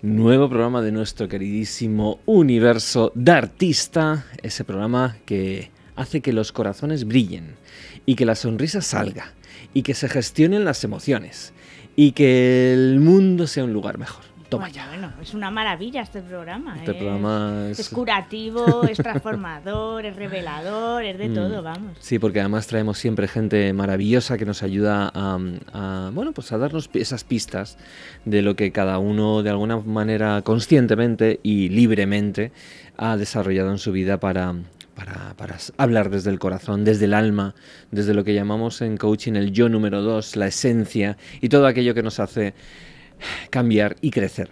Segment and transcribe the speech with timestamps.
[0.00, 4.26] Nuevo programa de nuestro queridísimo universo de artista.
[4.44, 7.56] Ese programa que hace que los corazones brillen
[8.06, 9.34] y que la sonrisa salga
[9.74, 11.52] y que se gestionen las emociones
[11.96, 14.27] y que el mundo sea un lugar mejor.
[14.48, 14.86] Toma Bueno, ya.
[14.88, 16.76] Bueno, es una maravilla este programa.
[16.78, 21.34] Este es, programa es- es curativo, es transformador, es revelador, es de Mm.
[21.34, 21.96] todo, vamos.
[22.00, 25.38] Sí, porque además traemos siempre gente maravillosa que nos ayuda a,
[25.74, 27.76] a, bueno, pues a darnos esas pistas
[28.24, 32.52] de lo que cada uno de alguna manera conscientemente y libremente
[32.96, 34.54] ha desarrollado en su vida para,
[34.96, 37.54] para, hablar desde el corazón, desde el alma,
[37.90, 41.94] desde lo que llamamos en coaching el yo número dos, la esencia y todo aquello
[41.94, 42.54] que nos hace
[43.50, 44.50] cambiar y crecer.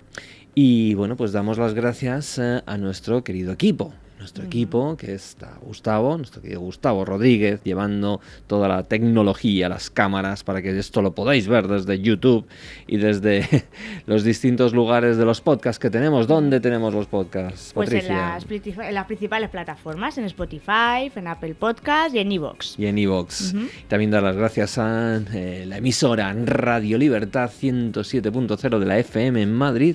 [0.55, 3.93] Y bueno, pues damos las gracias eh, a nuestro querido equipo.
[4.27, 10.43] Nuestro equipo, que está Gustavo, nuestro querido Gustavo Rodríguez, llevando toda la tecnología, las cámaras,
[10.43, 12.45] para que esto lo podáis ver desde YouTube
[12.89, 13.47] y desde
[14.07, 16.27] los distintos lugares de los podcasts que tenemos.
[16.27, 21.55] ¿Dónde tenemos los podcasts, Pues en las, en las principales plataformas, en Spotify, en Apple
[21.55, 22.81] Podcast y en Evox.
[22.81, 23.55] y en iVoox.
[23.55, 23.67] Ujú.
[23.87, 29.53] También dar las gracias a eh, la emisora Radio Libertad 107.0 de la FM en
[29.53, 29.95] Madrid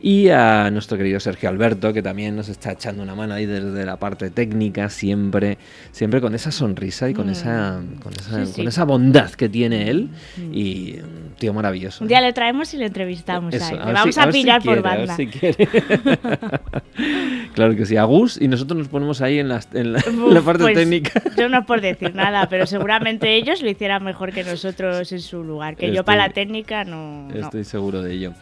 [0.00, 3.84] y a nuestro querido Sergio Alberto, que también nos está echando una mano ahí desde
[3.86, 5.58] la parte técnica, siempre,
[5.92, 7.30] siempre con esa sonrisa y con, Mm.
[7.30, 8.56] esa, con, esa, Sí, sí.
[8.60, 10.08] con esa bondad que tiene él.
[10.36, 10.54] Mm.
[10.54, 12.04] Y un tío maravilloso.
[12.04, 14.32] Un día le traemos y le entrevistamos Eso, a a Le vamos si- a, si
[14.32, 15.16] pillar por quiere, a ver banda.
[15.16, 15.68] si quiere.
[17.54, 20.44] claro que sí, a Gus y nosotros nos ponemos ahí en, la, en la Uf,
[20.44, 21.22] parte pues, técnica.
[21.36, 25.42] Yo no por decir nada, pero seguramente ellos lo hicieran mejor que nosotros en su
[25.44, 25.76] lugar.
[25.76, 27.28] Que yo Estoy- para la técnica no.
[27.28, 27.34] no.
[27.34, 28.32] Estoy seguro de ello.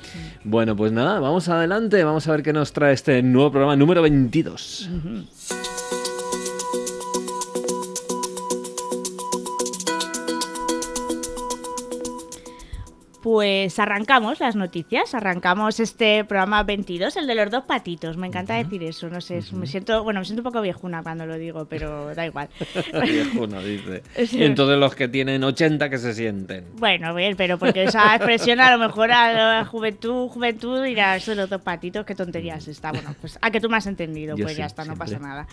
[0.45, 4.03] Bueno, pues nada, vamos adelante, vamos a ver qué nos trae este nuevo programa número
[4.03, 4.91] 22.
[5.15, 5.74] 嗯。
[13.25, 18.19] Pues arrancamos las noticias, arrancamos este programa 22, el de los dos patitos.
[18.19, 21.25] Me encanta decir eso, no sé, me siento, bueno, me siento un poco viejuna cuando
[21.25, 22.51] lo digo, pero da igual.
[23.03, 24.03] Viejuno, dice.
[24.27, 24.41] Sí.
[24.41, 26.67] Y entonces los que tienen 80 que se sienten.
[26.75, 31.31] Bueno, bien, pero porque esa expresión a lo mejor a la juventud, juventud dirá, eso
[31.31, 32.91] de los dos patitos, qué tonterías está.
[32.91, 35.19] Bueno, pues a que tú me has entendido, Yo pues sí, ya está, no pasa
[35.19, 35.47] nada.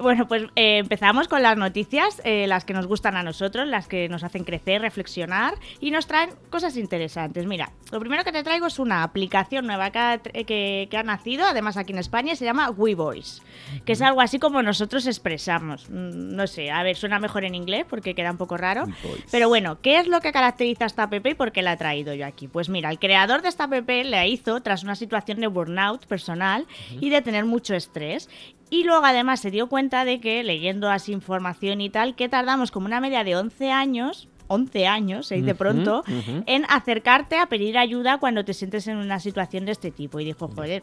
[0.00, 3.86] Bueno, pues eh, empezamos con las noticias, eh, las que nos gustan a nosotros, las
[3.86, 7.11] que nos hacen crecer, reflexionar y nos traen cosas interesantes.
[7.46, 11.02] Mira, lo primero que te traigo es una aplicación nueva que ha, que- que ha
[11.02, 13.42] nacido, además aquí en España, se llama WeVoice,
[13.84, 15.88] que es algo así como nosotros expresamos.
[15.90, 18.84] Mm, No sé, a ver, suena mejor en inglés porque queda un poco raro.
[19.30, 21.76] Pero bueno, ¿qué es lo que caracteriza a esta app y por qué la he
[21.76, 22.48] traído yo aquí?
[22.48, 26.66] Pues mira, el creador de esta app la hizo tras una situación de burnout personal
[27.00, 28.28] y de tener mucho estrés.
[28.70, 32.70] Y luego además se dio cuenta de que, leyendo así información y tal, que tardamos
[32.70, 36.04] como una media de 11 años, 11 años, dice Ujú, pronto,
[36.46, 40.20] en acercarte a pedir ayuda cuando te sientes en una situación de este tipo.
[40.20, 40.82] Y dijo, joder,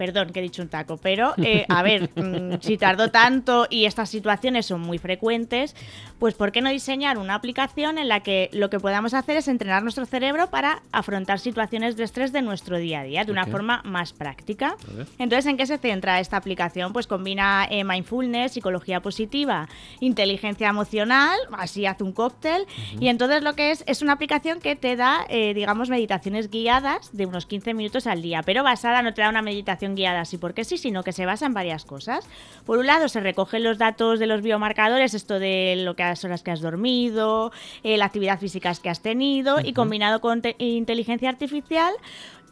[0.00, 3.84] perdón que he dicho un taco, pero eh, a ver, mm, si tardó tanto y
[3.84, 5.76] estas situaciones son muy frecuentes,
[6.18, 9.46] pues ¿por qué no diseñar una aplicación en la que lo que podamos hacer es
[9.46, 13.44] entrenar nuestro cerebro para afrontar situaciones de estrés de nuestro día a día de una
[13.44, 14.74] forma más práctica?
[15.18, 16.94] Entonces, ¿en qué se centra esta aplicación?
[16.94, 19.68] Pues combina eh, mindfulness, psicología positiva,
[20.00, 22.64] inteligencia emocional, así hace un cóctel.
[22.98, 27.10] Y entonces lo que es es una aplicación que te da, eh, digamos, meditaciones guiadas
[27.12, 30.38] de unos 15 minutos al día, pero basada, no te da una meditación guiada así
[30.38, 32.26] porque sí, sino que se basa en varias cosas.
[32.66, 36.24] Por un lado, se recogen los datos de los biomarcadores, esto de lo que las
[36.24, 37.52] horas que has dormido,
[37.82, 41.92] eh, la actividad física que has tenido, y combinado con te- inteligencia artificial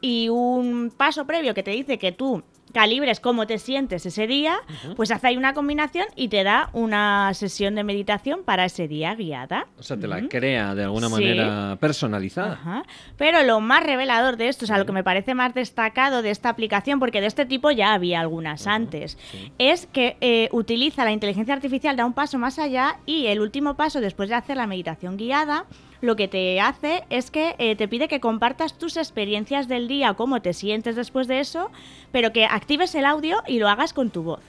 [0.01, 2.43] y un paso previo que te dice que tú
[2.73, 4.59] calibres cómo te sientes ese día,
[4.97, 9.15] pues hace ahí una combinación y te da una sesión de meditación para ese día
[9.15, 9.67] guiada.
[9.79, 11.13] O sea, te la crea de alguna Sí.
[11.13, 12.85] manera personalizada.
[13.17, 16.31] Pero lo más revelador de esto, o sea, lo que me parece más destacado de
[16.31, 19.19] esta aplicación, porque de este tipo ya había algunas antes,
[19.59, 23.75] es que eh, utiliza la inteligencia artificial, da un paso más allá y el último
[23.75, 25.65] paso después de hacer la meditación guiada,
[26.01, 30.15] lo que te hace es que eh, te pide que compartas tus experiencias del día,
[30.15, 31.71] cómo te sientes después de eso,
[32.13, 34.41] pero que actives el audio y lo hagas con tu voz.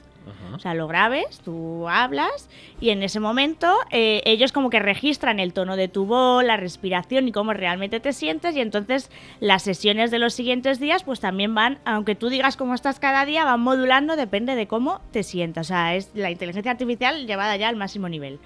[0.53, 2.49] O sea, lo grabes, tú hablas
[2.79, 6.57] y en ese momento eh, ellos como que registran el tono de tu voz, la
[6.57, 9.09] respiración y cómo realmente te sientes y entonces
[9.39, 13.25] las sesiones de los siguientes días pues también van, aunque tú digas cómo estás cada
[13.25, 15.67] día, van modulando, depende de cómo te sientas.
[15.67, 18.39] O sea, es la inteligencia artificial llevada ya al máximo nivel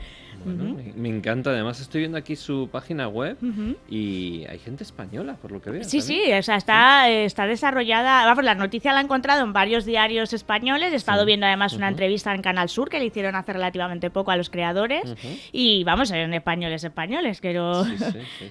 [0.45, 1.51] me, encanta.
[1.51, 3.37] Además, estoy viendo aquí su página web
[3.89, 5.83] y hay gente española, por lo que veo.
[5.83, 8.25] Sí, sí, o sea, está, está desarrollada.
[8.25, 10.93] Vamos, la noticia la he encontrado en varios diarios españoles.
[10.93, 14.31] He estado viendo además una entrevista en Canal Sur que le hicieron hace relativamente poco
[14.31, 15.15] a los creadores.
[15.51, 17.39] Y vamos, en españoles, españoles.
[17.41, 17.85] Pero...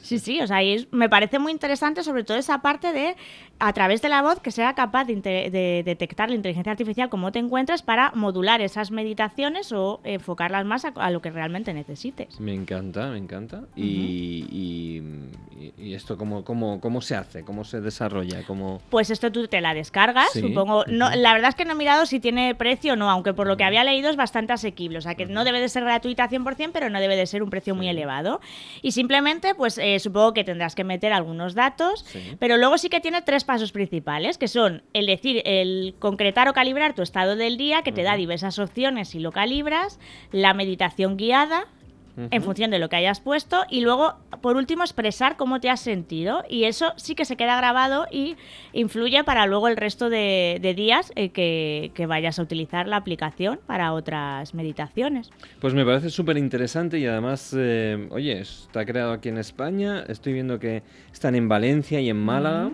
[0.01, 0.59] Sí, sí, o sea,
[0.91, 3.17] me parece muy interesante, sobre todo esa parte de,
[3.59, 7.39] a través de la voz, que sea capaz de, detectar la inteligencia artificial cómo te
[7.39, 12.39] encuentras para modular esas meditaciones o enfocarlas más a, lo que realmente necesitas necesites.
[12.41, 13.65] Me encanta, me encanta.
[13.77, 17.45] y, y, esto cómo, cómo, cómo se hace?
[17.45, 18.43] ¿Cómo se desarrolla?
[18.47, 18.81] ¿Cómo...
[18.91, 20.85] Pues esto tú te la descargas, supongo.
[20.87, 23.47] No, la verdad es que no he mirado si tiene precio o no, aunque por
[23.47, 24.99] lo que había leído es bastante asequible.
[24.99, 27.51] O sea, que no debe de ser gratuita 100%, pero no debe de ser un
[27.51, 28.41] precio muy elevado.
[28.81, 32.05] Y simplemente, pues eh, supongo que tendrás que meter algunos datos,
[32.39, 36.53] pero luego sí que tiene tres pasos principales, que son el decir, el concretar o
[36.53, 39.99] calibrar tu estado del día, que te da diversas opciones si lo calibras,
[40.31, 41.67] la meditación guiada,
[42.17, 45.81] en función de lo que hayas puesto y luego por último expresar cómo te has
[45.81, 48.37] sentido y eso sí que se queda grabado y
[48.73, 53.93] influye para luego el resto de, días eh, que, vayas a utilizar la aplicación para
[53.93, 55.31] otras meditaciones.
[55.61, 60.33] Pues me parece súper interesante y además, eh, oye, está creado aquí en España, estoy
[60.33, 60.83] viendo que
[61.13, 62.73] están en Valencia y en Málaga.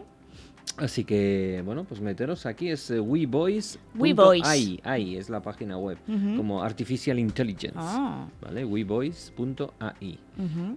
[0.78, 3.78] Así que, bueno, pues meteros aquí, es uh, WeVoice.
[3.96, 4.80] WeVoice.
[4.84, 5.98] es la página web,
[6.36, 7.76] como Artificial Intelligence.
[7.76, 8.26] Ah.
[8.40, 8.64] ¿Vale?
[8.64, 10.18] WeVoice.ai.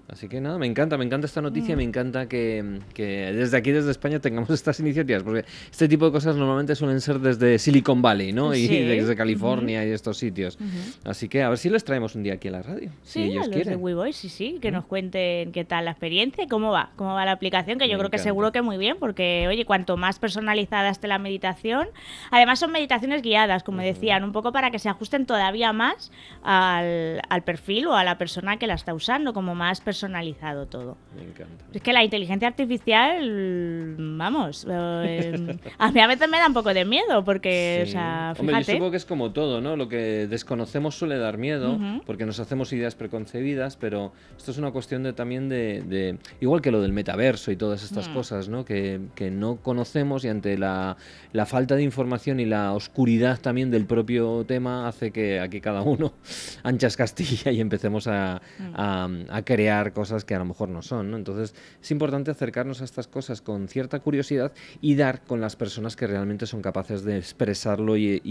[0.07, 3.92] Así que nada, me encanta, me encanta esta noticia, me encanta que, desde aquí, desde
[3.92, 8.33] España, tengamos estas iniciativas, porque este tipo de cosas normalmente suelen ser desde Silicon Valley,
[8.33, 8.56] ¿no?
[8.56, 10.57] Y desde California y estos sitios.
[11.04, 13.24] Así que a ver si les traemos un día aquí a la radio, sí, si
[13.24, 16.47] ellos a los de WeVoice, sí, sí, que nos cuenten qué tal la experiencia y
[16.47, 19.45] cómo va, cómo va la aplicación, que yo creo que seguro que muy bien, porque,
[19.47, 21.88] oye, cuanto más personalizada esté la meditación,
[22.31, 26.11] además son meditaciones guiadas, como decían, un poco para que se ajusten todavía más
[26.43, 30.97] al, al perfil o a la persona que la está usando, como más personalizado todo.
[31.15, 31.65] Me encanta.
[31.73, 36.73] Es que la inteligencia artificial, vamos, eh, a mí a veces me da un poco
[36.73, 39.75] de miedo porque, o sea, Hombre, yo supongo que es como todo, ¿no?
[39.75, 44.71] Lo que desconocemos suele dar miedo porque nos hacemos ideas preconcebidas, pero esto es una
[44.71, 48.13] cuestión de también de, igual que lo del metaverso y todas estas mm.
[48.13, 48.65] cosas, ¿no?
[48.65, 49.81] Que, que, no conocemos
[50.24, 50.98] y ante la,
[51.33, 55.81] la falta de información y la oscuridad también del propio tema hace que aquí cada
[55.81, 56.13] uno
[56.63, 58.74] anchas Castilla y empecemos a, mm.
[58.75, 61.12] a, a crear cosas que a lo mejor no son.
[61.12, 61.18] ¿no?
[61.18, 64.51] Entonces es importante acercarnos a estas cosas con cierta curiosidad
[64.81, 68.22] y dar con las personas que realmente son capaces de expresarlo y,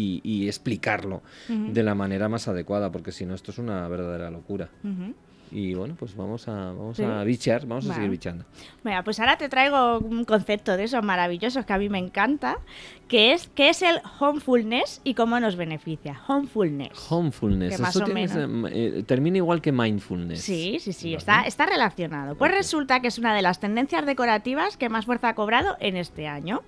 [0.50, 4.68] explicarlo de la manera más adecuada, porque si no esto es una verdadera locura.
[5.50, 8.44] Y bueno, pues vamos a, vamos a bichear, vamos a seguir bichando.
[8.82, 12.58] Bueno, pues ahora te traigo un concepto de esos maravillosos que a mí me encanta,
[13.08, 16.20] que es, que es el homefulness y cómo nos beneficia.
[16.28, 17.10] Homefulness.
[17.10, 17.80] Homefulness.
[17.80, 18.04] Eso
[18.68, 20.40] eh, termina igual que mindfulness.
[20.40, 22.36] Sí, sí, sí, está, está relacionado.
[22.36, 25.96] Pues resulta que es una de las tendencias decorativas que más fuerza ha cobrado en
[25.96, 26.62] este año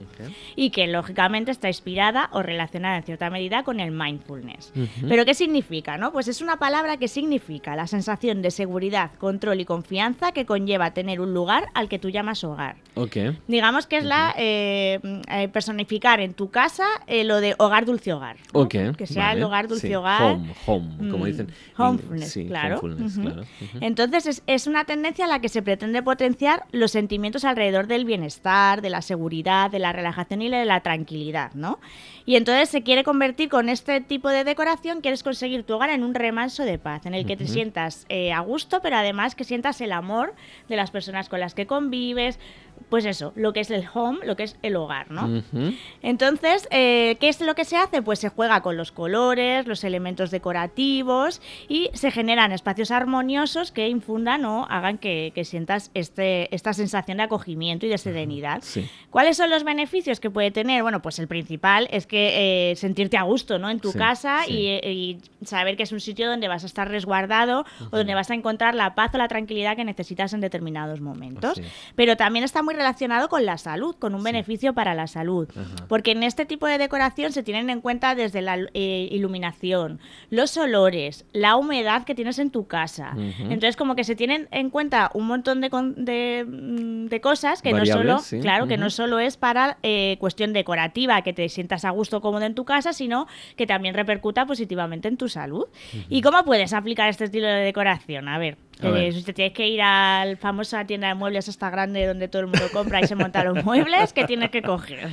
[0.57, 4.73] y que lógicamente está inspirada o relacionada en cierta medida con el mindfulness.
[5.09, 5.97] Pero ¿qué significa?
[5.97, 6.13] No?
[6.13, 8.72] Pues es una palabra que significa la sensación de seguridad,
[9.19, 12.77] control y confianza que conlleva tener un lugar al que tú llamas hogar.
[12.95, 13.39] Okay.
[13.49, 18.13] Digamos que es la eh, eh, personificar en tu casa eh, lo de hogar dulce
[18.13, 18.37] hogar.
[18.97, 20.23] Que sea el hogar dulce hogar.
[20.23, 21.53] Home, home, como mm, dicen.
[21.77, 22.81] Homefulness, claro.
[23.81, 28.05] Entonces es, es, una tendencia a la que se pretende potenciar los sentimientos alrededor del
[28.05, 31.81] bienestar, de la seguridad, de la relajación y de la tranquilidad, ¿no?
[32.25, 36.05] Y entonces se quiere convertir con este tipo de decoración, quieres conseguir tu hogar en
[36.05, 39.45] un remanso de paz, en el que te sientas eh, a gusto, pero además que
[39.45, 40.35] sientas el amor
[40.69, 42.39] de las personas con las que convives,
[42.93, 45.43] pues eso, lo que es el home, lo que es el hogar, ¿no?
[46.03, 48.03] Entonces, eh, ¿qué es lo que se hace?
[48.03, 53.89] Pues se juega con los colores, los elementos decorativos y se generan espacios armoniosos que
[53.89, 58.63] infundan o hagan que, sientas este, esta sensación de acogimiento y de serenidad.
[59.09, 60.83] ¿Cuáles son los beneficios que puede tener?
[60.83, 63.71] Bueno, pues el principal es que eh, sentirte a gusto, ¿no?
[63.71, 67.97] En tu casa Y, saber que es un sitio donde vas a estar resguardado o
[67.97, 71.61] donde vas a encontrar la paz o la tranquilidad que necesitas en determinados momentos.
[71.97, 75.49] Pero también está muy muy relacionado con la salud, con un beneficio para la salud.
[75.89, 80.57] Porque en este tipo de decoración se tienen en cuenta desde la eh, iluminación, los
[80.57, 83.15] olores, la humedad que tienes en tu casa.
[83.39, 87.87] Entonces, como que se tienen en cuenta un montón de, de, mm, cosas que no
[87.87, 92.21] solo, claro, que no solo es para eh, cuestión decorativa, que te sientas a gusto
[92.21, 95.67] cómodo en tu casa, sino que también repercuta positivamente en tu salud.
[96.09, 98.29] ¿Y cómo puedes aplicar este estilo de decoración?
[98.29, 101.71] A ver, eh, si te tienes que ir a la famosa tienda de muebles hasta
[101.71, 105.09] grande donde todo el mundo compra y se monta los muebles, ¿qué tienes que coger?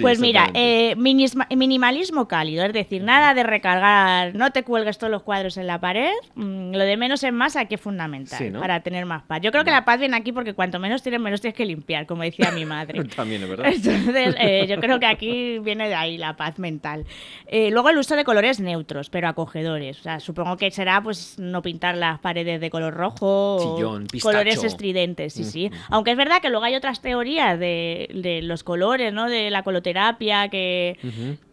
[0.00, 5.22] Pues mira, eh, minimalismo cálido, es decir, nada de recargar, no te cuelgues todos los
[5.22, 9.06] cuadros en la pared, mm, lo de menos es más aquí es fundamental para tener
[9.06, 9.40] más paz.
[9.42, 12.06] Yo creo que la paz viene aquí porque cuanto menos tienes, menos tienes que limpiar,
[12.06, 13.04] como decía mi madre.
[13.16, 13.66] También es verdad.
[13.72, 17.04] Entonces, eh, yo creo que aquí viene de ahí la paz mental.
[17.46, 20.00] Eh, luego el uso de colores neutros, pero acogedores.
[20.00, 24.64] O sea, supongo que será pues no pintar las paredes de color rojo o colores
[24.64, 25.70] estridentes, sí, sí.
[25.90, 29.28] Aunque es verdad que luego hay otras teorías de, de los colores, ¿no?
[29.28, 30.98] De la coloración terapia, que...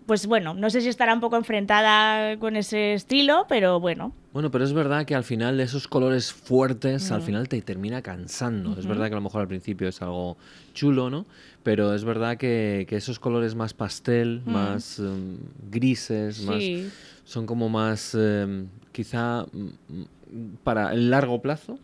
[0.07, 4.11] Pues bueno, no sé si estará un poco enfrentada con ese estilo, pero bueno.
[4.33, 8.77] Bueno, pero es verdad que al final esos colores fuertes al final te termina cansando.
[8.77, 10.35] Es verdad que a lo mejor al principio es algo
[10.73, 11.25] chulo, ¿no?
[11.61, 15.37] Pero es verdad que, esos colores más pastel, más em,
[15.71, 16.61] grises, más
[17.23, 21.79] son como más em, quizá mm, para el largo plazo.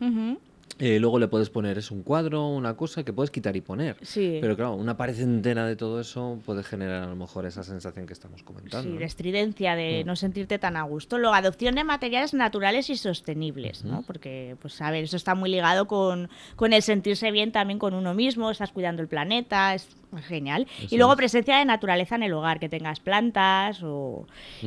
[0.79, 3.97] Eh, luego le puedes poner, es un cuadro, una cosa que puedes quitar y poner.
[4.01, 4.37] Sí.
[4.39, 8.07] Pero claro, una pared entera de todo eso puede generar a lo mejor esa sensación
[8.07, 8.89] que estamos comentando.
[8.89, 10.07] Sí, de estridencia, de mm.
[10.07, 11.17] no sentirte tan a gusto.
[11.17, 14.03] Luego, adopción de materiales naturales y sostenibles, ¿no?
[14.03, 17.93] Porque, pues, a ver, eso está muy ligado con, con el sentirse bien también con
[17.93, 19.87] uno mismo, estás cuidando el planeta, es
[20.27, 20.67] Genial.
[20.89, 24.25] y luego presencia de naturaleza en el hogar, que tengas plantas o...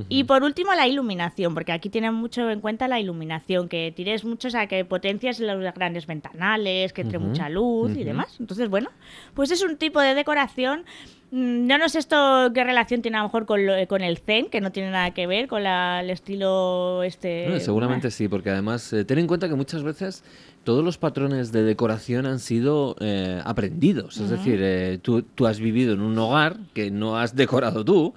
[0.09, 4.25] Y por último la iluminación, porque aquí tienen mucho en cuenta la iluminación, que tires
[4.25, 8.37] mucho, o sea, que potencias los grandes ventanales, que entre mucha luz y demás.
[8.39, 8.91] Entonces, bueno,
[9.35, 10.85] pues es un tipo de decoración
[11.33, 14.51] Mm, no, no sé esto qué relación tiene a lo mejor con, con el zen,
[14.51, 17.59] que no tiene nada que ver con el estilo este.
[17.61, 20.25] seguramente sí, porque además eh, ten en cuenta que muchas veces
[20.65, 24.19] todos los patrones de decoración han sido eh, aprendidos.
[24.19, 28.15] Es decir, eh, tú, tú, has vivido en un hogar que no has decorado tú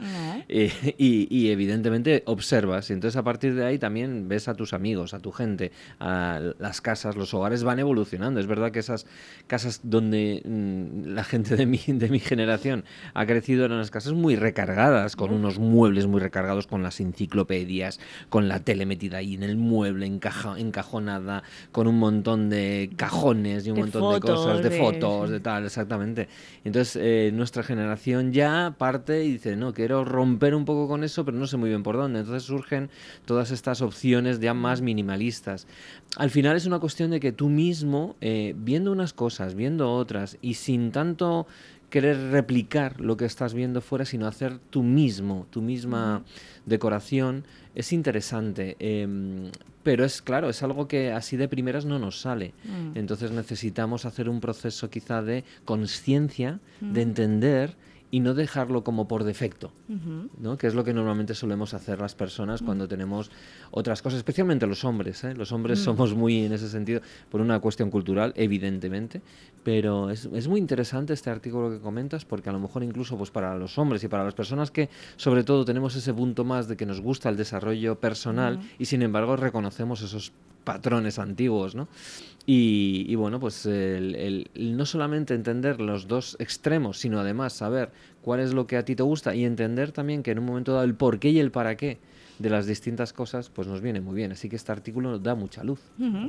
[0.47, 2.89] y, y, evidentemente observas.
[2.89, 6.39] Y entonces a partir de ahí también ves a tus amigos, a tu gente, a
[6.59, 8.39] las casas, los hogares van evolucionando.
[8.39, 9.07] Es verdad que esas
[9.47, 14.13] casas donde mm, la gente de mi, de mi generación ha crecido en unas casas
[14.13, 17.99] muy recargadas, con unos muebles muy recargados, con las enciclopedias,
[18.29, 23.65] con la tele metida ahí en el mueble, encaja, encajonada, con un montón de cajones
[23.65, 26.27] y un montón de cosas, de, fotos, de tal, exactamente.
[26.63, 31.25] Entonces, eh, nuestra generación ya parte y dice, no, quiero romper un poco con eso,
[31.25, 32.19] pero no sé muy bien por dónde.
[32.19, 32.89] Entonces surgen
[33.25, 35.67] todas estas opciones ya más minimalistas.
[36.17, 40.37] Al final es una cuestión de que tú mismo, eh, viendo unas cosas, viendo otras,
[40.41, 41.47] y sin tanto
[41.89, 46.23] querer replicar lo que estás viendo fuera, sino hacer tú mismo, tu misma
[46.65, 48.75] decoración, es interesante.
[48.79, 49.51] Em,
[49.83, 52.53] pero es claro, es algo que así de primeras no nos sale.
[52.63, 52.97] Mm.
[52.97, 57.75] Entonces necesitamos hacer un proceso quizá de conciencia, de entender
[58.15, 59.73] y no dejarlo como por defecto,
[60.39, 60.57] ¿no?
[60.57, 63.29] que es lo que normalmente solemos hacer las personas cuando tenemos
[63.71, 65.25] otras cosas, especialmente los hombres.
[65.25, 65.33] ¿eh?
[65.35, 69.21] Los hombres somos muy en ese sentido, por una cuestión cultural, evidentemente,
[69.65, 73.31] pero es, es, muy interesante este artículo que comentas porque a lo mejor incluso pues,
[73.31, 76.77] para los hombres y para las personas que sobre todo tenemos ese punto más de
[76.77, 80.31] que nos gusta el desarrollo personal y sin embargo reconocemos esos
[80.65, 81.87] patrones antiguos, ¿no?
[82.47, 87.89] Y, bueno, pues el, no solamente entender los dos extremos, sino además saber
[88.21, 90.73] cuál es lo que a ti te gusta y entender también que en un momento
[90.73, 91.97] dado el por qué y el para qué
[92.39, 94.31] de las distintas cosas, pues nos viene muy bien.
[94.31, 95.79] Así que este artículo nos da mucha luz.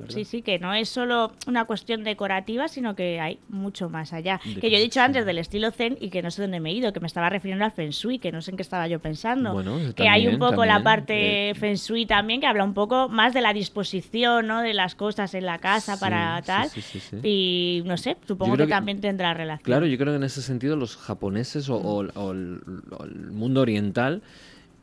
[0.08, 4.40] Sí, sí, que no es solo una cuestión decorativa, sino que hay mucho más allá.
[4.60, 6.74] que yo he dicho antes del estilo zen y que no sé dónde me he
[6.74, 9.00] ido, que me estaba refiriendo al feng shui, que no sé en qué estaba yo
[9.00, 9.62] pensando.
[9.94, 13.40] que hay un poco la parte feng shui también, que habla un poco más de
[13.40, 14.62] la disposición ¿no?
[14.62, 16.70] de las cosas en la casa para tal.
[17.22, 19.64] y no sé, supongo que, también tendrá relación.
[19.64, 24.22] Claro, yo creo que en ese sentido los japoneses o el mundo oriental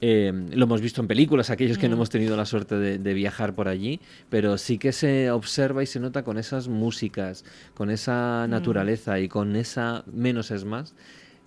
[0.05, 1.97] eh, lo hemos visto en películas, aquellos que no mm.
[1.99, 6.01] hemos tenido la suerte de, viajar por allí, pero sí que se observa y se
[6.01, 8.49] nota con esas músicas, con esa mm.
[8.49, 10.93] naturaleza y con esa menos es más,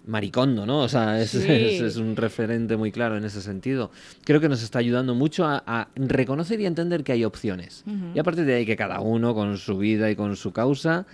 [0.06, 0.80] Maricondo, ¿no?
[0.80, 3.90] O sea, es, es, un referente muy claro en ese sentido.
[4.24, 7.84] Creo que nos está ayudando mucho a, reconocer y entender que hay opciones.
[8.14, 11.06] Y a partir de ahí que cada uno con su vida y con su causa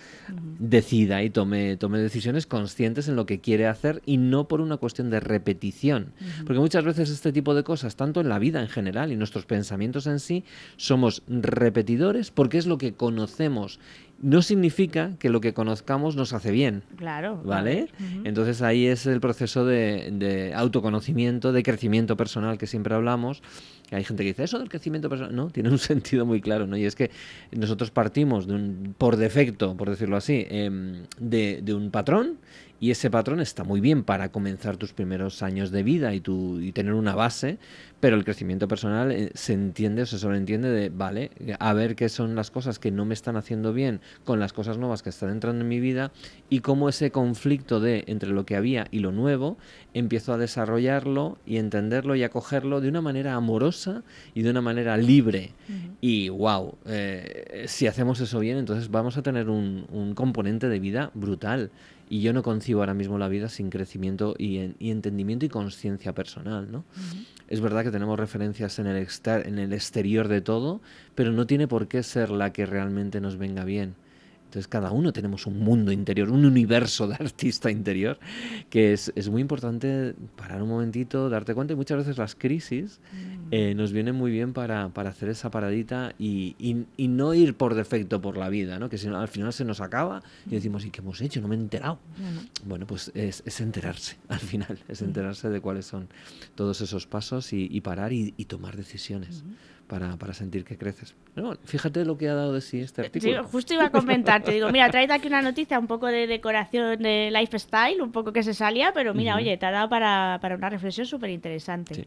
[0.58, 4.76] decida y tome, tome decisiones conscientes en lo que quiere hacer y no por una
[4.76, 6.12] cuestión de repetición.
[6.44, 9.46] Porque muchas veces este tipo de cosas, tanto en la vida en general y nuestros
[9.46, 10.44] pensamientos en sí,
[10.76, 13.80] somos repetidores porque es lo que conocemos
[14.22, 16.84] no significa que lo que conozcamos nos hace bien.
[16.96, 17.42] Claro.
[17.44, 17.88] ¿Vale?
[18.24, 23.42] Entonces ahí es el proceso de, de, autoconocimiento, de crecimiento personal que siempre hablamos.
[23.90, 26.76] hay gente que dice, eso del crecimiento personal, no, tiene un sentido muy claro, ¿no?
[26.76, 27.10] Y es que
[27.50, 32.38] nosotros partimos de un, por defecto, por decirlo así, de, de un patrón
[32.82, 36.58] y ese patrón está muy bien para comenzar tus primeros años de vida y, tu,
[36.58, 37.58] y tener una base,
[38.00, 42.08] pero el crecimiento personal eh, se entiende o se sobreentiende de, vale, a ver qué
[42.08, 45.30] son las cosas que no me están haciendo bien con las cosas nuevas que están
[45.30, 46.10] entrando en mi vida
[46.50, 49.58] y cómo ese conflicto de entre lo que había y lo nuevo
[49.94, 54.02] empiezo a desarrollarlo y entenderlo y acogerlo de una manera amorosa
[54.34, 55.52] y de una manera libre.
[56.00, 60.80] Y wow, eh, si hacemos eso bien, entonces vamos a tener un, un componente de
[60.80, 61.70] vida brutal.
[62.12, 65.48] Y yo no concibo ahora mismo la vida sin crecimiento y, en, y entendimiento y
[65.48, 66.84] conciencia personal, ¿no?
[67.48, 70.82] Es verdad que tenemos referencias en el, en el exterior de todo,
[71.14, 73.94] pero no tiene por qué ser la que realmente nos venga bien.
[74.52, 78.18] Entonces cada uno tenemos un mundo interior, un universo de artista interior,
[78.68, 83.00] que es, es muy importante parar un momentito, darte cuenta y muchas veces las crisis
[83.50, 87.56] eh, nos vienen muy bien para, para hacer esa paradita y, y, y, no ir
[87.56, 88.90] por defecto por la vida, ¿no?
[88.90, 91.40] que si no, al final se nos acaba y decimos, ¿y qué hemos hecho?
[91.40, 91.98] No me he enterado.
[92.66, 96.08] Bueno, pues es, es, enterarse al final, es enterarse de cuáles son
[96.56, 99.44] todos esos pasos y, y parar y, tomar decisiones.
[99.92, 101.14] Para, para sentir que creces.
[101.34, 103.42] No, fíjate lo que ha dado de sí este artículo.
[103.42, 106.26] Sí, justo iba a comentar, te digo, mira, traído aquí una noticia un poco de
[106.26, 109.42] decoración de lifestyle, un poco que se salía, pero mira, uh -huh.
[109.42, 111.94] oye, te ha dado para, para una reflexión súper interesante.
[111.94, 112.06] Sí.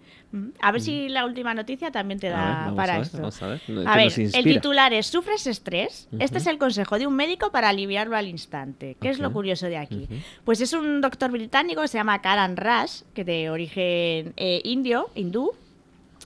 [0.61, 0.87] A ver uh -huh.
[0.87, 3.17] si la última noticia también te da ver, para a ver, esto.
[3.19, 6.09] Vamos a ver, a ver el titular es ¿Sufres estrés?
[6.17, 8.95] Este es el consejo de un médico para aliviarlo al instante.
[8.99, 9.11] ¿Qué okay.
[9.11, 10.07] es lo curioso de aquí?
[10.43, 15.53] Pues es un doctor británico, se llama Karan Rush, que de origen eh, indio, hindú,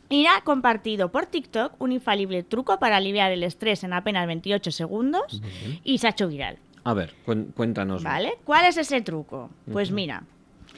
[0.09, 4.71] y ha compartido por TikTok un infalible truco para aliviar el estrés en apenas 28
[4.71, 5.41] segundos
[5.83, 6.57] y se ha hecho viral.
[6.83, 7.13] A ver,
[7.55, 8.03] cuéntanos.
[8.03, 8.33] ¿Vale?
[8.43, 9.49] ¿Cuál es ese truco?
[9.71, 9.95] Pues uh -huh.
[9.95, 10.23] mira.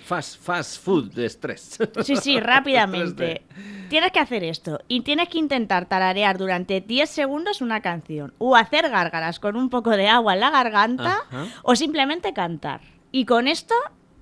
[0.03, 1.77] Fast, fast food de estrés.
[2.03, 3.43] Sí, sí, rápidamente.
[3.89, 8.55] tienes que hacer esto y tienes que intentar tararear durante 10 segundos una canción o
[8.55, 11.47] hacer gárgaras con un poco de agua en la garganta uh -huh.
[11.63, 12.81] o simplemente cantar.
[13.11, 13.75] Y con esto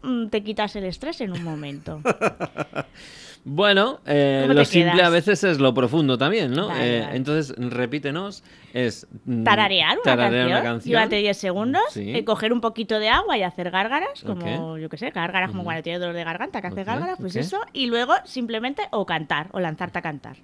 [0.03, 2.01] mm, te quitas el estrés en un momento.
[3.45, 5.07] Bueno, eh, lo simple quedas?
[5.07, 6.67] a veces es lo profundo también, ¿no?
[6.67, 7.15] Vale, eh, vale.
[7.15, 8.43] Entonces, repítenos,
[8.73, 9.07] es...
[9.25, 12.15] Mm, tararear una, tararear canción, una canción, durante 10 segundos, sí.
[12.15, 14.81] eh, coger un poquito de agua y hacer gárgaras, como, okay.
[14.81, 17.33] yo qué sé, gárgaras como cuando tienes dolor de garganta, que hace okay, gárgaras, pues
[17.33, 17.41] okay.
[17.41, 20.37] eso, y luego simplemente o cantar, o lanzarte a cantar.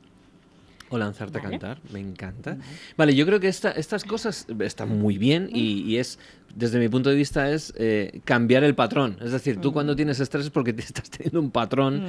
[0.89, 1.47] O lanzarte vale.
[1.47, 2.51] a cantar, me encanta.
[2.51, 2.63] Vale,
[2.95, 6.19] vale yo creo que esta, estas cosas están muy bien y, y, es,
[6.55, 9.17] desde mi punto de vista, es eh, cambiar el patrón.
[9.21, 12.03] Es decir, tú cuando tienes estrés es porque te estás teniendo un patrón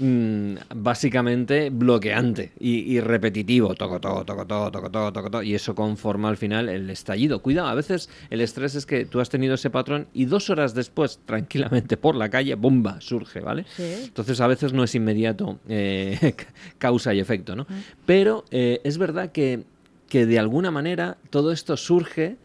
[0.00, 3.74] mmm, básicamente bloqueante y, y, repetitivo.
[3.74, 7.40] Toco, toco, toco, toco, toco, toco, toco, toco, y eso conforma al final el estallido.
[7.40, 10.74] Cuidado, a veces el estrés es que tú has tenido ese patrón y dos horas
[10.74, 13.64] después, tranquilamente por la calle, bomba, surge, ¿vale?
[13.76, 13.94] Sí.
[14.04, 16.34] Entonces a veces no es inmediato eh,
[16.78, 17.66] causa y efecto, ¿no?
[18.06, 19.62] Pero eh, es verdad que,
[20.08, 22.36] que, de alguna manera todo esto surge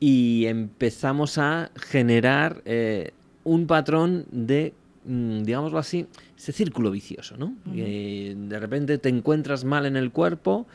[0.00, 3.12] y empezamos a generar eh,
[3.44, 6.06] un patrón de, mm, digámoslo así,
[6.36, 7.54] ese círculo vicioso, ¿no?
[7.66, 8.48] Uh -huh.
[8.48, 10.66] de repente te encuentras mal en el cuerpo,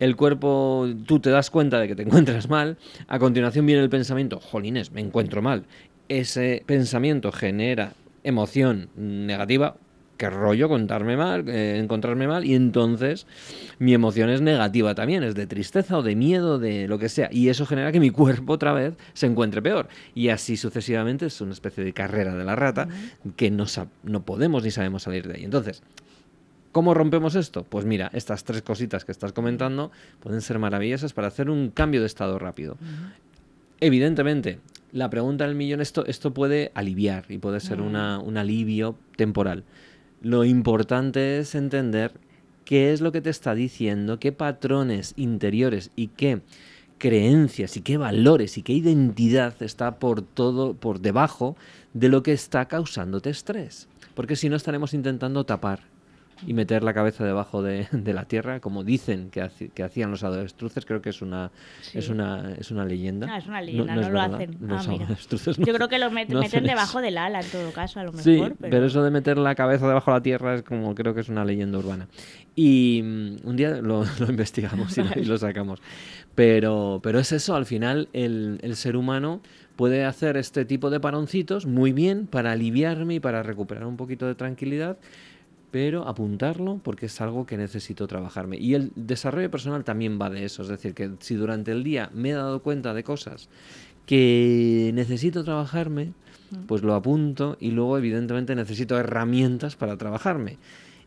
[0.00, 2.76] el cuerpo, tú te das cuenta de que te encuentras mal,
[3.08, 5.64] a continuación viene el pensamiento, jolines, me encuentro mal.
[6.08, 7.92] Ese pensamiento genera
[8.24, 9.76] emoción negativa,
[10.18, 13.26] qué rollo contarme mal, eh, encontrarme mal, y entonces
[13.78, 17.30] mi emoción es negativa también, es de tristeza o de miedo, de lo que sea,
[17.32, 19.88] y eso genera que mi cuerpo otra vez se encuentre peor.
[20.14, 23.34] Y así sucesivamente es una especie de carrera de la rata uh -huh.
[23.36, 23.64] que no,
[24.02, 25.44] no podemos ni sabemos salir de ahí.
[25.44, 25.82] Entonces,
[26.70, 27.64] ¿Cómo rompemos esto?
[27.64, 32.02] Pues mira, estas tres cositas que estás comentando pueden ser maravillosas para hacer un cambio
[32.02, 32.74] de estado rápido.
[32.74, 33.12] Uh -huh.
[33.80, 34.60] Evidentemente,
[34.92, 37.88] la pregunta del millón, esto, esto puede aliviar y puede ser uh -huh.
[37.88, 39.64] una, un alivio temporal.
[40.20, 42.12] Lo importante es entender
[42.64, 46.42] qué es lo que te está diciendo, qué patrones interiores y qué
[46.98, 51.56] creencias y qué valores y qué identidad está por todo, por debajo
[51.94, 53.88] de lo que está causándote estrés.
[54.14, 55.80] Porque si no estaremos intentando tapar
[56.46, 60.10] y meter la cabeza debajo de, de la tierra, como dicen que, haci, que, hacían
[60.10, 61.98] los avestruces, creo que es una, sí.
[61.98, 63.36] es una, es una leyenda.
[63.36, 64.56] Es una leyenda, no, no, no lo hacen.
[64.60, 68.04] Los ah, Yo creo que lo met, meten debajo del ala, en todo caso, a
[68.04, 68.24] lo mejor.
[68.24, 68.70] Sí, pero...
[68.70, 68.86] pero...
[68.86, 71.44] eso de meter la cabeza debajo de la tierra es como, creo que es una
[71.44, 72.08] leyenda urbana.
[72.54, 75.80] Y um, un día lo, lo investigamos y, lo, y, lo, sacamos.
[76.34, 79.40] Pero, pero es eso, al final el, el ser humano
[79.78, 84.26] puede hacer este tipo de paroncitos muy bien para aliviarme y para recuperar un poquito
[84.26, 84.98] de tranquilidad
[85.70, 88.56] pero apuntarlo porque es algo que necesito trabajarme.
[88.58, 92.10] Y el desarrollo personal también va de eso, es decir, que si durante el día
[92.14, 93.48] me he dado cuenta de cosas
[94.06, 96.12] que necesito trabajarme,
[96.66, 100.56] pues lo apunto y luego evidentemente necesito herramientas para trabajarme.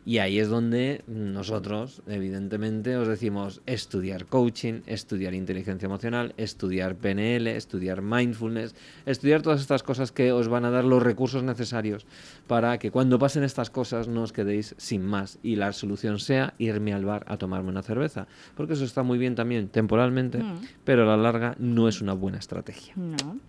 [0.04, 7.48] Y ahí es donde nosotros, evidentemente, os decimos estudiar coaching, estudiar inteligencia emocional, estudiar PNL,
[7.48, 12.08] estudiar mindfulness, estudiar todas estas cosas que os van a dar los recursos necesarios
[12.48, 16.56] para que cuando pasen estas cosas no os quedéis sin más y la solución sea
[16.58, 18.28] irme al bar a tomarme una cerveza.
[18.56, 20.62] Porque eso está muy bien también temporalmente, mm.
[20.84, 22.94] pero a la larga no es una buena estrategia.
[22.96, 23.40] No.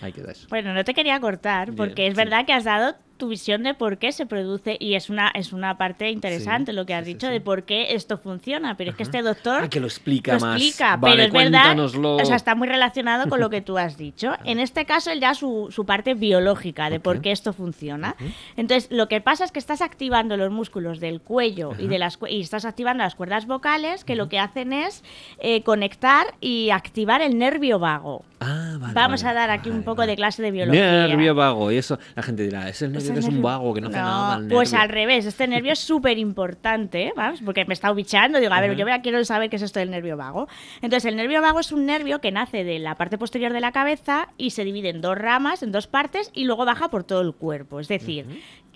[0.00, 0.46] Hay que dar eso.
[0.48, 3.98] Bueno, no te quería cortar, porque es verdad que has dado tu visión de por
[3.98, 7.40] qué se produce y es una es una parte interesante lo que has dicho de
[7.40, 10.56] por qué esto funciona pero es que este doctor ah, que lo explica lo más.
[10.56, 14.32] explica pero es verdad o sea está muy relacionado con lo que tú has dicho.
[14.44, 18.16] En este caso él ya su, su parte biológica de por qué esto funciona.
[18.56, 22.18] Entonces lo que pasa es que estás activando los músculos del cuello y de las
[22.28, 25.02] y estás activando las cuerdas vocales que lo que hacen es
[25.38, 28.24] eh, conectar y activar el nervio vago.
[28.40, 31.08] Ah, vale, vamos a dar aquí un poco de clase de biología.
[31.08, 33.80] Nervio vago y eso la gente dirá es el nervio que es un vago, que
[33.80, 37.38] no, hace nada Pues al revés, este nervio es súper importante, ¿vale?
[37.44, 40.16] Porque me está bichando, digo, a ver, yo quiero saber qué es esto del nervio
[40.16, 40.48] vago.
[40.82, 43.72] Entonces, el nervio vago es un nervio que nace de la parte posterior de la
[43.72, 47.20] cabeza y se divide en dos ramas, en dos partes, y luego baja por todo
[47.20, 47.80] el cuerpo.
[47.80, 48.26] Es decir,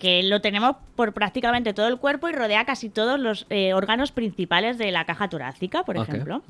[0.03, 4.11] que lo tenemos por prácticamente todo el cuerpo y rodea casi todos los eh, órganos
[4.11, 6.43] principales de la caja torácica, por ejemplo.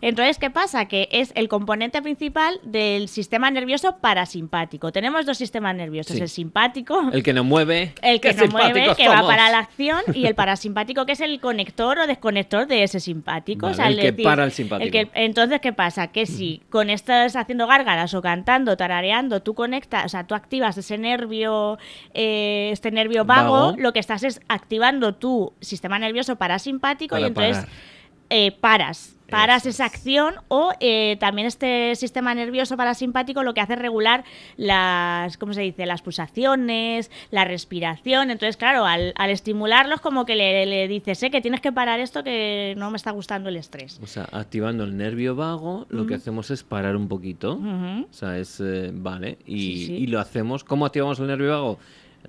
[0.00, 0.86] Entonces, ¿qué pasa?
[0.86, 4.92] Que es el componente principal del sistema nervioso parasimpático.
[4.92, 9.08] Tenemos dos sistemas nerviosos, el simpático, el que nos mueve, el que nos mueve, que
[9.08, 13.00] va para la acción, y el parasimpático, que es el conector o desconector de ese
[13.00, 13.68] simpático.
[13.68, 15.10] el que para el simpático.
[15.14, 16.06] entonces, ¿qué pasa?
[16.12, 20.78] Que si con estás haciendo gárgaras o cantando, tarareando, tú conectas, o sea, tú activas
[20.78, 21.78] ese nervio,
[22.14, 27.64] eh, este nervio vago, lo que estás es activando tu sistema nervioso parasimpático y entonces
[28.30, 33.72] eh, paras paras esa acción o eh, también este sistema nervioso parasimpático lo que hace
[33.72, 34.24] es regular
[34.56, 35.86] las, ¿cómo se dice?
[35.86, 38.30] Las pulsaciones, la respiración.
[38.30, 42.74] Entonces, claro, al, estimularlos como que le, dices, eh, que tienes que parar esto que
[42.76, 43.98] no me está gustando el estrés.
[44.02, 47.54] O sea, activando el nervio vago, lo que hacemos es parar un poquito.
[47.54, 51.78] O sea, es, eh, vale, y, y lo hacemos, ¿cómo activamos el nervio vago?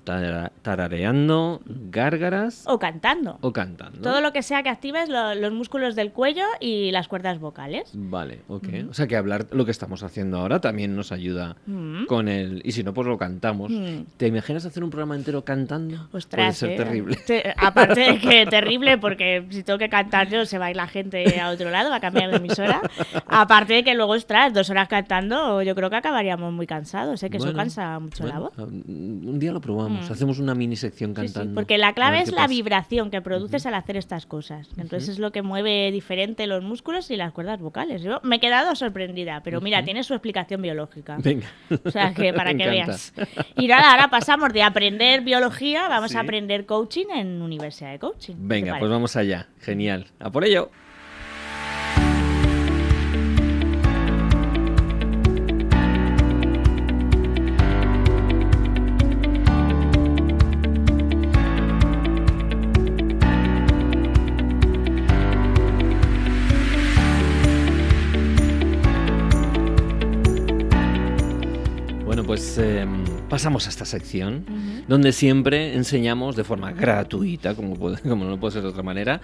[0.02, 2.64] Tarareando, gárgaras.
[2.66, 3.38] O cantando.
[3.40, 4.00] O cantando.
[4.00, 7.90] Todo lo que sea que actives los músculos del cuello y las cuerdas vocales.
[7.94, 8.68] Vale, ok.
[8.90, 11.56] O sea que hablar lo que estamos haciendo ahora también nos ayuda
[12.08, 12.62] con el.
[12.64, 13.72] Y si no, pues lo cantamos.
[14.16, 16.08] ¿Te imaginas hacer un programa entero cantando?
[16.12, 16.76] Ostras, Puede ser ¿eh?
[16.76, 17.18] terrible.
[17.56, 20.86] aparte de que terrible, porque si tengo que cantar yo, se va a ir la
[20.86, 22.80] gente a otro lado, va a cambiar de emisora.
[23.26, 27.30] aparte de que luego, ostras, dos horas cantando, yo creo que acabaríamos muy cansados, ¿eh?
[27.30, 28.52] que eso cansa mucho la voz.
[28.58, 30.12] Un día lo probamos Mm.
[30.12, 31.54] Hacemos una mini sección cantando.
[31.54, 34.68] porque la clave es la vibración que produces al hacer estas cosas.
[34.76, 38.02] Entonces es lo que mueve diferente los músculos y las cuerdas vocales.
[38.02, 41.16] Yo me he quedado sorprendida, pero mira, tiene su explicación biológica.
[41.20, 41.46] Venga.
[41.84, 43.12] O sea, que para que veas.
[43.56, 48.34] Y ahora, ahora pasamos de aprender biología, vamos a aprender coaching en Universidad de Coaching.
[48.38, 49.48] Venga, pues vamos allá.
[49.60, 50.06] Genial.
[50.18, 50.70] A por ello.
[72.22, 74.44] Pues em, pasamos a esta sección
[74.86, 79.20] donde siempre enseñamos de forma gratuita, como, como no puede ser de otra manera,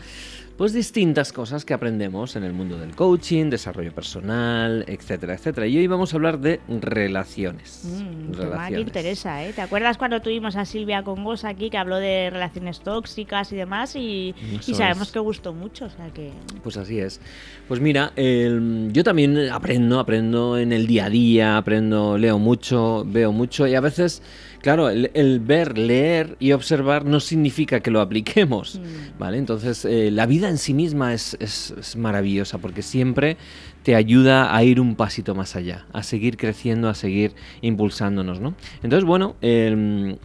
[0.60, 5.66] pues distintas cosas que aprendemos en el mundo del coaching, desarrollo personal, etcétera, etcétera.
[5.66, 7.80] Y hoy vamos a hablar de relaciones.
[7.84, 8.86] Mm, relaciones.
[8.86, 9.54] interesa, ¿eh?
[9.54, 13.96] ¿Te acuerdas cuando tuvimos a Silvia Congos aquí que habló de relaciones tóxicas y demás?
[13.96, 16.30] Y, sabemos que gustó mucho, o sea que...
[16.62, 17.22] Pues así es.
[17.66, 23.32] Pues mira, yo también aprendo, aprendo en el día a día, aprendo, leo mucho, veo
[23.32, 24.20] mucho y a veces
[24.60, 29.18] Claro, el, ver, leer y observar no significa que lo apliquemos, mm.
[29.18, 29.38] ¿vale?
[29.38, 33.36] Entonces, eh, la vida en sí misma es, maravillosa porque siempre
[33.82, 38.54] te ayuda a ir un pasito más allá, a seguir creciendo, a seguir impulsándonos, ¿no?
[38.82, 40.18] Entonces, bueno, el,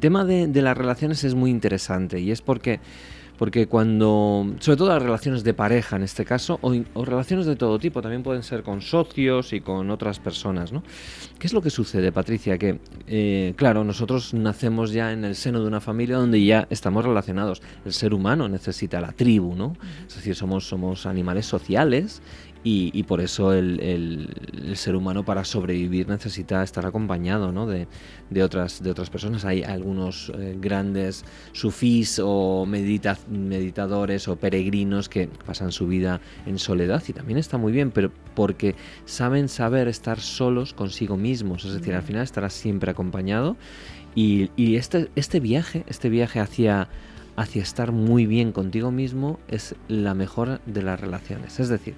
[0.00, 2.78] tema de, de las relaciones es muy interesante y es porque
[3.38, 7.78] porque cuando, sobre todo las relaciones de pareja en este caso, o, relaciones de todo
[7.78, 10.82] tipo, también pueden ser con socios y con otras personas, ¿no?
[11.38, 12.58] ¿Qué es lo que sucede, Patricia?
[12.58, 17.04] Que, eh, claro, nosotros nacemos ya en el seno de una familia donde ya estamos
[17.04, 17.62] relacionados.
[17.84, 19.76] El ser humano necesita la tribu, ¿no?
[20.06, 22.22] Es decir, somos, somos animales sociales
[22.68, 24.28] y, por eso el,
[24.74, 27.64] ser humano para sobrevivir necesita estar acompañado ¿no?
[27.64, 27.86] de,
[28.42, 29.44] otras, de otras personas.
[29.44, 37.04] Hay algunos eh, grandes sufís o meditadores o peregrinos que pasan su vida en soledad
[37.06, 38.74] y también está muy bien, pero porque
[39.04, 43.56] saben saber estar solos consigo mismos, es decir, al final estarás siempre acompañado
[44.16, 46.88] y, y este, este viaje, este viaje hacia
[47.36, 51.60] hacia estar muy bien contigo mismo es la mejor de las relaciones.
[51.60, 51.94] Es decir,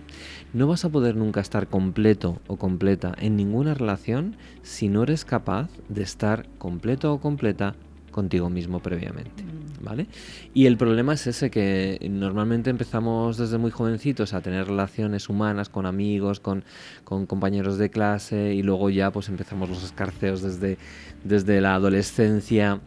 [0.53, 5.25] no vas a poder nunca estar completo o completa en ninguna relación si no eres
[5.25, 7.77] capaz de estar completo o completa
[8.11, 9.45] contigo mismo previamente.
[9.45, 9.85] Mm.
[9.85, 10.09] ¿Vale?
[10.55, 15.69] Y el problema es ese que normalmente empezamos desde muy jovencitos a tener relaciones humanas
[15.69, 16.65] con amigos, con,
[17.05, 20.79] con compañeros de clase y luego ya pues empezamos los escarceos desde,
[21.23, 22.81] desde la adolescencia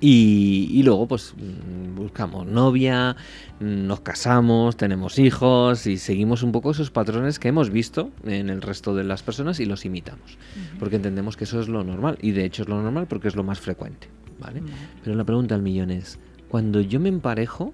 [0.00, 3.16] y, luego pues mm, buscamos novia,
[3.60, 8.62] nos casamos, tenemos hijos y seguimos un poco esos patrones que hemos visto en el
[8.62, 10.38] resto de las personas y los imitamos.
[10.78, 13.36] Porque entendemos que eso es lo normal y de hecho es lo normal porque es
[13.36, 14.08] lo más frecuente.
[14.38, 14.62] ¿vale?
[15.02, 17.72] Pero la pregunta al millón es, cuando yo me emparejo,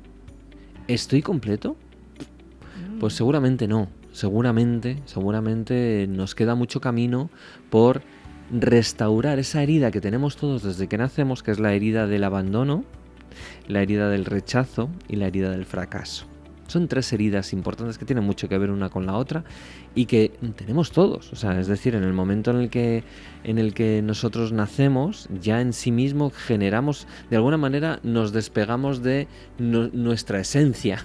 [0.89, 1.77] ¿estoy completo?
[3.01, 3.17] Pues mm.
[3.17, 3.89] seguramente no.
[4.13, 7.31] Seguramente, seguramente nos queda mucho camino
[7.69, 8.03] por
[8.61, 12.85] restaurar esa herida que tenemos todos desde que nacemos, que es la herida del abandono,
[13.67, 16.27] la herida del rechazo y la herida del fracaso.
[16.67, 19.45] Son tres heridas importantes que tienen mucho que ver una con la otra
[19.95, 21.31] y que tenemos todos.
[21.33, 23.05] O sea, es decir, en el momento en el que,
[23.43, 29.03] en el que nosotros nacemos, ya en sí mismo generamos, de alguna manera nos despegamos
[29.03, 31.03] de nuestra esencia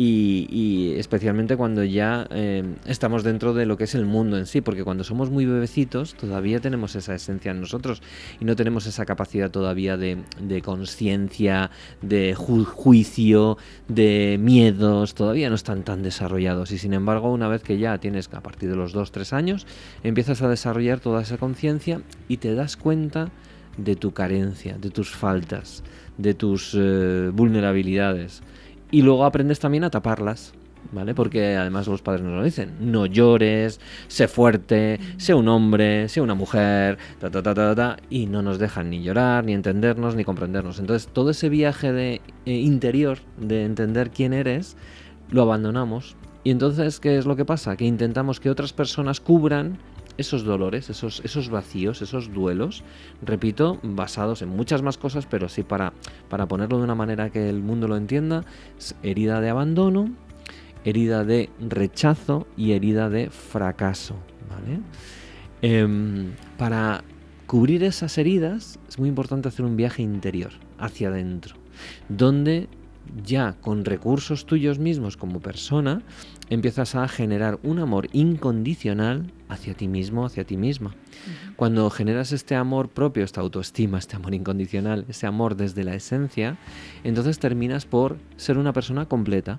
[0.00, 4.60] y, especialmente cuando ya eh, estamos dentro de lo que es el mundo en sí,
[4.60, 8.00] porque cuando somos muy bebecitos todavía tenemos esa esencia en nosotros
[8.38, 10.22] y no tenemos esa capacidad todavía de,
[10.62, 13.58] conciencia, de juicio,
[13.88, 16.70] de miedos, todavía no están tan desarrollados.
[16.70, 19.66] Y sin embargo una vez que ya tienes a partir de los 2-3 años
[20.04, 23.30] empiezas a desarrollar toda esa conciencia y te das cuenta
[23.76, 25.82] de tu carencia, de tus faltas,
[26.18, 28.42] de tus eh, vulnerabilidades
[28.90, 30.52] y luego aprendes también a taparlas.
[30.92, 31.14] ¿Vale?
[31.14, 32.76] Porque además los padres nos lo dicen.
[32.80, 38.26] No llores, sé fuerte, sé un hombre, sé una mujer, ta, ta, ta, ta, y
[38.26, 40.78] no nos dejan ni llorar, ni entendernos, ni comprendernos.
[40.78, 44.76] Entonces, todo ese viaje de, eh, interior de entender quién eres,
[45.30, 46.16] lo abandonamos.
[46.44, 47.76] Y entonces, ¿qué es lo que pasa?
[47.76, 49.78] Que intentamos que otras personas cubran
[50.18, 52.84] esos dolores, esos, esos vacíos, esos duelos,
[53.22, 55.92] repito, basados en muchas más cosas, pero sí para,
[56.28, 58.44] para ponerlo de una manera que el mundo lo entienda,
[59.02, 60.10] herida de abandono,
[60.84, 64.16] herida de rechazo y herida de fracaso.
[64.50, 64.80] ¿vale?
[65.62, 67.02] Em, para
[67.46, 71.56] cubrir esas heridas es muy importante hacer un viaje interior, hacia adentro,
[72.08, 72.68] donde
[73.24, 76.02] ya con recursos tuyos mismos como persona,
[76.50, 80.94] empiezas a generar un amor incondicional hacia ti mismo, hacia ti misma.
[81.56, 86.56] Cuando generas este amor propio, esta autoestima, este amor incondicional, ese amor desde la esencia,
[87.04, 89.58] entonces terminas por ser una persona completa.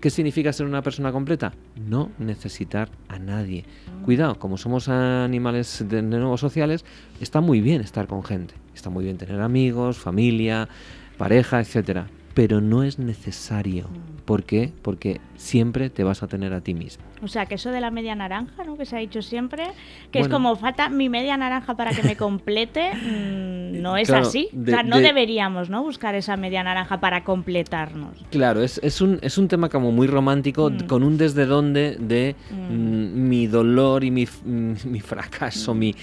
[0.00, 1.52] ¿Qué significa ser una persona completa?
[1.76, 3.64] No necesitar a nadie.
[4.04, 6.84] Cuidado, como somos animales de nuevo sociales,
[7.20, 8.54] está muy bien estar con gente.
[8.74, 10.68] Está muy bien tener amigos, familia,
[11.16, 13.88] pareja, etcétera pero no es necesario.
[13.88, 14.17] Mm.
[14.28, 14.70] ¿Por qué?
[14.82, 17.02] Porque siempre te vas a tener a ti mismo.
[17.22, 18.76] O sea, que eso de la media naranja, ¿no?
[18.76, 19.68] Que se ha dicho siempre,
[20.12, 24.50] que es como falta mi media naranja para que me complete, mm, no es así.
[24.52, 25.82] o sea, no deberíamos, ¿no?
[25.82, 28.18] Buscar esa media naranja para completarnos.
[28.30, 30.80] Claro, es, es, un, es un tema como muy romántico, mm.
[30.86, 35.94] con un desde dónde de mi dolor y mi, mi fracaso, mi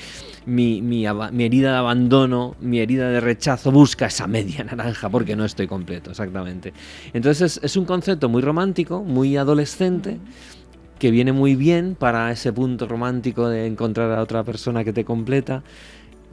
[0.45, 5.45] mi, mi, herida de abandono, mi herida de rechazo, busca esa media naranja porque no
[5.45, 6.73] estoy completo, exactamente.
[7.13, 10.19] Entonces es, un concepto muy romántico, muy adolescente,
[10.99, 15.03] que viene muy bien para ese punto romántico de encontrar a otra persona que te
[15.03, 15.63] completa,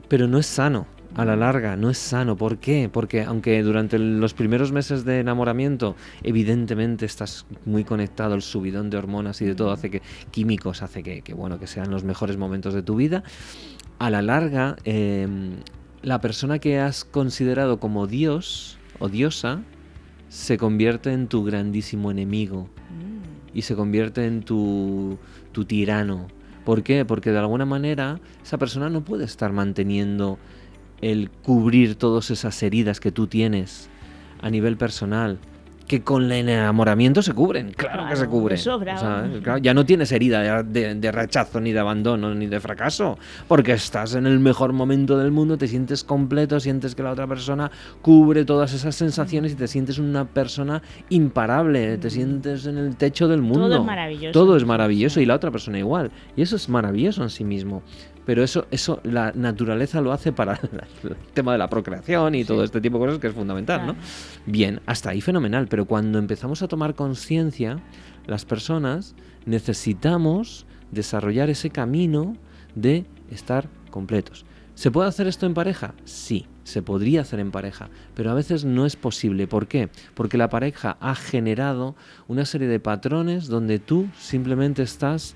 [0.07, 0.87] pero no es sano.
[1.15, 2.35] A la larga, no es sano.
[2.35, 2.89] ¿Por qué?
[2.91, 8.97] Porque aunque durante los primeros meses de enamoramiento, evidentemente estás muy conectado, el subidón de
[8.97, 12.37] hormonas y de todo hace que, químicos, hace que, que bueno, que sean los mejores
[12.37, 13.23] momentos de tu vida,
[14.03, 15.61] a la larga, em,
[16.01, 19.61] la persona que has considerado como Dios o diosa
[20.27, 22.67] se convierte en tu grandísimo enemigo
[23.53, 25.17] y se convierte en tu,
[25.53, 26.27] tu tirano.
[26.65, 27.05] ¿Por qué?
[27.05, 30.37] Porque de alguna manera esa persona no puede estar manteniendo
[30.99, 33.89] el cubrir todas esas heridas que tú tienes
[34.41, 35.39] a nivel personal
[35.87, 38.59] que con el enamoramiento se cubren, claro, que se cubren.
[39.61, 43.17] ya no tienes herida de, rechazo, ni de abandono, ni de fracaso,
[43.47, 47.27] porque estás en el mejor momento del mundo, te sientes completo, sientes que la otra
[47.27, 52.95] persona cubre todas esas sensaciones y te sientes una persona imparable, te sientes en el
[52.95, 53.67] techo del mundo.
[53.67, 54.31] Todo es maravilloso.
[54.31, 56.11] Todo es maravilloso y la otra persona igual.
[56.35, 57.83] Y eso es maravilloso en sí mismo
[58.25, 60.53] pero eso, eso la naturaleza lo hace para
[61.03, 63.95] el tema de la procreación y todo este tipo de cosas que es fundamental, ¿no?
[64.45, 67.79] Bien, hasta ahí fenomenal, pero cuando empezamos a tomar conciencia,
[68.25, 72.35] las personas necesitamos desarrollar ese camino
[72.75, 74.45] de estar completos.
[74.75, 75.93] ¿Se puede hacer esto en pareja?
[76.03, 79.47] Sí, se podría hacer en pareja, pero a veces no es posible.
[79.47, 79.89] ¿Por qué?
[80.15, 81.95] Porque la pareja ha generado
[82.27, 85.35] una serie de patrones donde tú simplemente estás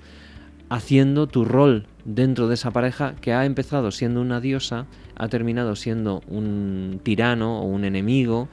[0.70, 5.76] haciendo tu rol dentro de esa pareja que ha empezado siendo una diosa, ha terminado
[5.76, 8.48] siendo un tirano o un enemigo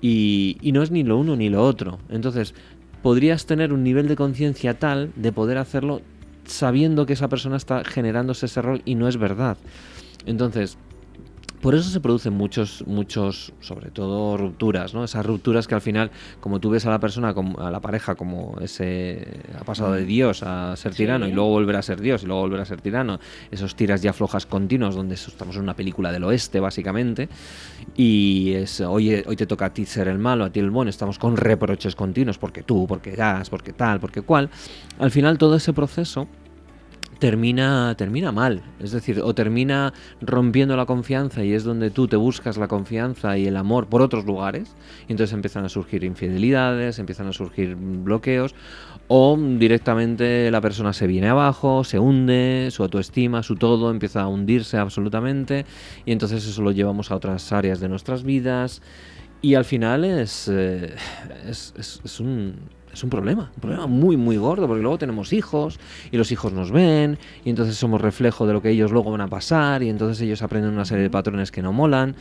[0.00, 1.98] y, no es ni lo uno ni lo otro.
[2.08, 2.54] Entonces,
[3.02, 6.02] podrías tener un nivel de conciencia tal de poder hacerlo
[6.44, 9.56] sabiendo que esa persona está generándose ese rol y no es verdad.
[10.24, 10.78] Entonces,
[11.64, 15.02] por eso se producen muchos, muchos, sobre todo rupturas, ¿no?
[15.02, 18.58] Esas rupturas que al final, como tú ves a la persona, a la pareja, como
[18.60, 20.06] ese ha pasado de mm.
[20.06, 22.82] Dios a ser tirano y luego volver a ser Dios y luego volver a ser
[22.82, 23.18] tirano,
[23.50, 27.30] esos tiras ya flojas continuos donde estamos en una película del oeste, básicamente,
[27.96, 30.90] y es, hoy, hoy te toca a ti ser el malo, a ti el bueno,
[30.90, 34.50] estamos con reproches continuos, porque tú, porque das, porque tal, porque cual.
[34.98, 36.28] Al final todo ese proceso
[37.18, 38.62] termina, termina mal.
[38.80, 43.36] Es decir, o termina rompiendo la confianza y es donde tú te buscas la confianza
[43.38, 44.74] y el amor por otros lugares.
[45.08, 48.54] Y entonces empiezan a surgir infidelidades, empiezan a surgir bloqueos.
[49.08, 54.28] O directamente la persona se viene abajo, se hunde, su autoestima, su todo empieza a
[54.28, 55.66] hundirse absolutamente.
[56.06, 58.82] Y entonces eso lo llevamos a otras áreas de nuestras vidas.
[59.42, 60.94] Y al final es, eh,
[61.46, 62.54] es un
[62.94, 65.78] es un problema, un problema muy, muy gordo, porque luego tenemos hijos
[66.10, 69.20] y los hijos nos ven y entonces somos reflejo de lo que ellos luego van
[69.20, 72.14] a pasar y entonces ellos aprenden una serie de patrones que no molan.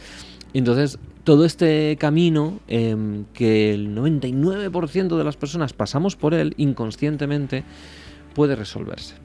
[0.51, 6.53] Y entonces todo este camino em, que el 99% de las personas pasamos por él
[6.57, 7.63] inconscientemente
[8.36, 9.15] puede resolverse.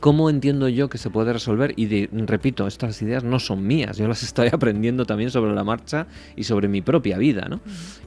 [0.00, 1.74] ¿Cómo entiendo yo que se puede resolver?
[1.76, 6.06] Y repito, estas ideas no son mías, yo las estoy aprendiendo también sobre la marcha
[6.36, 7.48] y sobre mi propia vida.
[7.48, 7.60] ¿no?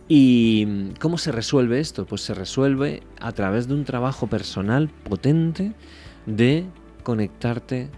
[0.08, 2.06] ¿Y cómo se resuelve esto?
[2.06, 5.73] Pues se resuelve a través de un trabajo personal potente
[6.25, 6.65] de
[7.04, 7.89] conectarte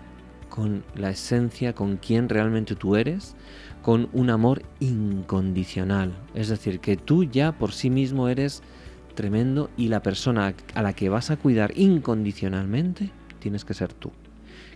[0.50, 3.36] con la esencia, con quién realmente tú eres,
[3.84, 6.14] con un amor incondicional.
[6.34, 8.64] Es decir, que tú ya por sí mismo eres
[9.14, 13.12] tremendo y la persona a la que vas a cuidar incondicionalmente
[13.44, 14.12] tienes que ser tú.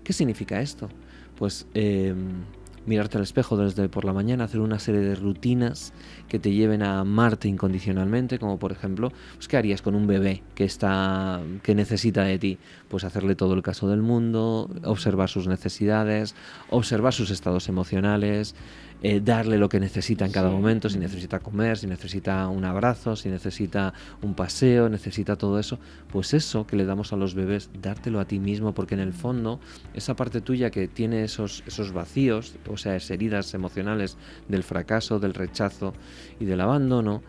[0.04, 0.90] ¿Qué significa esto?
[1.38, 2.44] Pues em,
[2.86, 5.94] mirarte al espejo desde por la mañana, hacer una serie de rutinas
[6.28, 10.44] que te lleven a amarte incondicionalmente, como por ejemplo, pues, ¿qué harías con un bebé
[10.54, 12.58] que está que necesita de ti?
[12.90, 16.36] Pues hacerle todo el caso del mundo, observar sus necesidades,
[16.70, 18.54] observar sus estados emocionales,
[19.02, 23.16] eh, darle lo que necesita en cada momento, si necesita comer, si necesita un abrazo,
[23.16, 25.80] si necesita un paseo, necesita todo eso,
[26.12, 29.14] pues eso que le damos a los bebés, dártelo a ti mismo, porque en el
[29.14, 29.60] fondo
[29.94, 35.20] esa parte tuya que tiene esos, esos vacíos, o sea, esas heridas emocionales del fracaso,
[35.20, 35.94] del rechazo
[36.40, 37.22] y del abandono,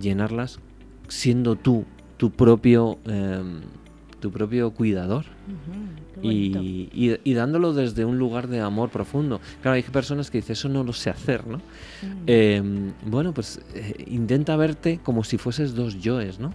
[0.00, 0.60] llenarlas
[1.08, 1.84] siendo tú
[2.16, 2.98] tu propio...
[3.04, 3.60] Em,
[4.26, 5.24] tu propio cuidador
[6.20, 9.40] y, dándolo desde un lugar de amor profundo.
[9.62, 11.58] Claro, hay personas que dicen, eso no lo sé hacer, ¿no?
[11.58, 12.24] Mm.
[12.26, 16.52] Em, bueno, pues eh, intenta verte como si fueses dos yoes, ¿no?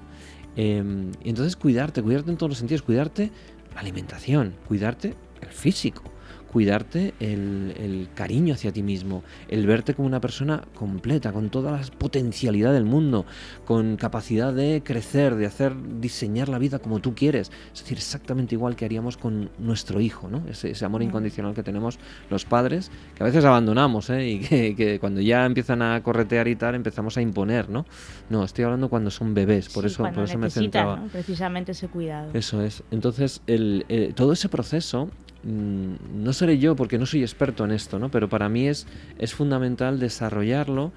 [0.58, 3.32] Em, y entonces cuidarte, cuidarte en todos los sentidos, cuidarte
[3.74, 6.04] la alimentación, cuidarte el físico,
[6.52, 11.82] cuidarte el, cariño hacia ti mismo, el verte como una persona completa, con toda la
[11.98, 13.26] potencialidad del mundo,
[13.64, 17.52] con capacidad de crecer, de hacer, diseñar la vida como tú quieres.
[17.74, 20.44] Es decir, exactamente igual que haríamos con nuestro hijo, ¿no?
[20.50, 24.28] Ese, amor incondicional que tenemos los padres, que a veces abandonamos, ¿eh?
[24.28, 27.86] Y que, cuando ya empiezan a corretear y tal, empezamos a imponer, ¿no?
[28.30, 31.02] No, estoy hablando cuando son bebés, por eso, por eso me centraba.
[31.14, 32.32] Precisamente ese cuidado.
[32.34, 32.84] Eso es.
[32.92, 35.10] Entonces, el, eh, todo ese proceso
[35.43, 38.10] no seré yo porque no soy experto en esto, ¿no?
[38.10, 40.91] Pero para mí es, es fundamental desarrollarlo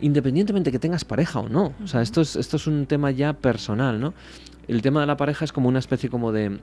[0.00, 1.74] independientemente que tengas pareja o no.
[1.82, 4.14] O sea, esto es, esto es un tema ya personal, ¿no?
[4.68, 6.58] El tema de la pareja es como una especie como de,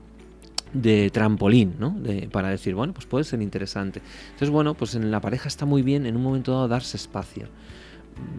[0.72, 1.90] de trampolín, ¿no?
[1.90, 4.00] De, para decir, bueno, pues puede ser interesante.
[4.26, 7.48] Entonces, bueno, pues en la pareja está muy bien en un momento dado darse espacio.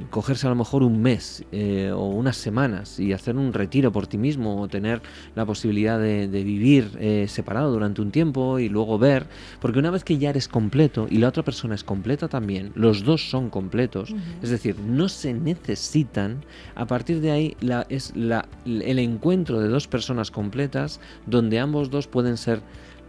[0.09, 4.07] Cogerse a lo mejor un mes eh, o unas semanas y hacer un retiro por
[4.07, 5.01] ti mismo o tener
[5.35, 9.27] la posibilidad de, vivir eh, separado durante un tiempo y luego ver,
[9.59, 13.03] porque una vez que ya eres completo y la otra persona es completa también, los
[13.03, 16.43] dos son completos, es decir, no se necesitan,
[16.75, 21.89] a partir de ahí la, es la, el encuentro de dos personas completas donde ambos
[21.89, 22.61] dos pueden ser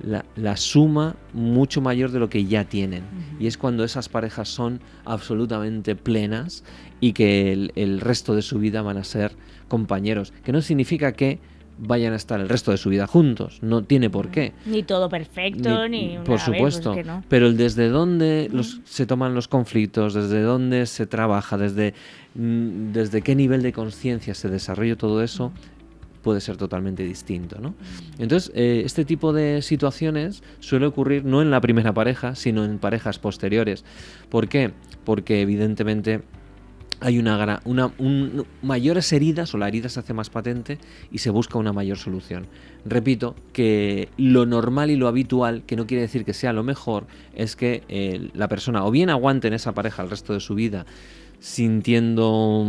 [0.03, 3.05] la, suma mucho mayor de lo que ya tienen.
[3.39, 6.65] Y es cuando esas parejas son absolutamente plenas
[7.01, 9.33] y que el, resto de su vida van a ser
[9.69, 10.33] compañeros.
[10.45, 11.39] Que no significa que
[11.81, 13.59] vayan a estar el resto de su vida juntos.
[13.63, 14.53] No tiene por qué.
[14.67, 16.95] Ni todo perfecto, ni, por pues supuesto.
[17.29, 21.95] Pero el desde dónde los, se toman los conflictos, desde dónde se trabaja, desde,
[22.35, 25.53] mm, desde qué nivel de conciencia se desarrolla todo eso,
[26.23, 27.59] puede ser totalmente distinto.
[27.61, 27.75] ¿no?
[28.19, 32.79] Entonces, eh, este tipo de situaciones suele ocurrir no en la primera pareja, sino en
[32.79, 33.85] parejas posteriores.
[34.29, 34.73] ¿Por qué?
[35.05, 36.23] Porque evidentemente
[37.01, 37.93] hay una, una
[38.63, 40.79] mayores heridas o la herida se hace más patente
[41.13, 42.47] y se busca una mayor solución.
[42.85, 47.07] Repito que lo normal y lo habitual, que no quiere decir que sea lo mejor,
[47.35, 50.55] es que eh, la persona o bien aguante en esa pareja el resto de su
[50.55, 50.87] vida
[51.41, 52.67] sintiendo,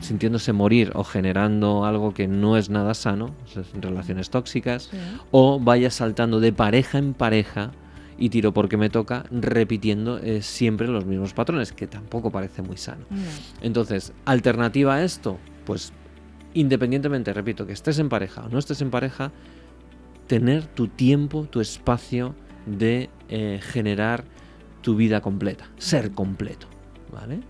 [0.00, 3.34] sintiéndose morir o generando algo que no es nada sano,
[3.74, 4.90] relaciones tóxicas,
[5.30, 7.72] o vaya saltando de pareja en pareja
[8.18, 12.78] y tiro porque me toca, repitiendo eh, siempre los mismos patrones, que tampoco parece muy
[12.78, 13.04] sano.
[13.60, 15.92] Entonces, alternativa a esto, pues
[16.54, 19.32] independientemente, repito, que estés en pareja o no estés en pareja,
[20.26, 24.24] tener tu tiempo, tu espacio de eh, generar
[24.80, 26.66] tu vida completa, ser completo,
[27.12, 27.40] ¿vale?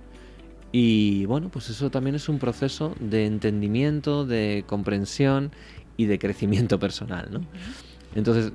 [0.73, 5.53] Y bueno, pues eso también es un proceso de entendimiento, de comprensión
[5.97, 7.29] y de crecimiento personal.
[7.31, 7.41] ¿no?
[8.15, 8.53] Entonces,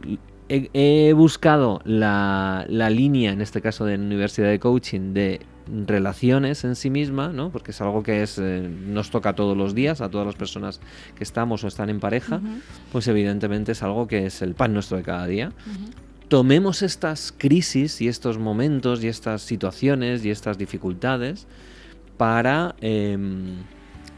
[0.50, 5.42] he, buscado la, línea, en este caso de la Universidad de Coaching, de
[5.88, 7.52] relaciones en sí misma, ¿no?
[7.52, 10.82] porque es algo que es, eh, nos toca todos los días a todas las personas
[11.16, 12.42] que estamos o están en pareja,
[12.92, 15.54] pues evidentemente es algo que es el pan nuestro de cada día.
[16.28, 21.48] Tomemos estas crisis y estos momentos y estas situaciones y estas dificultades
[22.22, 23.64] para, em,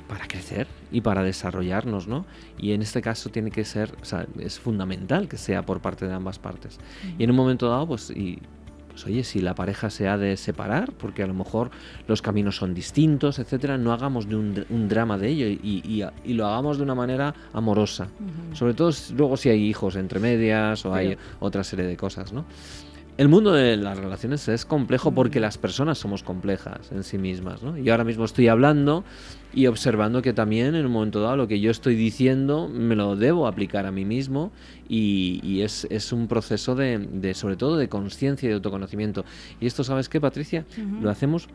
[0.09, 2.25] para crecer y para desarrollarnos, ¿no?
[2.57, 6.05] Y en este caso tiene que ser, o sea, es fundamental que sea por parte
[6.05, 6.81] de ambas partes.
[7.17, 8.41] Y en un momento dado, pues, y,
[8.89, 11.71] pues oye, si la pareja se ha de separar, porque a lo mejor
[12.05, 16.45] los caminos son distintos, etcétera, no hagamos de un, drama de ello y, y, lo
[16.45, 18.09] hagamos de una manera amorosa.
[18.51, 22.43] Sobre todo luego si hay hijos entre medias o hay otra serie de cosas, ¿no?
[23.15, 27.61] El mundo de las relaciones es complejo porque las personas somos complejas en sí mismas,
[27.61, 27.77] ¿no?
[27.77, 29.03] Y ahora mismo estoy hablando
[29.53, 33.15] y observando que también en un momento dado lo que yo estoy diciendo me lo
[33.15, 34.51] debo aplicar a mí mismo
[34.89, 39.25] y, es, un proceso de, sobre todo de conciencia y de autoconocimiento.
[39.61, 40.65] Y esto, ¿sabes qué, Patricia?
[40.99, 41.47] Lo hacemos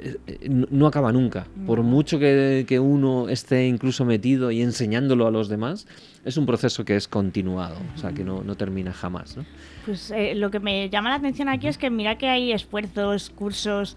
[0.00, 1.46] eh, eh, no acaba nunca.
[1.66, 5.86] Por mucho que, que, uno esté incluso metido y enseñándolo a los demás,
[6.28, 9.36] es un proceso que es continuado, o sea, que no, no termina jamás.
[9.36, 9.44] ¿no?
[9.86, 13.30] Pues eh, lo que me llama la atención aquí es que mira que hay esfuerzos,
[13.30, 13.96] cursos,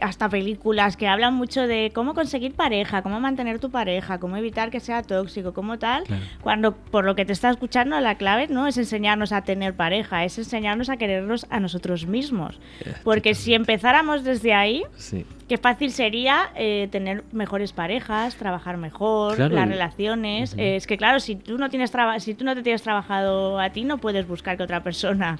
[0.00, 4.70] hasta películas que hablan mucho de cómo conseguir pareja, cómo mantener tu pareja, cómo evitar
[4.70, 6.04] que sea tóxico, cómo tal,
[6.40, 10.24] cuando por lo que te está escuchando la clave no es enseñarnos a tener pareja,
[10.24, 12.60] es enseñarnos a querernos a nosotros mismos.
[13.02, 19.38] Porque si empezáramos desde ahí, sí Qué fácil sería eh, tener mejores parejas, trabajar mejor,
[19.38, 20.54] las relaciones.
[20.58, 23.70] Eh, es que claro, si tú no tienes si tú no te tienes trabajado a
[23.70, 25.38] ti, no puedes buscar que otra persona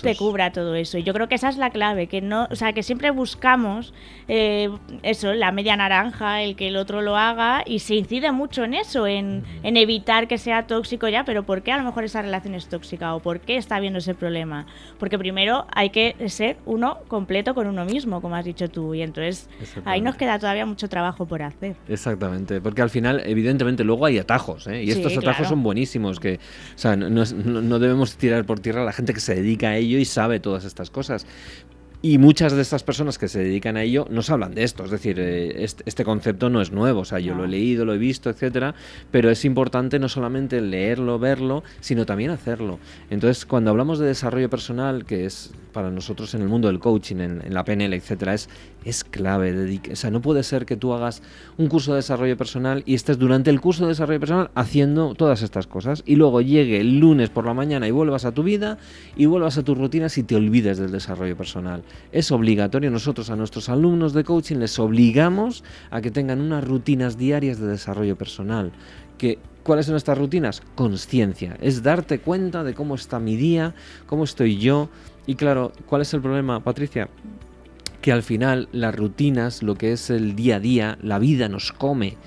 [0.00, 0.96] te cubra todo eso.
[0.96, 3.92] Y yo creo que esa es la clave, que no, o sea, que siempre buscamos
[4.28, 4.70] eh,
[5.02, 8.72] eso, la media naranja, el que el otro lo haga, y se incide mucho en
[8.72, 12.22] eso, en, en evitar que sea tóxico ya, pero ¿por qué a lo mejor esa
[12.22, 14.64] relación es tóxica o por qué está habiendo ese problema?
[14.98, 19.02] Porque primero hay que ser uno completo con uno mismo, como has dicho tú, y
[19.02, 19.33] entonces
[19.84, 21.76] ahí nos queda todavía mucho trabajo por hacer.
[21.88, 24.84] Exactamente, porque al final, evidentemente, luego hay atajos, ¿eh?
[24.84, 26.34] y estos atajos son buenísimos, que
[26.74, 29.76] o sea, no, no, debemos tirar por tierra a la gente que se dedica a
[29.76, 31.26] ello y sabe todas estas cosas.
[32.04, 34.90] Y muchas de estas personas que se dedican a ello nos hablan de esto, es
[34.90, 37.98] decir, eh, este, concepto no es nuevo, o sea, yo lo he leído, lo he
[37.98, 38.74] visto, etcétera,
[39.10, 42.78] pero es importante no solamente leerlo, verlo, sino también hacerlo.
[43.08, 47.16] Entonces, cuando hablamos de desarrollo personal, que es para nosotros en el mundo del coaching,
[47.16, 48.50] en, en la PNL, etcétera, es
[48.84, 49.80] es clave.
[49.90, 51.22] O sea, no puede ser que tú hagas
[51.56, 55.42] un curso de desarrollo personal y estés durante el curso de desarrollo personal haciendo todas
[55.42, 58.78] estas cosas y luego llegue el lunes por la mañana y vuelvas a tu vida
[59.16, 61.82] y vuelvas a tus rutinas y te olvides del desarrollo personal.
[62.12, 62.90] Es obligatorio.
[62.90, 67.66] Nosotros a nuestros alumnos de coaching les obligamos a que tengan unas rutinas diarias de
[67.66, 68.72] desarrollo personal.
[69.18, 70.62] Que ¿Cuáles son estas rutinas?
[70.74, 71.56] Conciencia.
[71.62, 73.74] Es darte cuenta de cómo está mi día,
[74.06, 74.90] cómo estoy yo.
[75.26, 77.08] Y claro, ¿cuál es el problema, Patricia?
[78.04, 81.72] Que al final las rutinas, lo que es el día a día, la vida nos
[81.72, 82.18] come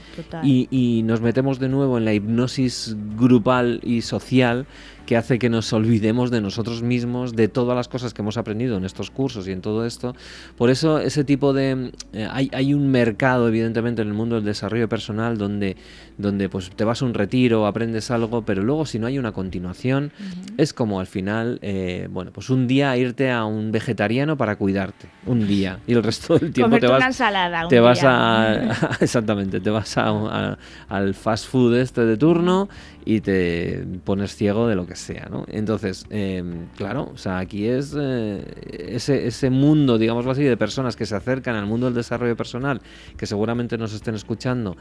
[0.42, 4.66] y, y, nos metemos de nuevo en la hipnosis grupal y social
[5.06, 8.76] que hace que nos olvidemos de nosotros mismos, de todas las cosas que hemos aprendido
[8.76, 10.16] en estos cursos y en todo esto.
[10.58, 11.92] Por eso ese tipo de...
[12.12, 15.78] Eh, hay, hay, un mercado, evidentemente, en el mundo del desarrollo personal donde,
[16.18, 19.32] donde pues, te vas a un retiro, aprendes algo, pero luego si no hay una
[19.32, 20.12] continuación,
[20.58, 25.10] es como al final, eh, bueno, pues un día irte a un vegetariano para cuidarte,
[25.26, 26.98] un día, y el resto del tiempo te vas...
[26.98, 28.98] Una ensalada, te vas a...
[29.00, 30.58] exactamente, te vas a,
[30.90, 32.68] al fast food este de turno
[33.06, 35.46] y te pones ciego de lo que sea, ¿no?
[35.48, 38.44] Entonces, em, claro, o sea, aquí es eh,
[38.90, 42.82] ese, ese mundo, digamos así, de personas que se acercan al mundo del desarrollo personal,
[43.16, 44.76] que seguramente nos estén escuchando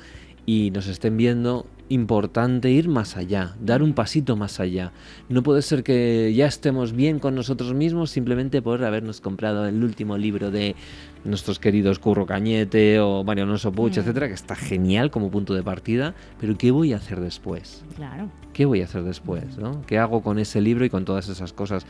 [0.47, 4.93] y nos estén viendo, importante ir más allá, dar un pasito más allá.
[5.29, 9.83] No puede ser que ya estemos bien con nosotros mismos simplemente por habernos comprado el
[9.83, 10.77] último libro de
[11.25, 14.01] nuestros queridos Curro Cañete o Mario Alonso Puch, mm.
[14.01, 17.85] etcétera, que está genial como punto de partida, pero ¿qué voy a hacer después?
[17.97, 18.31] Claro.
[18.53, 19.59] ¿Qué voy a hacer después?
[19.59, 19.83] ¿no?
[19.87, 21.87] ¿Qué hago con ese libro y con todas esas cosas?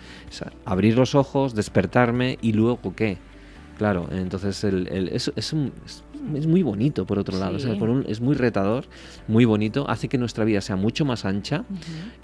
[0.64, 3.18] abrir los ojos, despertarme y luego qué.
[3.78, 5.54] Claro, entonces el, es, es,
[6.22, 8.84] muy bonito por otro lado, es muy retador,
[9.28, 11.64] muy bonito, hace que nuestra vida sea mucho más ancha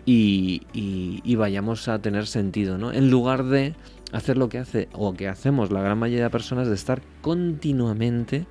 [0.07, 2.93] y, y, vayamos a tener sentido, ¿no?
[2.93, 3.75] En lugar de
[4.13, 8.47] hacer lo que hace o que hacemos la gran mayoría de personas de estar continuamente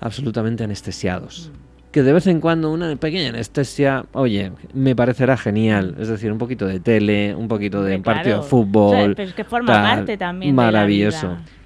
[0.00, 1.50] absolutamente anestesiados.
[1.92, 5.96] Que de vez en cuando una pequeña anestesia, oye, me parecerá genial.
[5.98, 9.14] Es decir, un poquito de tele, un poquito de partido de fútbol.
[9.16, 10.54] pero es que forma parte también.
[10.54, 11.28] Maravilloso.
[11.28, 11.56] De la vida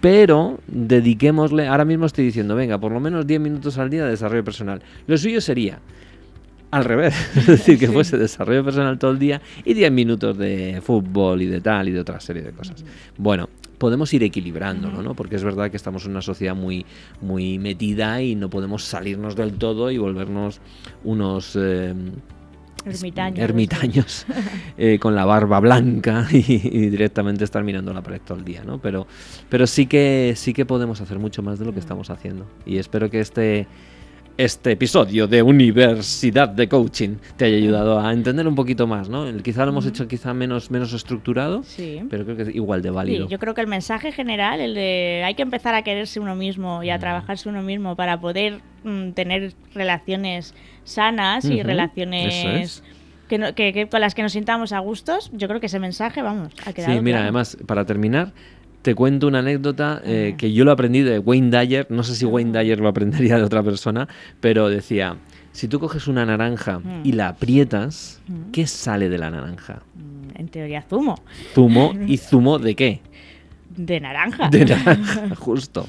[0.00, 4.10] pero dediquémosle, ahora mismo estoy diciendo, venga, por lo menos 10 minutos al día de
[4.10, 4.82] desarrollo personal.
[5.06, 5.78] Lo suyo sería
[6.70, 10.80] al revés, es decir, que fuese desarrollo personal todo el día y 10 minutos de
[10.82, 12.84] fútbol y de tal y de otra serie de cosas.
[13.18, 13.48] Bueno,
[13.78, 15.14] podemos ir equilibrándolo, ¿no?
[15.14, 16.86] Porque es verdad que estamos en una sociedad muy,
[17.20, 20.60] muy metida y no podemos salirnos del todo y volvernos
[21.04, 21.56] unos...
[21.60, 21.94] Eh,
[22.84, 24.26] ermitaños,
[24.78, 26.40] eh, con la barba blanca y,
[26.90, 28.78] directamente estar mirando la pared todo el día, ¿no?
[28.78, 29.06] Pero,
[29.48, 32.46] pero sí que sí que podemos hacer mucho más de lo que estamos haciendo.
[32.66, 33.66] Y espero que este
[34.44, 39.26] este episodio de Universidad de Coaching te haya ayudado a entender un poquito más, ¿no?
[39.42, 41.62] Quizá lo hemos hecho quizá menos, menos estructurado,
[42.08, 43.26] pero creo que es igual de válido.
[43.26, 46.36] Sí, yo creo que el mensaje general, el de hay que empezar a quererse uno
[46.36, 50.54] mismo y a trabajarse uno mismo para poder mm, tener relaciones
[50.92, 52.82] sanas y relaciones...
[53.28, 56.72] Que, con las que nos sintamos a gustos, yo creo que ese mensaje, vamos, ha
[56.72, 56.94] quedado.
[56.94, 58.32] Sí, mira, además, para terminar,
[58.82, 62.24] te cuento una anécdota eh, que yo lo aprendí de Wayne Dyer, no sé si
[62.24, 64.08] Wayne Dyer lo aprendería de otra persona,
[64.40, 65.16] pero decía,
[65.52, 67.02] si tú coges una naranja mm.
[67.04, 68.50] y la aprietas, mm.
[68.52, 69.82] ¿qué sale de la naranja?
[69.94, 71.20] Mm, en teoría zumo.
[71.54, 73.00] Zumo y zumo de qué?
[73.76, 74.48] De naranja.
[74.48, 75.86] De naranja, justo.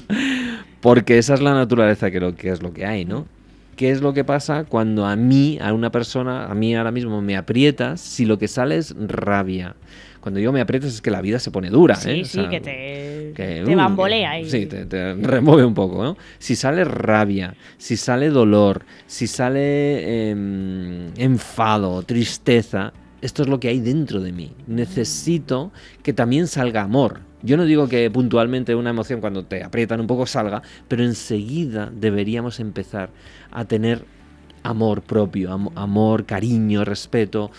[0.80, 3.26] Porque esa es la naturaleza que es lo que hay, ¿no?
[3.82, 7.20] ¿Qué es lo que pasa cuando a mí, a una persona, a mí ahora mismo
[7.20, 9.74] me aprietas si lo que sale es rabia?
[10.20, 12.24] Cuando yo me aprietas es que la vida se pone dura, sí, ¿eh?
[12.24, 14.38] Sí, que te, te uh, bambolea.
[14.38, 14.48] Y...
[14.48, 16.16] Sí, te, remueve un poco, ¿no?
[16.38, 22.92] Si sale rabia, si sale dolor, si sale em, enfado, tristeza,
[23.22, 24.52] esto es lo que hay dentro de mí.
[24.66, 27.20] Necesito que también salga amor.
[27.42, 31.90] Yo no digo que puntualmente una emoción cuando te aprietan un poco salga, pero enseguida
[31.92, 33.10] deberíamos empezar
[33.50, 34.04] a tener
[34.62, 37.50] amor propio, amor, cariño, respeto,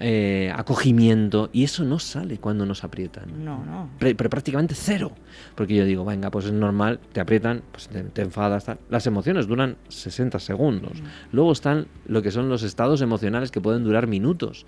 [0.00, 3.44] eh, acogimiento, y eso no sale cuando nos aprietan.
[3.44, 3.90] No, no.
[3.98, 5.12] Pero, prácticamente cero.
[5.54, 8.66] Porque yo digo, venga, pues es normal, te aprietan, pues te, enfadas.
[8.90, 11.02] Las emociones duran 60 segundos.
[11.30, 14.66] Luego están lo que son los estados emocionales que pueden durar minutos.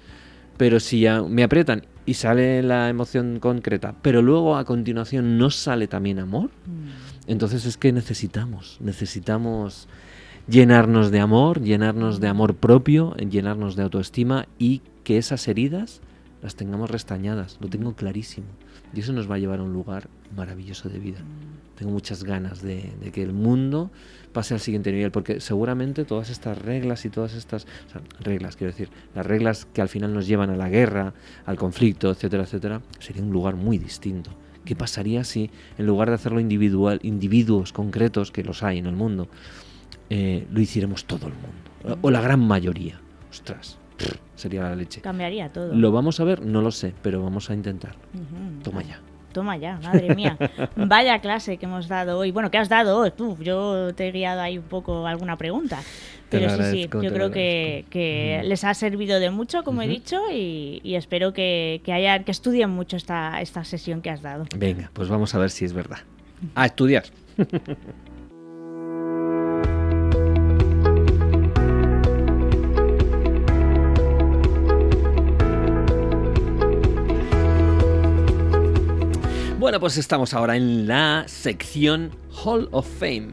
[0.57, 5.51] Pero si ya me aprietan y sale la emoción concreta, pero luego a continuación no
[5.51, 7.31] sale también amor, mm.
[7.31, 9.89] entonces es que necesitamos, necesitamos
[10.49, 16.01] llenarnos de amor, llenarnos de amor propio, llenarnos de autoestima y que esas heridas
[16.47, 18.47] las tengamos restañadas, lo tengo clarísimo.
[18.95, 21.19] Y eso nos va a llevar a un lugar maravilloso de vida.
[21.75, 23.91] Tengo muchas ganas de, que el mundo
[24.33, 27.67] pase al siguiente nivel, porque seguramente todas estas reglas y todas estas
[28.21, 31.15] reglas, quiero decir, las reglas que al final nos llevan a la guerra,
[31.47, 34.31] al conflicto, etcétera, etcétera, sería un lugar muy distinto.
[34.65, 38.95] ¿Qué pasaría si, en lugar de hacerlo individual, individuos concretos, que los hay en el
[38.95, 39.27] mundo,
[40.11, 41.99] eh, lo hiciéramos todo el mundo?
[42.03, 43.01] O la gran mayoría.
[43.31, 43.79] Ostras,
[44.35, 45.01] sería la leche.
[45.01, 45.75] Cambiaría todo.
[45.75, 46.45] ¿Lo vamos a ver?
[46.45, 47.95] No lo sé, pero vamos a intentar.
[48.63, 49.01] Toma ya.
[49.33, 50.39] Toma ya, madre mía.
[50.77, 52.31] Vaya clase que hemos dado hoy.
[52.31, 53.11] Bueno, ¿qué has dado hoy?
[53.11, 55.83] Tú, yo te he guiado ahí un poco alguna pregunta.
[56.31, 60.95] Pero sí, sí, yo creo que, les ha servido de mucho, como he dicho, y,
[60.95, 64.47] espero que, que, que estudien mucho esta, esta sesión que has dado.
[64.57, 65.99] Venga, pues vamos a ver si es verdad.
[66.55, 67.05] A estudiar.
[79.81, 83.29] Pues estamos ahora en la sección Hall of Fame.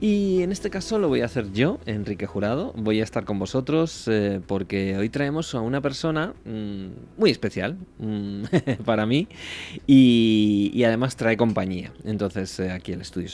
[0.00, 2.72] Y en este caso lo voy a hacer yo, Enrique Jurado.
[2.74, 7.76] Voy a estar con vosotros eh, porque hoy traemos a una persona mm, muy especial
[7.98, 8.44] mm,
[8.84, 9.28] para mí
[9.86, 11.92] y, además trae compañía.
[12.04, 13.28] Entonces eh, aquí el estudio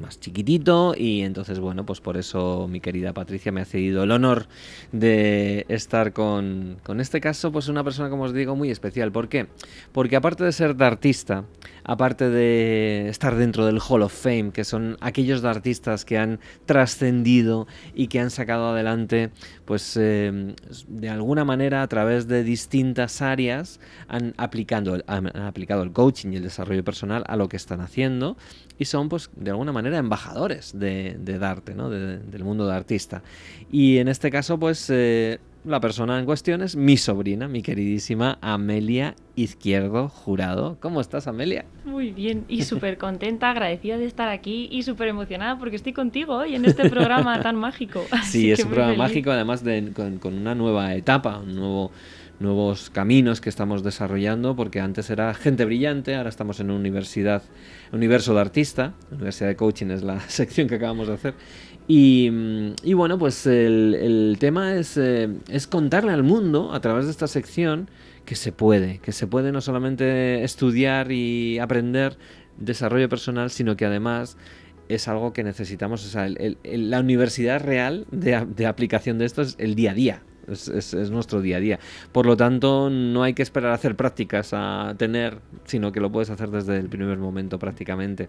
[0.00, 4.10] más chiquitito y entonces bueno pues por eso mi querida Patricia me ha cedido el
[4.10, 4.46] honor
[4.90, 9.28] de estar con, con este caso pues una persona como os digo muy especial ¿por
[9.28, 9.48] qué?
[9.92, 11.44] porque aparte de ser de artista
[11.84, 16.40] aparte de estar dentro del Hall of Fame que son aquellos de artistas que han
[16.66, 19.30] trascendido y que han sacado adelante
[19.64, 20.54] pues eh,
[20.88, 26.36] de alguna manera a través de distintas áreas han, aplicando, han aplicado el coaching y
[26.36, 28.36] el desarrollo personal a lo que están haciendo
[28.78, 31.90] y son pues de alguna manera embajadores de, de arte, ¿no?
[31.90, 33.22] del mundo de artista.
[33.70, 38.38] Y en este caso pues eh, la persona en cuestión es mi sobrina, mi queridísima
[38.40, 40.76] Amelia Izquierdo Jurado.
[40.80, 41.64] ¿Cómo estás, Amelia?
[41.84, 46.36] Muy bien y súper contenta, agradecida de estar aquí y súper emocionada porque estoy contigo
[46.36, 48.04] hoy en este programa tan mágico.
[48.24, 51.92] sí, es un programa mágico, además de, con, con, una nueva etapa, un nuevo
[52.42, 57.42] nuevos caminos que estamos desarrollando, porque antes era gente brillante, ahora estamos en una universidad,
[57.92, 61.34] universo de artista, Universidad de Coaching es la sección que acabamos de hacer.
[61.88, 67.10] Y, mm, bueno, pues el, tema es, eh, es contarle al mundo a través de
[67.10, 67.88] esta sección
[68.24, 72.16] que se puede, que se puede no solamente estudiar y aprender
[72.58, 74.36] desarrollo personal, sino que además
[74.88, 76.06] es algo que necesitamos.
[76.06, 76.28] O sea,
[76.62, 80.22] la universidad real de, de, aplicación de esto es el día a día.
[80.48, 81.80] Es, nuestro día a día.
[82.10, 86.10] Por lo tanto, no hay que esperar a hacer prácticas, a tener, sino que lo
[86.10, 88.28] puedes hacer desde el primer momento prácticamente.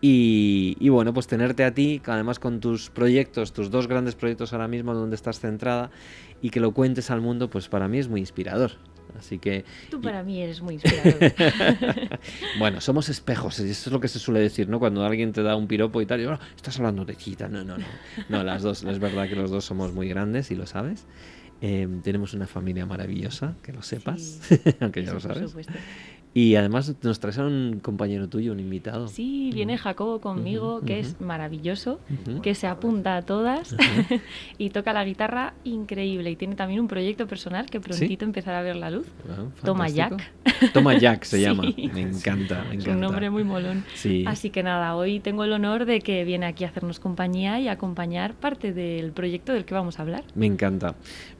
[0.00, 4.68] Y, bueno, pues tenerte a ti, además con tus proyectos, tus dos grandes proyectos ahora
[4.68, 5.90] mismo donde estás centrada
[6.40, 8.72] y que lo cuentes al mundo, pues para mí es muy inspirador.
[9.18, 9.64] Así que.
[9.90, 11.32] Tú para mí eres muy inspirador.
[12.58, 14.78] bueno, somos espejos, y eso es lo que se suele decir, ¿no?
[14.78, 17.48] Cuando alguien te da un piropo y tal, y oh, estás hablando de chita.
[17.48, 17.86] No, no, no.
[18.28, 21.06] No, las dos, es verdad que los dos somos muy grandes y lo sabes.
[21.60, 24.40] Em, tenemos una familia maravillosa, que lo sepas,
[24.80, 25.54] aunque ya lo sabes.
[26.34, 29.08] Y además nos traes a un compañero tuyo, un invitado.
[29.08, 32.00] Sí, viene Jacobo conmigo, que es maravilloso,
[32.42, 33.74] que se apunta a todas
[34.58, 36.30] y toca la guitarra increíble.
[36.30, 39.06] Y tiene también un proyecto personal que prontito empezará a ver la luz.
[39.64, 40.32] Toma Jack.
[40.72, 41.62] Toma Jack se llama.
[41.62, 42.76] Me encanta, me encanta.
[42.76, 43.84] Es un nombre muy molón.
[44.26, 47.68] Así que nada, hoy tengo el honor de que viene aquí a hacernos compañía y
[47.68, 50.24] acompañar parte del proyecto del que vamos a hablar.
[50.34, 50.94] Me encanta.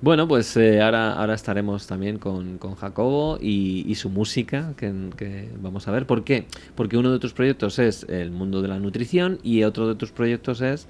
[0.08, 4.90] Bueno, pues eh, ahora, ahora estaremos también con, con Jacobo y, y su música, que
[5.18, 6.06] que, vamos a ver.
[6.06, 6.46] ¿Por qué?
[6.74, 10.10] Porque uno de tus proyectos es el mundo de la nutrición y otro de tus
[10.10, 10.88] proyectos es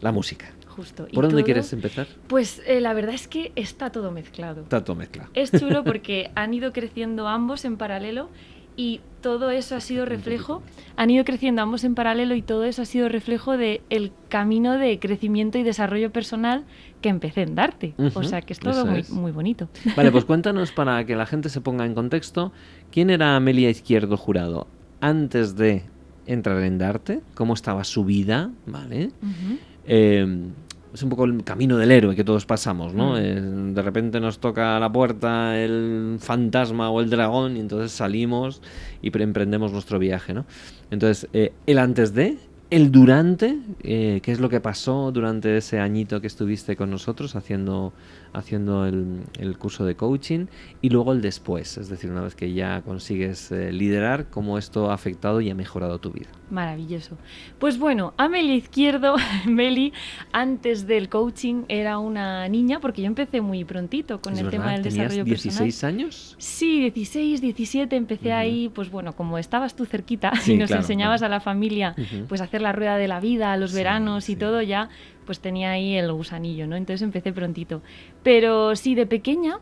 [0.00, 0.52] la música.
[0.68, 1.08] Justo.
[1.12, 2.06] ¿Por dónde quieres empezar?
[2.28, 4.62] Pues eh, la verdad es que está todo mezclado.
[4.62, 5.28] Está todo mezclado.
[5.34, 8.30] Es chulo porque han ido creciendo ambos en paralelo
[8.76, 10.62] y todo eso ha sido reflejo,
[10.96, 14.76] han ido creciendo ambos en paralelo y todo eso ha sido reflejo del el camino
[14.76, 16.64] de crecimiento y desarrollo personal
[17.00, 17.94] que empecé en darte.
[18.14, 19.68] o sea que es todo muy, muy, bonito.
[19.96, 22.52] Vale, pues cuéntanos para que la gente se ponga en contexto,
[22.90, 24.66] ¿quién era Amelia Izquierdo Jurado
[25.00, 25.84] antes de
[26.26, 27.20] entrar en Darte?
[27.34, 28.50] ¿Cómo estaba su vida?
[28.66, 29.10] ¿Vale?
[30.92, 33.12] Es un poco el camino del héroe que todos pasamos, ¿no?
[33.12, 33.16] Mm.
[33.18, 33.40] Eh,
[33.74, 38.60] de repente nos toca a la puerta el fantasma o el dragón y entonces salimos
[39.00, 40.44] y emprendemos nuestro viaje, ¿no?
[40.90, 42.36] Entonces, eh, el antes de,
[42.70, 47.36] el durante, eh, qué es lo que pasó durante ese añito que estuviste con nosotros
[47.36, 47.92] haciendo
[48.32, 50.46] haciendo el, curso de coaching
[50.80, 54.90] y luego el después, es decir, una vez que ya consigues eh, liderar, cómo esto
[54.90, 56.28] ha afectado y ha mejorado tu vida.
[56.50, 57.16] Maravilloso.
[57.58, 59.16] Pues bueno, Amelia Izquierdo,
[59.46, 59.92] Meli,
[60.32, 64.82] antes del coaching era una niña, porque yo empecé muy prontito con el tema del
[64.82, 66.34] desarrollo 16 años?
[66.38, 71.28] Sí, 16, 17, empecé ahí, pues bueno, como estabas tú cerquita y nos enseñabas a
[71.28, 71.94] la familia
[72.28, 74.88] pues hacer la rueda de la vida, los veranos y todo, ya
[75.24, 76.76] pues tenía ahí el gusanillo, ¿no?
[76.76, 77.82] Entonces empecé prontito.
[78.22, 79.58] Pero sí, de pequeña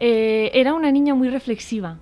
[0.00, 1.98] eh, era una niña muy reflexiva,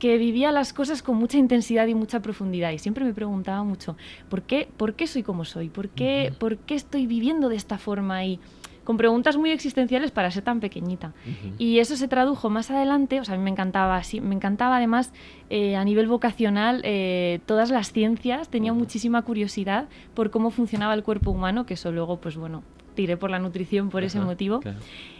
[0.00, 2.72] que vivía las cosas con mucha intensidad y mucha profundidad.
[2.72, 3.96] Y siempre me preguntaba mucho,
[4.28, 5.68] ¿por qué, por qué soy como soy?
[5.68, 8.24] ¿Por qué, ¿Por qué estoy viviendo de esta forma?
[8.24, 8.40] Y
[8.88, 11.12] con preguntas muy existenciales para ser tan pequeñita.
[11.58, 14.78] Y eso se tradujo más adelante, o sea, a mí me encantaba, sí, me encantaba
[14.78, 15.12] además
[15.50, 21.02] eh, a nivel vocacional eh, todas las ciencias, tenía muchísima curiosidad por cómo funcionaba el
[21.02, 22.62] cuerpo humano, que eso luego, pues bueno,
[22.94, 24.60] tiré por la nutrición por ese motivo.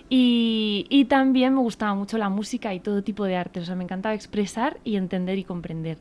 [0.08, 3.76] Y, y, también me gustaba mucho la música y todo tipo de arte, o sea,
[3.76, 5.98] me encantaba expresar y entender y comprender.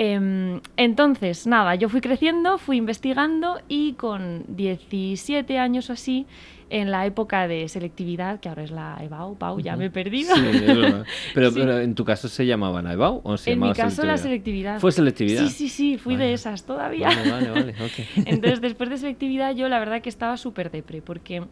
[0.00, 6.24] Em, entonces, nada, yo fui creciendo, fui investigando y con 17 años o así,
[6.70, 10.36] en la época de selectividad, que ahora es la EBAU, Pau, ya me he perdido.
[10.36, 10.42] Sí,
[11.34, 14.78] pero, pero, en tu caso se llamaban EBAU o se En mi caso la selectividad.
[14.78, 15.42] ¿Fue selectividad?
[15.42, 17.08] Sí, sí, sí, fui de esas todavía.
[17.08, 17.74] Vale, vale, vale.
[18.24, 21.42] Entonces, después de selectividad, yo la verdad que estaba súper depre, porque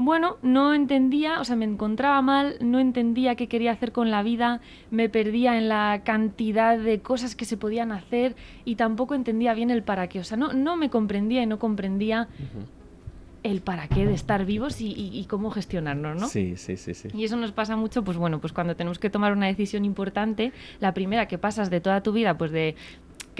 [0.00, 4.22] bueno, no entendía, o sea, me encontraba mal, no entendía qué quería hacer con la
[4.22, 8.34] vida, me perdía en la cantidad de cosas que se podían hacer
[8.64, 10.20] y tampoco entendía bien el para qué.
[10.20, 12.28] O sea, no, no me comprendía y no comprendía
[13.42, 16.28] el para qué de estar vivos y, y, cómo gestionarnos, ¿no?
[16.28, 17.08] Sí, sí, sí, sí.
[17.14, 20.52] Y eso nos pasa mucho, pues bueno, pues cuando tenemos que tomar una decisión importante,
[20.80, 22.74] la primera que pasas de toda tu vida, pues de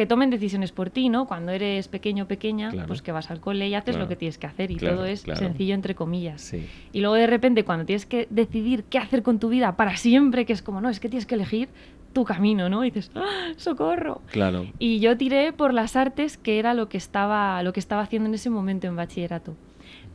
[0.01, 1.27] que tomen decisiones por ti, ¿no?
[1.27, 4.39] Cuando eres pequeño o pequeña, pues que vas al cole y haces lo que tienes
[4.39, 6.55] que hacer y todo es sencillo entre comillas.
[6.95, 10.47] Y luego de repente cuando tienes que decidir qué hacer con tu vida para siempre,
[10.47, 11.69] que es como, no, es que tienes que elegir
[12.15, 12.83] tu camino, ¿no?
[12.83, 14.23] Y dices, ¡Ah, socorro.
[14.31, 14.69] Claro.
[14.79, 18.27] Y yo tiré por las artes, que era lo que estaba lo que estaba haciendo
[18.27, 19.55] en ese momento en bachillerato.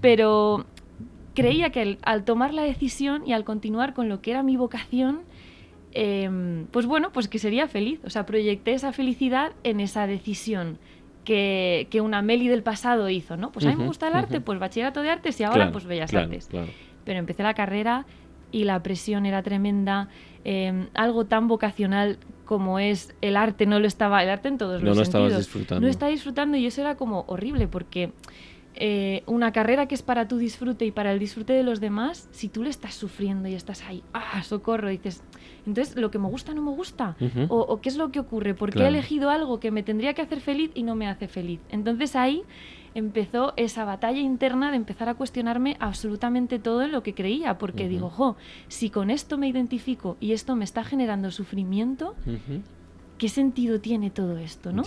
[0.01, 0.65] Pero
[1.35, 5.21] creía que al tomar la decisión y al continuar con lo que era mi vocación,
[5.97, 8.01] Em, pues bueno, pues que sería feliz.
[8.03, 10.77] O sea, proyecté esa felicidad en esa decisión
[11.23, 13.51] que, que una Meli del pasado hizo, ¿no?
[13.53, 16.13] Pues a mí me gusta el arte, pues bachillerato de artes y ahora pues bellas
[16.13, 16.49] artes.
[17.05, 18.05] Pero empecé la carrera
[18.51, 20.09] y la presión era tremenda.
[20.43, 24.83] Em, algo tan vocacional como es el arte, no lo estaba, el arte en todos
[24.83, 25.31] los sentidos.
[25.31, 25.81] No disfrutando.
[25.81, 28.11] No estaba disfrutando y eso era como horrible porque
[28.77, 32.27] eh, una carrera que es para tu disfrute y para el disfrute de los demás,
[32.31, 35.23] si tú le estás sufriendo y estás ahí, ah, socorro, dices,
[35.65, 37.15] entonces lo que me gusta no me gusta,
[37.47, 40.41] o, qué es lo que ocurre, porque he elegido algo que me tendría que hacer
[40.41, 41.59] feliz y no me hace feliz.
[41.69, 42.43] Entonces ahí
[42.93, 47.87] empezó esa batalla interna de empezar a cuestionarme absolutamente todo en lo que creía, porque
[47.87, 52.15] digo, jo, si con esto me identifico y esto me está generando sufrimiento,
[53.17, 54.83] ¿qué sentido tiene todo esto, no?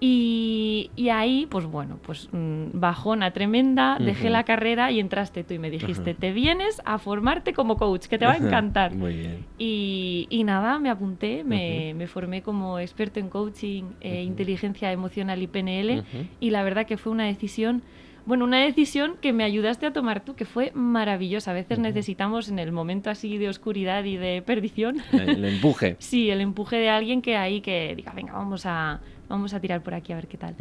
[0.00, 5.58] y, ahí, pues bueno, pues mm, bajona tremenda, dejé la carrera y entraste tú y
[5.58, 8.94] me dijiste, te vienes a formarte como coach, que te va a encantar.
[8.94, 9.44] Muy bien.
[9.58, 16.04] Y, nada, me apunté, me, formé como experto en coaching, e inteligencia emocional y PNL,
[16.40, 17.82] y la verdad que fue una decisión
[18.28, 21.52] bueno, una decisión que me ayudaste a tomar tú, que fue maravillosa.
[21.52, 24.98] A veces necesitamos en el momento así de oscuridad y de perdición.
[25.12, 25.96] El, empuje.
[25.98, 29.00] sí, el empuje de alguien que ahí que diga, venga, vamos a,
[29.30, 30.54] vamos a tirar por aquí a ver qué tal.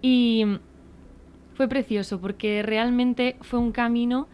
[0.00, 0.44] Y
[1.54, 4.28] fue precioso porque realmente fue un camino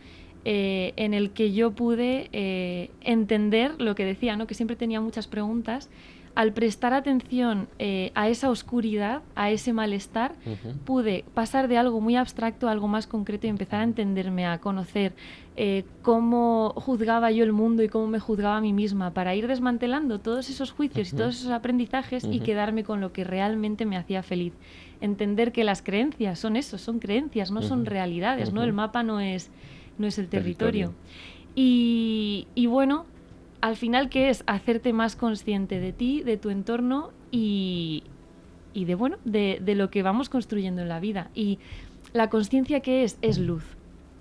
[0.44, 4.46] eh, en el que yo pude eh, entender lo que decía, ¿no?
[4.46, 5.88] que siempre tenía muchas preguntas
[6.34, 10.34] al prestar atención eh, a esa oscuridad, a ese malestar,
[10.84, 14.58] pude pasar de algo muy abstracto a algo más concreto y empezar a entenderme, a
[14.58, 15.12] conocer
[15.56, 19.46] eh, cómo juzgaba yo el mundo y cómo me juzgaba a mí misma, para ir
[19.46, 23.96] desmantelando todos esos juicios y todos esos aprendizajes y quedarme con lo que realmente me
[23.96, 24.52] hacía feliz.
[25.00, 28.64] Entender que las creencias son eso, son creencias, no son realidades, ¿no?
[28.64, 29.50] El mapa no es,
[29.98, 30.94] no es el territorio.
[31.54, 33.06] Y, y bueno,
[33.64, 34.44] al final, ¿qué es?
[34.46, 38.04] Hacerte más consciente de ti, de tu entorno y,
[38.74, 41.30] de, bueno, de, lo que vamos construyendo en la vida.
[41.34, 41.58] Y
[42.12, 43.64] la conciencia que es, es luz.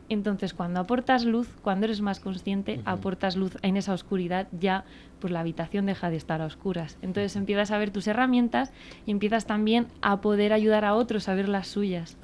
[0.08, 4.86] Entonces, cuando aportas luz, cuando eres más consciente, aportas luz en esa oscuridad, ya
[5.20, 6.98] pues la habitación deja de estar a oscuras.
[7.02, 8.72] Entonces empiezas a ver tus herramientas
[9.06, 12.16] y empiezas también a poder ayudar a otros a ver las suyas.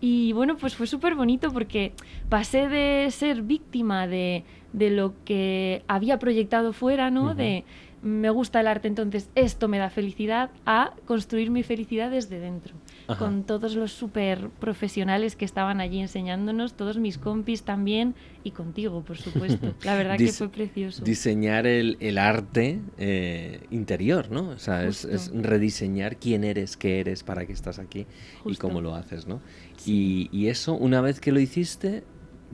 [0.00, 1.92] Y bueno, pues fue súper bonito porque
[2.30, 4.44] pasé de ser víctima de,
[4.74, 7.34] de lo que había proyectado fuera, ¿no?
[7.34, 7.64] De
[8.04, 12.74] me gusta el arte, entonces esto me da felicidad, a construir mi felicidad desde dentro.
[13.18, 19.02] Con todos los súper profesionales que estaban allí enseñándonos, todos mis compis también, y contigo,
[19.02, 19.74] por supuesto.
[19.84, 21.02] La verdad que fue precioso.
[21.02, 24.50] Diseñar el, el arte eh, interior, ¿no?
[24.50, 28.06] O sea, es, rediseñar quién eres, qué eres, para qué estás aquí
[28.44, 29.40] y cómo lo haces, ¿no?
[29.86, 32.04] Y, y eso, una vez que lo hiciste,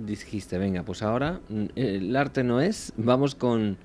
[0.07, 3.77] dijiste, venga, pues ahora mm, el arte no es, vamos con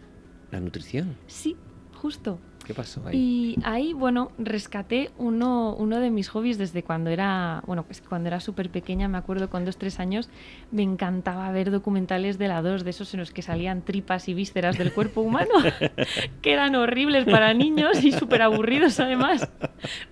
[0.51, 1.15] la nutrición.
[1.27, 1.55] Sí,
[1.93, 2.39] justo.
[2.65, 3.15] ¿Qué pasó ahí?
[3.15, 8.27] Y ahí, bueno, rescaté uno, uno de mis hobbies desde cuando era, bueno, pues cuando
[8.27, 10.29] era súper pequeña, me acuerdo con dos, tres años,
[10.71, 14.33] me encantaba ver documentales de la 2, de esos en los que salían tripas y
[14.33, 15.53] vísceras del cuerpo humano,
[16.41, 19.47] que eran horribles para niños y súper aburridos además,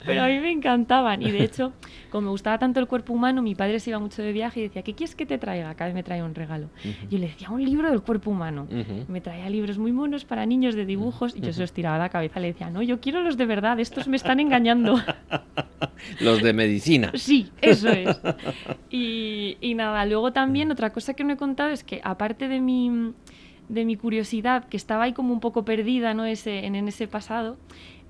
[0.06, 1.24] pero a mí me encantaban.
[1.24, 1.74] Y de hecho,
[2.12, 4.64] como me gustaba tanto el cuerpo humano, mi padre se iba mucho de viaje y
[4.64, 5.74] decía, ¿qué quieres que te traiga?
[5.74, 6.70] Cada vez me traía un regalo.
[7.10, 8.68] Yo le decía, un libro del cuerpo humano.
[9.08, 12.00] Me traía libros muy monos para niños de dibujos y yo se los tiraba a
[12.00, 15.00] la cabeza le decía, no, yo quiero los de verdad, estos me están engañando.
[16.20, 17.12] los de medicina.
[17.16, 18.20] Sí, eso es.
[18.92, 23.14] Y, nada, luego también otra cosa que no he contado es que aparte de mi,
[23.70, 26.26] de mi curiosidad, que estaba ahí como un poco perdida ¿no?
[26.26, 27.58] ese, en, ese pasado,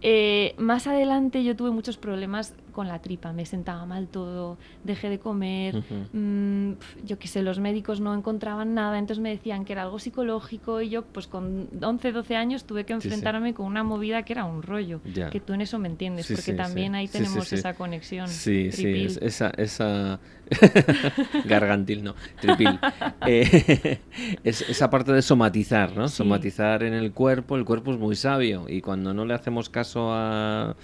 [0.06, 5.10] Eh, más adelante yo tuve muchos problemas con la tripa, me sentaba mal todo, dejé
[5.10, 5.82] de comer,
[6.12, 6.74] mm,
[7.06, 10.82] yo qué sé, los médicos no encontraban nada, entonces me decían que era algo psicológico
[10.82, 14.43] y yo pues con 11, 12 años tuve que enfrentarme con una movida que era
[14.43, 14.99] un rollo,
[15.32, 18.28] que tú en eso me entiendes, porque también ahí tenemos esa conexión.
[18.28, 20.20] Sí, sí, esa, esa...
[21.45, 22.80] gargantil, no, tripil.
[23.26, 23.99] Eh,
[24.43, 26.10] esa parte de somatizar, ¿no?
[26.10, 30.10] Somatizar en el cuerpo, el cuerpo es muy sabio y cuando no le hacemos caso
[30.12, 30.76] a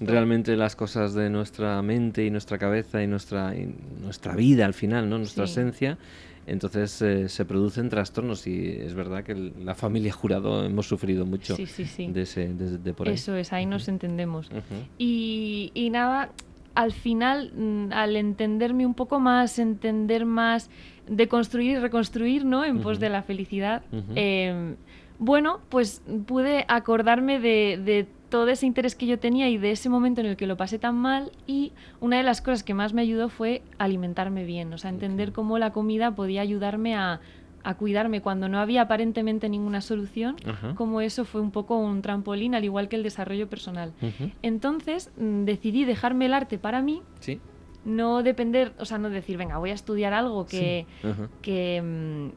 [0.00, 3.54] realmente las cosas de nuestra mente y nuestra cabeza y nuestra,
[4.00, 5.18] nuestra vida al final, ¿no?
[5.18, 5.98] Nuestra esencia.
[6.46, 11.56] Entonces eh, se producen trastornos y es verdad que la familia jurado hemos sufrido mucho
[11.56, 13.14] de, ese, de, por ahí.
[13.14, 14.50] Eso es, ahí nos entendemos.
[14.98, 16.30] y, y, nada,
[16.74, 20.70] al final, mm, al entenderme un poco más, entender más,
[21.08, 22.64] de construir y reconstruir, ¿no?
[22.64, 23.82] En pos de la felicidad,
[24.14, 24.76] em,
[25.18, 29.88] bueno, pues pude acordarme de, de todo ese interés que yo tenía y de ese
[29.88, 32.92] momento en el que lo pasé tan mal y una de las cosas que más
[32.92, 37.20] me ayudó fue alimentarme bien, o sea, entender cómo la comida podía ayudarme a,
[37.72, 40.36] cuidarme cuando no había aparentemente ninguna solución,
[40.74, 43.94] como eso fue un poco un trampolín, al igual que el desarrollo personal.
[44.42, 47.00] Entonces mm, decidí dejarme el arte para mí.
[47.86, 50.86] No depender, o sea, no decir, venga, voy a estudiar algo que,
[51.42, 52.28] que, mm,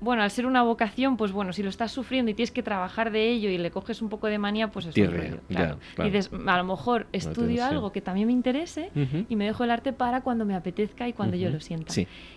[0.00, 3.12] bueno, al ser una vocación, pues bueno, si lo estás sufriendo y tienes que trabajar
[3.12, 5.12] de ello y le coges un poco de manía, pues es un
[5.46, 5.78] claro.
[6.08, 8.90] Y dices, a lo mejor estudio algo que también me interese
[9.28, 11.92] y me dejo el arte para cuando me apetezca y cuando yo lo sienta.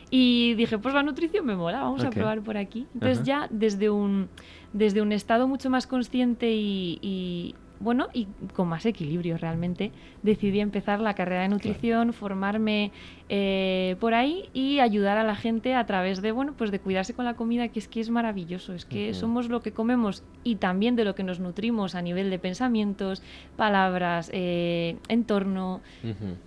[0.10, 2.88] Y dije, pues la nutrición me mola, vamos a probar por aquí.
[2.94, 4.30] Entonces ya desde un,
[4.74, 9.92] desde un estado mucho más consciente y bueno, y con más equilibrio realmente,
[10.24, 12.92] decidí empezar la carrera de nutrición, formarme
[13.30, 17.14] eh, por ahí y ayudar a la gente a través de, bueno, pues de cuidarse
[17.14, 20.56] con la comida, que es que es maravilloso, es que somos lo que comemos y
[20.56, 23.22] también de lo que nos nutrimos a nivel de pensamientos,
[23.56, 25.82] palabras, eh, entorno,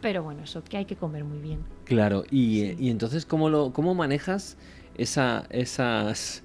[0.00, 1.60] pero bueno, eso, que hay que comer muy bien.
[1.84, 4.56] Claro, y, y entonces, ¿cómo, lo, cómo manejas
[4.96, 6.44] esa, esas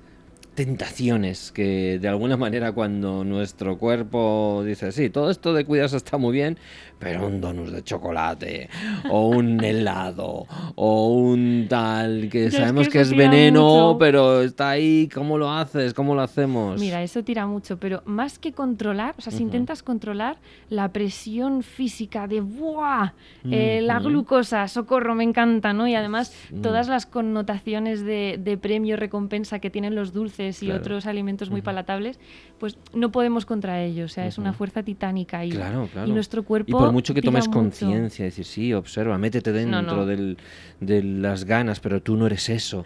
[0.56, 6.18] tentaciones que de alguna manera cuando nuestro cuerpo dice, sí, todo esto de cuidarse está
[6.18, 6.60] muy bien,
[7.00, 8.70] pero un donus de chocolate
[9.10, 10.46] o un helado
[10.76, 15.94] o un tal que sabemos que, es veneno, pero está ahí, ¿cómo lo haces?
[15.94, 16.80] ¿Cómo lo hacemos?
[16.80, 20.38] Mira, eso tira mucho, pero más que controlar, o sea, si intentas controlar
[20.70, 23.14] la presión física de ¡buah!
[23.50, 25.88] Eh, la glucosa, socorro, me encanta, ¿no?
[25.88, 31.06] Y además todas las connotaciones de, de premio, recompensa que tienen los dulces y otros
[31.06, 32.20] alimentos muy palatables,
[32.60, 34.12] pues no podemos contra ellos.
[34.12, 36.70] O sea, es una fuerza titánica y, y nuestro cuerpo.
[36.70, 42.02] Y por mucho que tomes conciencia, decir, sí, observa, métete dentro de las ganas, pero
[42.02, 42.84] tú no eres eso.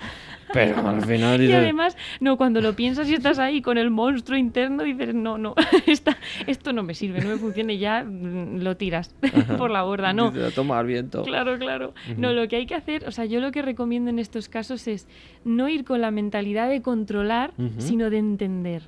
[0.53, 1.41] Pero al final.
[1.41, 5.37] y además, no, cuando lo piensas y estás ahí con el monstruo interno, dices, no,
[5.37, 5.55] no,
[6.47, 9.13] esto no me sirve, no me funciona y ya mm, lo tiras
[9.57, 10.31] por la borda, ¿no?
[10.51, 11.23] Tomar viento.
[11.23, 11.93] Claro, claro.
[12.17, 14.87] No, lo que hay que hacer, o sea, yo lo que recomiendo en estos casos
[14.87, 15.07] es
[15.43, 18.83] no ir con la mentalidad de controlar, sino de entender.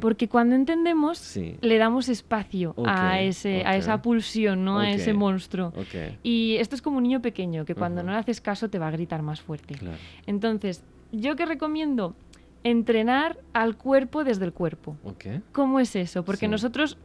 [0.00, 4.78] Porque cuando entendemos, le damos espacio a, ese, a esa pulsión, ¿no?
[4.78, 5.72] A ese monstruo.
[6.22, 8.88] Y esto es como un niño pequeño, que cuando no le haces caso te va
[8.88, 9.74] a gritar más fuerte.
[10.26, 12.14] Entonces, yo que recomiendo
[12.64, 14.96] entrenar al cuerpo desde el cuerpo.
[15.52, 16.24] ¿Cómo es eso?
[16.24, 16.98] Porque nosotros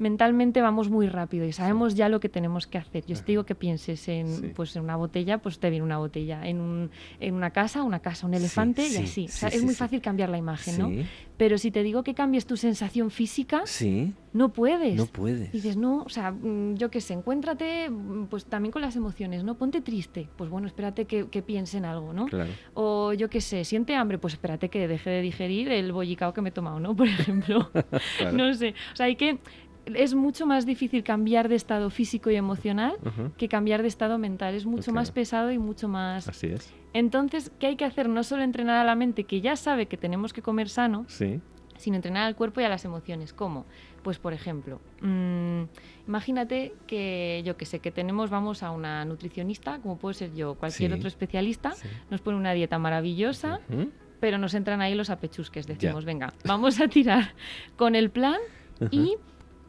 [0.00, 3.04] mentalmente vamos muy rápido y sabemos ya lo que tenemos que hacer.
[3.06, 6.46] Yo te digo que pienses en, pues, en una botella, pues te viene una botella.
[6.46, 6.90] En, un,
[7.20, 9.26] en una casa, una casa, un elefante y así.
[9.26, 10.90] es muy fácil cambiar la imagen, ¿no?
[11.36, 13.62] Pero si te digo que cambies tu sensación física,
[14.32, 14.96] no puedes.
[14.96, 15.52] No puedes.
[15.52, 19.42] dices, no, o sea, mm, yo qué sé, encuéntrate mm, pues también con las emociones,
[19.42, 19.56] ¿no?
[19.56, 22.26] Ponte triste, pues bueno, espérate que, que piense en algo, ¿no?
[22.74, 26.42] O yo qué sé, siente hambre, pues espérate que deje de digerir el bollicao que
[26.42, 26.94] me he tomado, ¿no?
[26.96, 27.70] Por ejemplo.
[28.32, 28.74] No sé.
[28.92, 29.38] O sea, hay que
[29.86, 32.96] es mucho más difícil cambiar de estado físico y emocional
[33.36, 34.54] que cambiar de estado mental.
[34.54, 36.28] Es mucho más pesado y mucho más...
[36.28, 36.72] Así es.
[36.92, 38.08] Entonces, ¿qué hay que hacer?
[38.08, 41.96] No solo entrenar a la mente, que ya sabe que tenemos que comer sano, sino
[41.96, 43.32] entrenar al cuerpo y a las emociones.
[43.32, 43.64] ¿Cómo?
[44.02, 45.62] Pues, por ejemplo, mm,
[46.08, 50.54] imagínate que, yo que sé, que tenemos, vamos a una nutricionista, como puede ser yo,
[50.54, 51.74] cualquier otro especialista,
[52.10, 53.60] nos pone una dieta maravillosa,
[54.20, 55.66] pero nos entran ahí los apechusques.
[55.66, 57.34] Decimos, venga, vamos a tirar
[57.76, 58.38] con el plan
[58.90, 59.16] y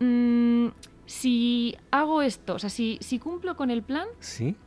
[0.02, 0.70] Mm,
[1.06, 4.08] si hago esto, o sea, si, si cumplo con el plan,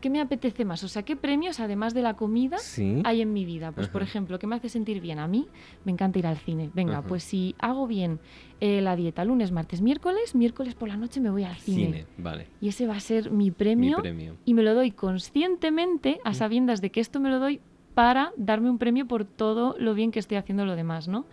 [0.01, 0.85] ¿qué me apetece más?
[0.85, 2.59] O sea, ¿qué premios, además de la comida,
[3.05, 3.73] hay en mi vida?
[3.73, 5.19] Pues, por ejemplo, ¿qué me hace sentir bien?
[5.19, 5.49] A mí
[5.85, 6.71] me encanta ir al cine.
[6.75, 8.21] Venga, pues si hago bien
[8.61, 12.07] eh, la dieta lunes, martes, miércoles, miércoles por la noche me voy al cine.
[12.19, 12.47] vale.
[12.61, 14.03] Y ese va a ser mi premio,
[14.45, 17.61] Y me lo doy conscientemente, a sabiendas de que esto me lo doy
[17.95, 21.27] para darme un premio por todo lo bien que estoy haciendo lo demás, ¿no?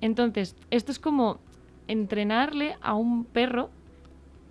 [0.00, 1.38] Entonces, esto es como
[1.88, 3.70] entrenarle a un perro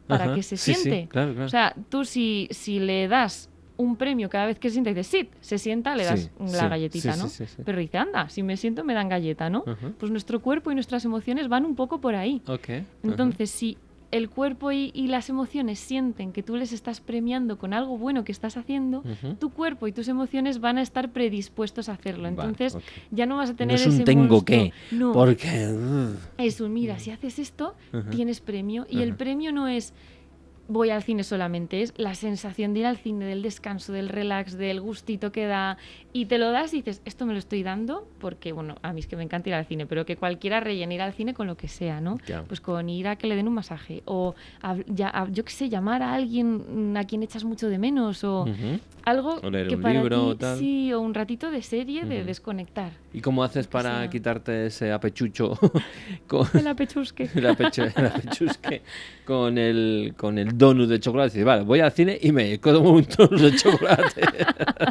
[0.08, 1.08] para que se siente.
[1.44, 4.96] O sea, tú si, si le das un premio cada vez que se sienta y
[4.96, 7.28] dices, sí, se sienta, le das la galletita, ¿no?
[7.64, 9.64] Pero dice, anda, si me siento me dan galleta, ¿no?
[10.00, 12.42] Pues nuestro cuerpo y nuestras emociones van un poco por ahí.
[13.04, 13.78] Entonces, si
[14.12, 18.32] el cuerpo y, las emociones sienten que tú les estás premiando con algo bueno que
[18.32, 19.04] estás haciendo,
[19.40, 22.28] tu cuerpo y tus emociones van a estar predispuestos a hacerlo.
[22.28, 22.78] Entonces
[23.12, 25.14] ya no vas a tener no es un tengo que, no.
[25.14, 25.74] porque
[26.38, 27.76] es un mira, si haces esto
[28.12, 28.86] tienes premio.
[28.90, 29.94] Y el premio no es
[30.68, 34.58] voy al cine solamente, es la sensación de ir al cine, del descanso, del relax,
[34.58, 35.78] del gustito que da,
[36.14, 39.00] y te lo das y dices, esto me lo estoy dando porque, bueno, a mí
[39.00, 41.48] es que me encanta ir al cine, pero que cualquiera rellene ir al cine con
[41.48, 42.18] lo que sea, ¿no?
[42.48, 44.36] Pues con ir a que le den un masaje, o
[44.88, 48.46] ya, yo qué sé, llamar a alguien a quien echas mucho de menos, o
[49.04, 52.92] algo que para ti, sí, o un ratito de serie, de desconectar.
[53.14, 55.58] ¿Y cómo haces para quitarte ese apechucho?
[56.28, 56.48] con...
[56.54, 57.30] El apechusque.
[57.36, 58.82] el, apechusque
[59.26, 61.30] con el, con el donut de chocolate.
[61.32, 64.22] Dices, vale, voy al cine y me como un donut de chocolate.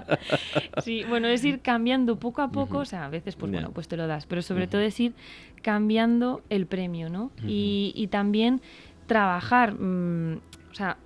[0.82, 3.88] sí, bueno, es ir cambiando poco a poco, o sea, a veces pues bueno, pues
[3.88, 5.14] te lo das, pero sobre todo es ir
[5.62, 7.30] cambiando el premio, ¿no?
[7.46, 8.60] y, también
[9.06, 10.40] trabajar, mm,
[10.70, 10.96] o sea,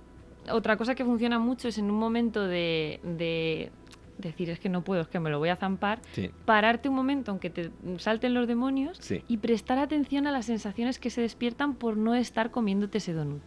[0.51, 2.99] otra cosa que funciona mucho es en un momento de
[4.29, 6.01] decir es que no puedo, es que me lo voy a zampar,
[6.45, 11.09] pararte un momento aunque te salten los demonios y prestar atención a las sensaciones que
[11.09, 13.41] se despiertan por no estar comiéndote ese donut.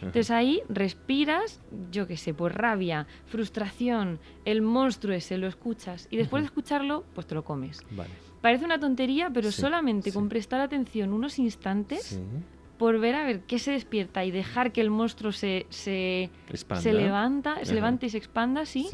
[0.00, 1.60] Entonces ahí respiras,
[1.90, 7.04] yo qué sé, pues rabia, frustración, el monstruo ese, lo escuchas y después de escucharlo,
[7.14, 7.80] pues te lo comes.
[8.40, 12.20] Parece una tontería, pero solamente con prestar atención unos instantes
[12.78, 16.28] por ver a ver qué se despierta y dejar que el monstruo se, se,
[16.82, 18.86] se levanta, se levante y se expanda, sí.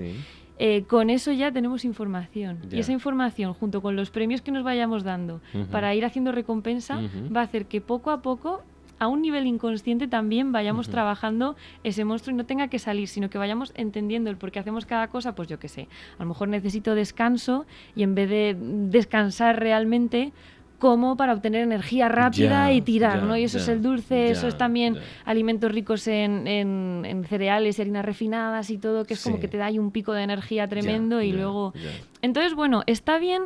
[0.65, 2.61] Eh, con eso ya tenemos información.
[2.71, 5.41] Y esa información, junto con los premios que nos vayamos dando
[5.73, 7.01] para ir haciendo recompensa,
[7.35, 8.63] va a hacer que poco a poco
[9.01, 13.29] a un nivel inconsciente también vayamos trabajando ese monstruo y no tenga que salir, sino
[13.29, 16.29] que vayamos entendiendo el por qué hacemos cada cosa, pues yo qué sé, a lo
[16.29, 20.33] mejor necesito descanso y en vez de descansar realmente,
[20.83, 23.37] como para obtener energía rápida y tirar, ¿no?
[23.37, 28.05] Y eso es el dulce, eso es también alimentos ricos en, en, cereales y harinas
[28.05, 31.23] refinadas y todo, que es como que te da ahí un pico de energía tremendo
[31.23, 31.73] y luego...
[32.21, 33.43] Entonces, bueno, está bien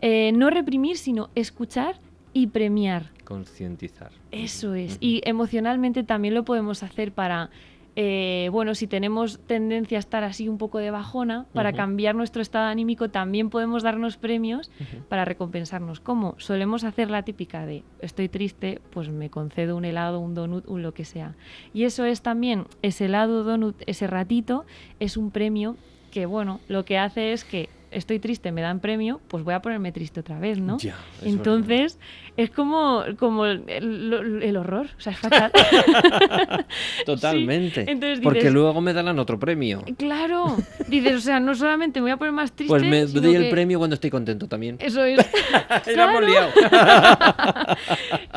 [0.00, 1.94] eh, no reprimir, sino escuchar
[2.32, 3.12] y premiar.
[3.22, 4.10] Concientizar.
[4.32, 4.98] Eso es.
[4.98, 7.50] Y emocionalmente también lo podemos hacer para
[7.96, 12.42] eh, bueno, si tenemos tendencia a estar así un poco de bajona, para cambiar nuestro
[12.42, 14.70] estado anímico también podemos darnos premios
[15.08, 16.00] para recompensarnos.
[16.00, 16.34] ¿Cómo?
[16.38, 20.82] Solemos hacer la típica de estoy triste, pues me concedo un helado, un donut, un
[20.82, 21.34] lo que sea.
[21.74, 24.64] Y eso es también, ese helado, donut, ese ratito,
[25.00, 25.76] es un premio
[26.10, 29.60] que, bueno, lo que hace es que estoy triste, me dan premio, pues voy a
[29.60, 30.78] ponerme triste otra vez, ¿no?
[31.22, 31.98] Entonces,
[32.36, 35.52] es como, como el, horror, o sea, es fatal.
[37.06, 37.86] Totalmente.
[38.22, 39.82] Porque luego me dan otro premio.
[39.98, 40.56] Claro.
[40.88, 42.70] Dices, o sea, no solamente me voy a poner más triste.
[42.70, 44.76] Pues me doy el premio cuando estoy contento también.
[44.80, 45.18] Eso es.
[45.84, 46.20] claro.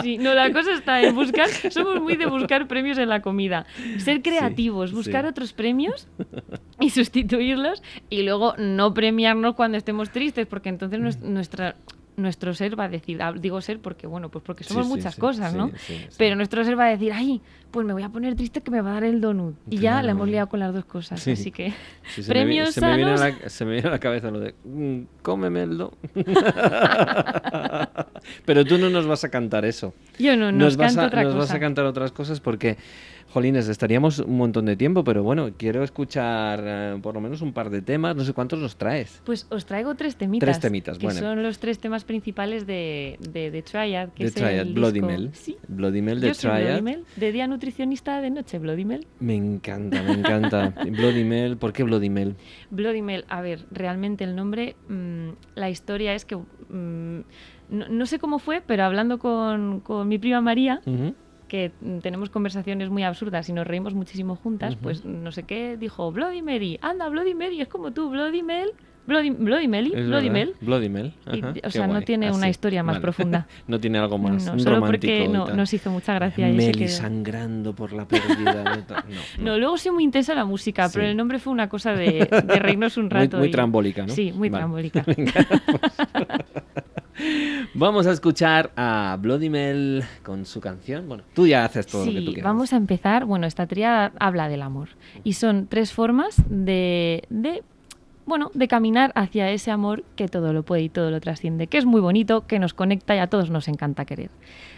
[0.01, 3.65] sí, no, la cosa está en buscar, somos muy de buscar premios en la comida.
[3.97, 6.07] Ser creativos, buscar otros premios
[6.79, 11.75] y sustituirlos y luego no premiarnos cuando estemos tristes, porque entonces nuestra
[12.15, 15.71] nuestro ser va a decir, digo ser porque, bueno, pues porque somos muchas cosas, ¿no?
[16.17, 17.41] Pero nuestro ser va a decir, ay,
[17.71, 19.55] pues me voy a poner triste que me va a dar el donut.
[19.69, 21.27] Y ya le hemos liado con las dos cosas.
[21.27, 21.73] Así que,
[22.27, 25.63] premios se me, viene la, se me viene a la cabeza lo de, mm, cómeme
[25.63, 25.73] el
[28.45, 29.93] Pero tú no nos vas a cantar eso.
[30.19, 32.77] Yo no, nos, vas a, nos vas a cantar otras cosas porque
[33.33, 37.51] Jolines, estaríamos un montón de tiempo, pero bueno, quiero escuchar eh, por lo menos un
[37.51, 38.15] par de temas.
[38.15, 39.23] No sé cuántos nos traes.
[39.25, 40.45] Pues os traigo tres temitas.
[40.45, 44.09] Tres temitas, que son los tres temas principales de, de, Triad.
[44.09, 45.31] Que es Triad, el Bloody Mel.
[45.33, 45.57] ¿Sí?
[45.67, 46.61] Bloody Mel de Yo Triad.
[46.61, 49.07] Bloody Mel, de día nutricionista, de noche Bloody Mel.
[49.19, 50.75] Me encanta, me encanta.
[50.91, 52.35] Bloody Mel, ¿por qué Bloody Mel?
[52.69, 56.35] Bloody Mel, a ver, realmente el nombre, mm, la historia es que.
[56.35, 57.21] Mm,
[57.69, 60.81] no, sé cómo fue, pero hablando con, con mi prima María
[61.53, 66.11] que tenemos conversaciones muy absurdas y nos reímos muchísimo juntas, pues no sé qué, dijo
[66.11, 68.71] Bloody Mary, anda, Bloody Mary, es como tú, Bloody Mel.
[69.05, 70.55] Bloody, Bloody Mel, Bloody Mel.
[70.61, 71.13] Bloody Mel.
[71.63, 73.47] o sea, no tiene una historia más profunda.
[73.67, 76.47] no tiene algo más no, solo porque no, nos hizo mucha gracia.
[76.47, 78.83] Mel sangrando por la pérdida.
[79.39, 82.55] no, luego sí muy intensa la música, pero el nombre fue una cosa de, de
[82.59, 83.37] reírnos un rato.
[83.37, 84.13] Muy, trambólica, ¿no?
[84.13, 85.05] Sí, muy trambólica.
[87.73, 91.07] Vamos a escuchar a Bloody Mel con su canción.
[91.07, 92.43] Bueno, tú ya haces todo lo que tú quieras.
[92.43, 93.25] Vamos a empezar.
[93.25, 94.89] Bueno, esta tría habla del amor.
[95.23, 97.23] Y son tres formas de,
[98.25, 101.77] bueno, de caminar hacia ese amor que todo lo puede y todo lo trasciende, que
[101.77, 104.29] es muy bonito, que nos conecta y a todos nos encanta querer.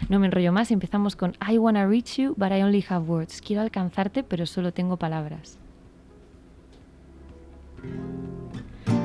[0.08, 3.42] No me enrollo más, empezamos con I wanna reach you, but I only have words.
[3.42, 5.58] Quiero alcanzarte, pero solo tengo palabras.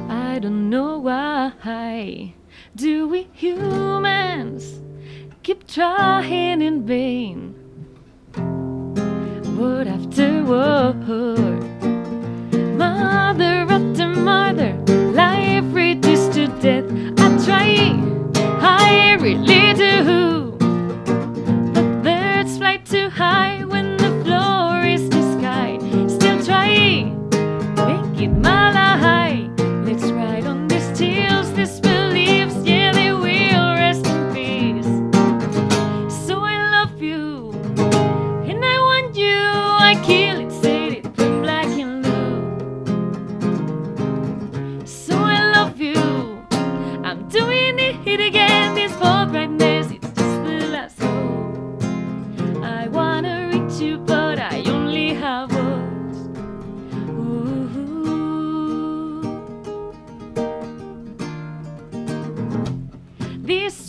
[0.10, 2.34] I don't know why
[2.76, 4.82] do we humans
[5.44, 7.56] keep trying in vain.
[9.58, 11.64] Word after word,
[12.78, 14.74] mother after mother,
[15.14, 16.86] life reduced to death.
[17.20, 18.00] I try,
[18.62, 20.41] I really do.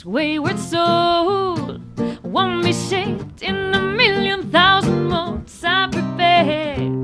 [0.05, 1.79] Wayward soul
[2.25, 7.02] won't be shaped in a million thousand molds I prepared.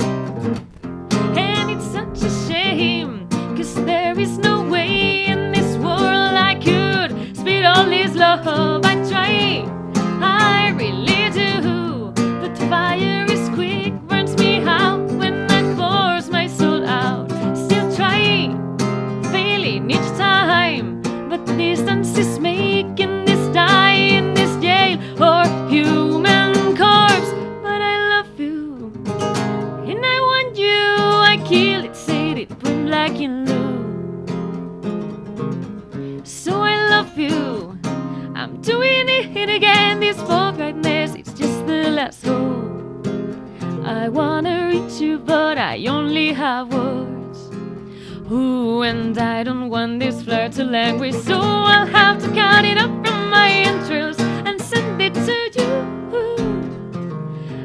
[39.24, 40.00] It again.
[40.00, 43.06] This forthrightness, it's just the last hope.
[43.84, 47.38] I wanna reach you, but I only have words.
[48.30, 52.78] Ooh, and I don't want this flirt to languish, so I'll have to cut it
[52.78, 55.68] up from my entrails and send it to you.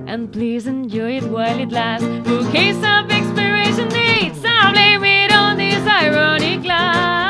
[0.08, 2.08] And please enjoy it while it lasts.
[2.52, 7.23] Case of expiration dates, I'll blame it on this ironic life.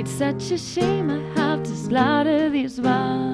[0.00, 3.30] It's such a shame I have to slaughter these butterflies.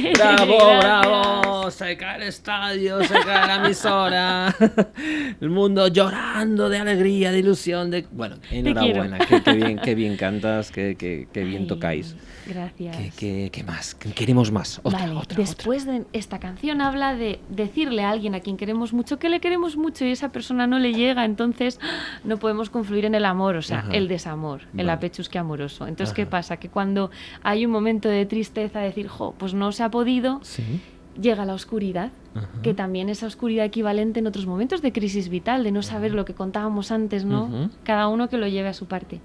[0.14, 1.70] ¡Bravo, bravo!
[1.70, 4.54] Se cae el estadio, se cae la emisora.
[5.40, 7.90] El mundo llorando de alegría, de ilusión.
[7.90, 8.06] De...
[8.10, 9.18] Bueno, enhorabuena.
[9.18, 12.16] Qué, qué bien, qué bien cantas, qué, qué- qué bien Ay, tocáis.
[12.46, 12.96] Gracias.
[12.96, 13.94] ¿Qué, qué- qué más?
[13.94, 14.80] Queremos más.
[14.82, 18.92] Otra, vale, otra, después de esta canción habla de decirle a alguien a quien queremos
[18.92, 21.78] mucho que le queremos mucho y esa persona no le llega, entonces
[22.24, 23.92] no podemos confluir en el amor, o sea, Ajá.
[23.92, 24.92] el desamor, el Vale.
[24.92, 25.86] apechusque amoroso.
[25.86, 26.30] Entonces, ¿qué Ajá.
[26.30, 26.56] pasa?
[26.56, 27.10] Que cuando
[27.42, 30.40] hay un momento de tristeza, decir, jo, pues no se ha podido.
[30.42, 30.62] Sí.
[31.20, 32.48] llega la oscuridad, Ajá.
[32.62, 36.24] que también esa oscuridad equivalente en otros momentos de crisis vital, de no saber lo
[36.24, 37.44] que contábamos antes, ¿no?
[37.44, 37.70] Ujú.
[37.84, 39.20] Cada uno que lo lleve a su parte.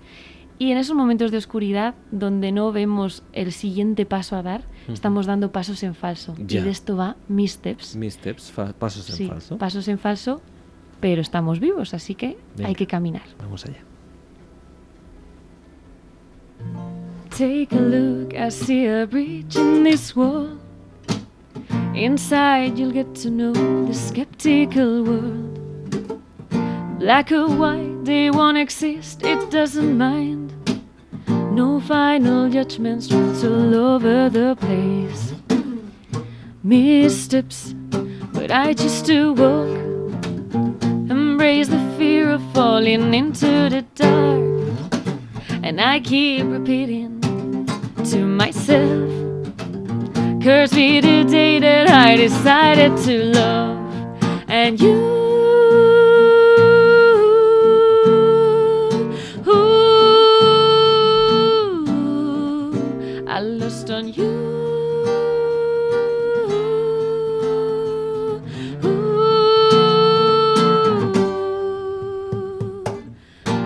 [0.58, 5.26] Y en esos momentos de oscuridad, donde no vemos el siguiente paso a dar, estamos
[5.26, 6.34] dando pasos en falso.
[6.38, 7.96] Y de esto va Missteps.
[7.96, 9.58] Missteps, pasos en Sí, falso.
[9.58, 10.42] pasos en falso,
[11.00, 12.70] pero estamos vivos, así que Venga.
[12.70, 13.24] hay que caminar.
[13.40, 13.80] Vamos allá.
[17.36, 20.58] Take a look, I see a breach in this wall.
[21.94, 23.52] Inside, you'll get to know
[23.86, 26.22] the skeptical world.
[26.98, 30.54] Black or white, they won't exist, it doesn't mind.
[31.28, 35.34] No final judgments, truths all over the place.
[36.64, 37.76] Missteps,
[38.32, 39.76] but I choose to walk.
[41.12, 44.46] Embrace the fear of falling into the dark.
[45.62, 47.25] And I keep repeating
[48.12, 49.10] to myself,
[50.44, 53.80] Curse me the day that I decided to love.
[54.48, 54.94] And you,
[63.28, 64.32] I lost on you.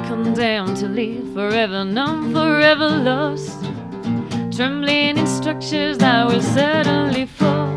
[0.07, 3.58] Condemned to live forever numb, forever lost.
[4.59, 7.69] Trembling in structures that will certainly fall.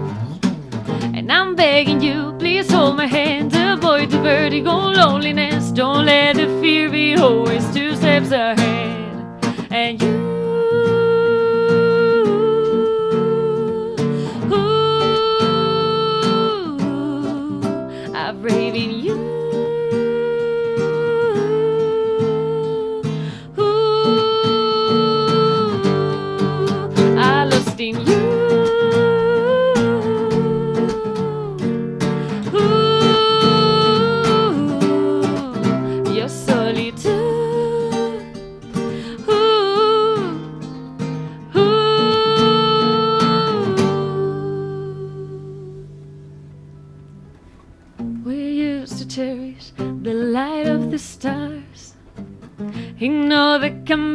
[1.14, 5.70] And I'm begging you, please hold my hand, to avoid the vertigo, loneliness.
[5.70, 9.44] Don't let the fear be always two steps ahead.
[9.70, 10.41] And you,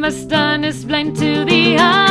[0.07, 2.06] the combustion is blind to the eye.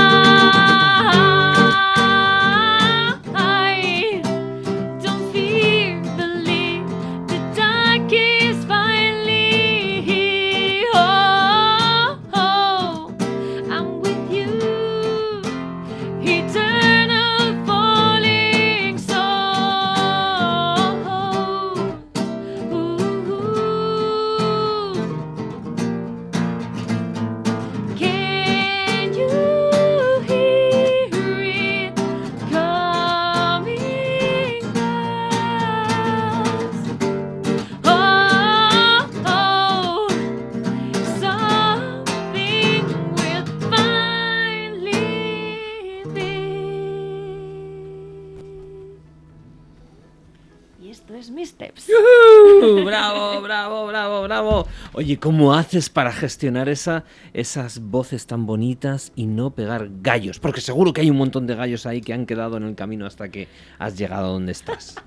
[55.06, 60.40] Oye, ¿cómo haces para gestionar esa, esas voces tan bonitas y no pegar gallos?
[60.40, 63.06] Porque seguro que hay un montón de gallos ahí que han quedado en el camino
[63.06, 63.46] hasta que
[63.78, 64.96] has llegado a donde estás.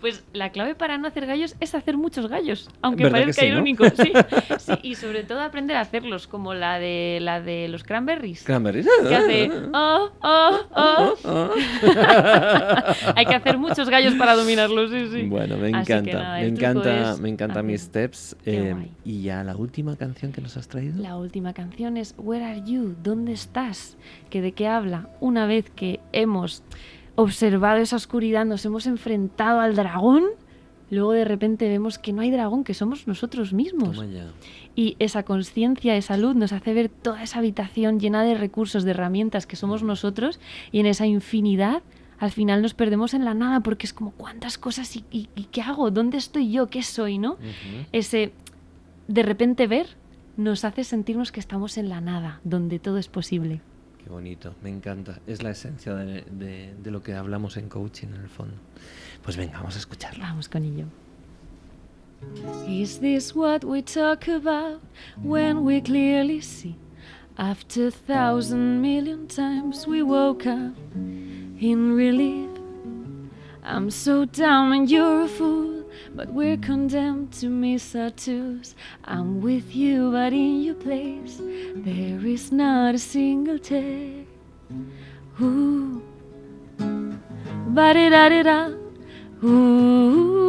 [0.00, 3.42] Pues la clave para no hacer gallos es hacer muchos gallos, aunque ¿Verdad que parezca
[3.42, 3.54] sí, no?
[3.54, 3.84] irónico.
[3.90, 4.12] Sí,
[4.58, 8.44] sí, y sobre todo aprender a hacerlos, como la de la de los cranberries.
[8.44, 8.88] Cranberries.
[9.06, 11.50] Que hace oh, oh, oh.
[13.14, 15.22] Hay que hacer muchos gallos para dominarlos, sí, sí.
[15.24, 18.36] Bueno, me encanta, nada, me encanta, me encanta mis steps.
[18.46, 21.02] Eh, y ya la última canción que nos has traído.
[21.02, 22.94] La última canción es Where Are You?
[23.02, 23.96] ¿Dónde estás?
[24.30, 25.08] ¿Que ¿De qué habla?
[25.20, 26.62] Una vez que hemos
[27.14, 30.24] observado esa oscuridad, nos hemos enfrentado al dragón,
[30.90, 33.96] luego de repente vemos que no hay dragón, que somos nosotros mismos.
[34.76, 38.92] Y esa conciencia, esa luz nos hace ver toda esa habitación llena de recursos, de
[38.92, 40.38] herramientas que somos nosotros
[40.70, 41.82] y en esa infinidad
[42.20, 45.44] al final nos perdemos en la nada porque es como cuántas cosas y, y- y
[45.44, 47.36] qué hago, dónde estoy yo, qué soy, ¿no?
[47.92, 48.32] Ese
[49.08, 49.96] de repente ver
[50.36, 53.60] nos hace sentirnos que estamos en la nada, donde todo es posible.
[54.04, 55.18] Qué bonito, me encanta.
[55.26, 58.54] Es la esencia de, de- de lo que hablamos en coaching en el fondo.
[59.24, 60.24] Pues venga, vamos a escucharla.
[60.28, 60.86] Vamos con ello.
[62.68, 64.80] Is this what we talk about
[65.22, 66.76] when we clearly see?
[67.36, 70.74] After thousand million times we woke up
[71.60, 72.50] in relief.
[73.62, 75.77] I'm so down and you're a fool,
[76.18, 78.74] but we're condemned to miss our twos.
[79.04, 81.40] I'm with you, but in your place,
[81.76, 84.24] there is not a single tear.
[85.40, 86.02] Ooh,
[86.76, 88.70] ba da da da da.
[89.44, 90.48] Ooh,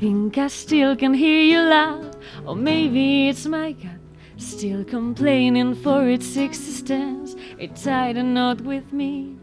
[0.00, 2.16] think I still can hear you loud,
[2.46, 3.98] or maybe it's my gut
[4.38, 7.34] still complaining for its existence.
[7.58, 9.37] It tied a knot with me.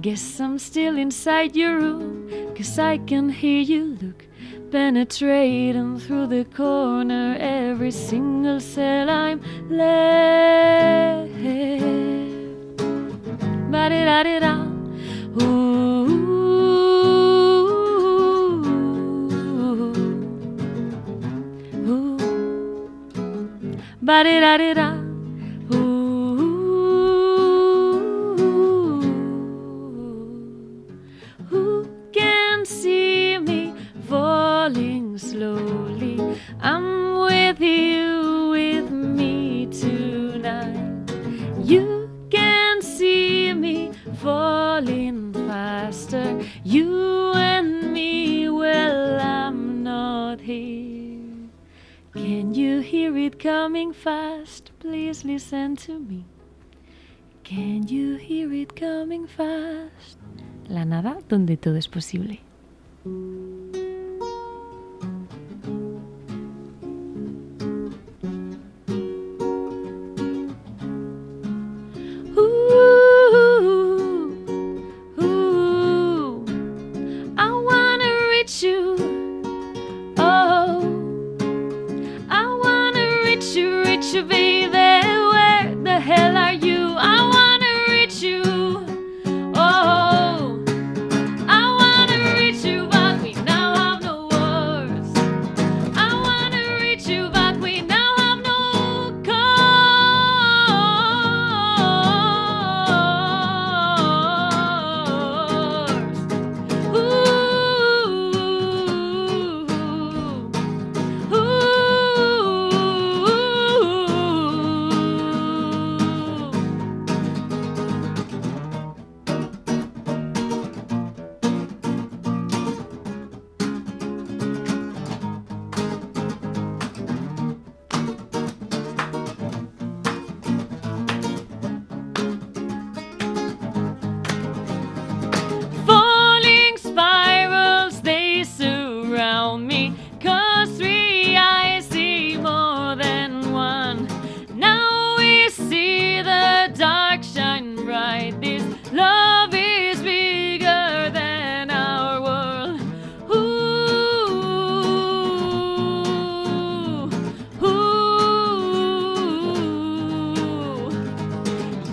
[0.00, 4.24] Guess I'm still inside your room, cause I can hear you look
[4.70, 7.36] penetrating through the corner.
[7.38, 11.30] Every single cell I'm left.
[13.70, 14.64] Da da da.
[15.42, 16.08] Ooh.
[21.86, 22.12] Ooh.
[24.02, 25.01] Da da da.
[46.12, 46.44] Faster.
[46.64, 51.20] You and me, well, I'm not here.
[52.14, 54.70] Can you hear it coming fast?
[54.80, 56.24] Please listen to me.
[57.42, 60.18] Can you hear it coming fast?
[60.68, 62.40] La nada donde todo es posible.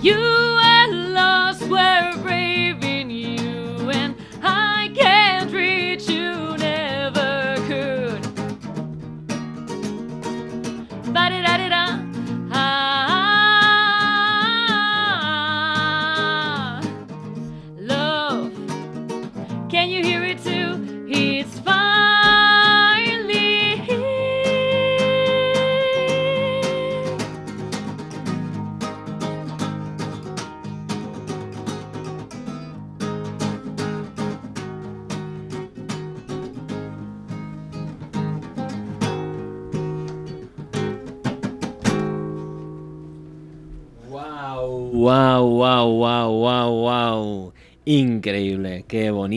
[0.02, 0.49] Increíble,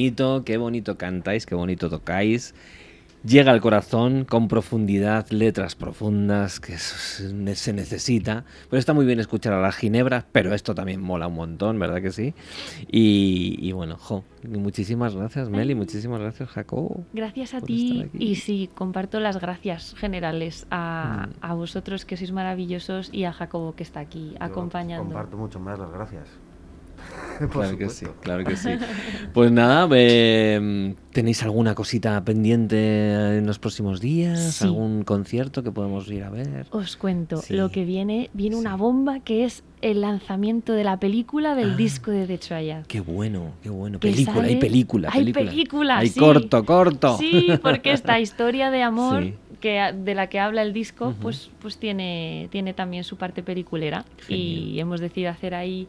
[0.04, 2.54] bonito, qué bonito cantáis, qué bonito tocáis.
[3.24, 8.44] Llega al corazón con profundidad, letras profundas que se necesita.
[8.70, 12.02] Pues está muy bien escuchar a las ginebras, pero esto también mola un montón, ¿verdad
[12.02, 12.34] que sí?
[12.92, 17.06] Y, bueno, jo, muchísimas gracias Meli, muchísimas gracias Jacobo.
[17.14, 21.46] Gracias a ti y sí, comparto las gracias generales a, mm.
[21.46, 25.06] a, vosotros que sois maravillosos y a Jacobo que está aquí acompañando.
[25.06, 26.28] Comparto mucho más las gracias.
[27.52, 28.70] claro que sí, claro que sí.
[29.34, 34.62] Pues nada, eh, ¿tenéis alguna cosita pendiente en los próximos días?
[34.62, 36.68] ¿Algún concierto que podemos ir a ver?
[36.72, 41.56] Os cuento, lo que viene, viene una bomba que es el lanzamiento de la película
[41.56, 41.76] del ah.
[41.76, 42.86] disco de The Triad.
[42.86, 44.00] Qué bueno, qué bueno.
[44.00, 47.18] Película, hay película, Hay película, Hay corto, corto.
[47.18, 51.78] Sí, porque esta historia de amor que, de la que habla el disco, pues, pues
[51.78, 54.06] tiene, tiene también su parte peliculera.
[54.30, 55.88] Y hemos decidido hacer ahí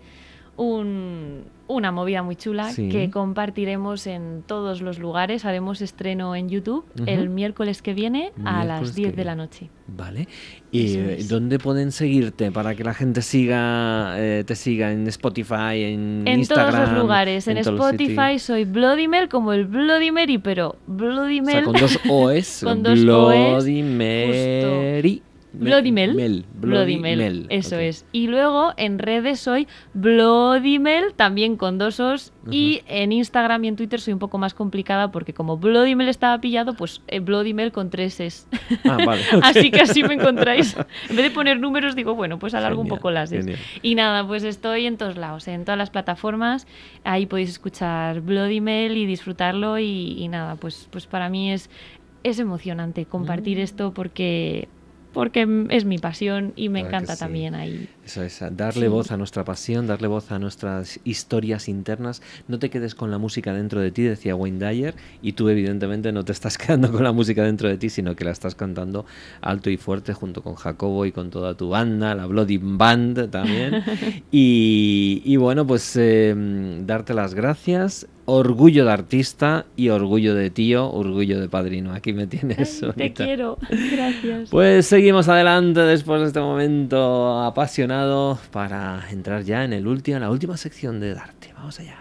[0.56, 5.44] un, una movida muy chula que compartiremos en todos los lugares.
[5.44, 9.70] Haremos estreno en YouTube el miércoles que viene a las 10 de la noche.
[9.86, 10.28] Vale.
[10.70, 16.24] ¿Y dónde pueden seguirte para que la gente siga eh, te siga en Spotify, en,
[16.26, 16.68] Instagram?
[16.68, 17.48] En todos los lugares.
[17.48, 22.60] En, Spotify soy Bloody Mel, como el Bloody Mary, pero con dos O's.
[22.64, 25.22] con dos Bloody Mary.
[25.54, 26.44] Bloody Mel.
[26.54, 27.46] Bloody, Mel.
[27.50, 28.04] Eso es.
[28.12, 32.32] Y luego en redes soy Bloody Mel, también con dos os.
[32.50, 36.08] Y en Instagram y en Twitter soy un poco más complicada porque como Bloody Mel
[36.08, 38.46] estaba pillado, pues eh, Bloody Mel con tres es.
[38.84, 39.22] Ah, vale.
[39.42, 40.76] así que así me encontráis.
[41.08, 43.46] En vez de poner números, digo, bueno, pues alargo un poco las es.
[43.82, 46.66] Y nada, pues estoy en todos lados, en todas las plataformas.
[47.04, 49.78] Ahí podéis escuchar Bloody Mel y disfrutarlo.
[49.78, 51.70] Y, nada, pues, pues para mí es,
[52.22, 53.62] es emocionante compartir mm.
[53.62, 54.68] esto porque
[55.14, 59.44] porque es mi pasión y me encanta también ahí Eso es, darle voz a nuestra
[59.44, 62.20] pasión, darle voz a nuestras historias internas.
[62.48, 66.12] No te quedes con la música dentro de ti, decía Wayne Dyer, y tú evidentemente
[66.12, 69.06] no te estás quedando con la música dentro de ti, sino que la estás cantando
[69.40, 73.82] alto y fuerte junto con Jacobo y con toda tu banda, la Bloody Band también.
[74.30, 81.40] y, bueno, pues em, darte las gracias orgullo de artista y orgullo de tío, orgullo
[81.40, 81.92] de padrino.
[81.92, 82.82] Aquí me tienes.
[82.96, 84.50] te quiero, gracias.
[84.50, 87.40] Pues seguimos adelante después de este momento
[88.50, 89.86] para entrar ya en el
[90.20, 91.52] la última sección de Darte.
[91.54, 91.96] Vamos allá.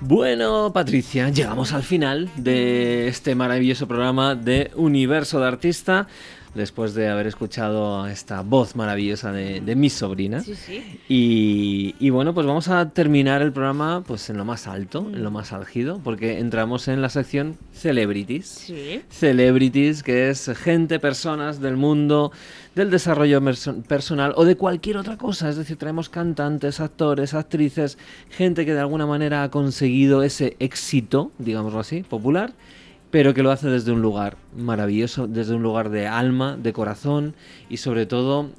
[0.00, 6.08] Bueno, Patricia, llegamos al final de este maravilloso programa de Universo de Artista
[6.54, 10.40] después de haber escuchado esta voz maravillosa de, de mi sobrina.
[10.40, 11.00] Sí, sí.
[11.08, 15.30] Y, bueno, pues vamos a terminar el programa pues en lo más alto, en lo
[15.30, 18.46] más álgido, porque entramos en la sección Celebrities.
[18.46, 19.02] Sí.
[19.08, 22.32] Celebrities, que es gente, personas del mundo
[22.74, 23.42] del desarrollo
[23.86, 25.48] personal o de cualquier otra cosa.
[25.48, 27.98] Es decir, traemos cantantes, actores, actrices,
[28.30, 32.52] gente que de alguna manera ha conseguido ese éxito, digámoslo así, popular
[33.12, 37.34] pero que lo hace desde un lugar maravilloso, desde un lugar de alma, de corazón
[37.68, 38.50] y sobre todo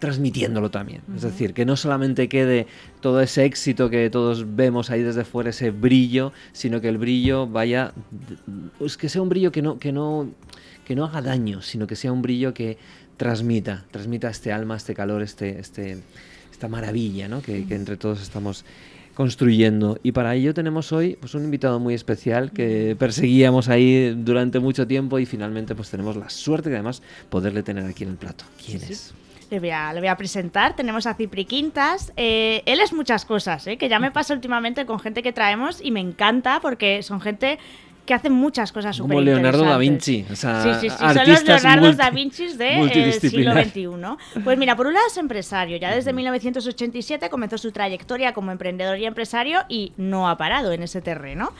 [0.00, 1.00] transmitiéndolo también.
[1.16, 2.66] Es decir, que no solamente quede
[3.00, 7.46] todo ese éxito que todos vemos ahí desde fuera, ese brillo, sino que el brillo
[7.46, 7.94] vaya,
[8.80, 10.28] es que sea un brillo que no, que no,
[10.84, 12.76] que no haga daño, sino que sea un brillo que
[13.16, 16.02] transmita, transmita este alma, este calor, este, este,
[16.50, 17.40] esta maravilla, ¿no?
[17.40, 18.66] que, que entre todos estamos
[19.14, 19.98] construyendo.
[20.02, 24.86] Y para ello tenemos hoy pues, un invitado muy especial que perseguíamos ahí durante mucho
[24.86, 28.44] tiempo y finalmente pues tenemos la suerte de además poderle tener aquí en el plato.
[28.64, 29.14] ¿Quién es?
[29.50, 30.74] Le voy, a, le voy, a, presentar.
[30.74, 32.10] Tenemos a Cipri Quintas.
[32.16, 33.76] Eh, él es muchas cosas, ¿eh?
[33.76, 37.58] que ya me pasa últimamente con gente que traemos y me encanta porque son gente
[38.04, 40.24] que hacen muchas cosas súper Como Leonardo da Vinci.
[40.30, 44.40] O sea, sí, sí, sí, son los Leonardo da Vinci del siglo XXI.
[44.42, 45.76] Pues mira, por un lado es empresario.
[45.76, 50.82] Ya desde 1987 comenzó su trayectoria como emprendedor y empresario y no ha parado en
[50.82, 51.52] ese terreno.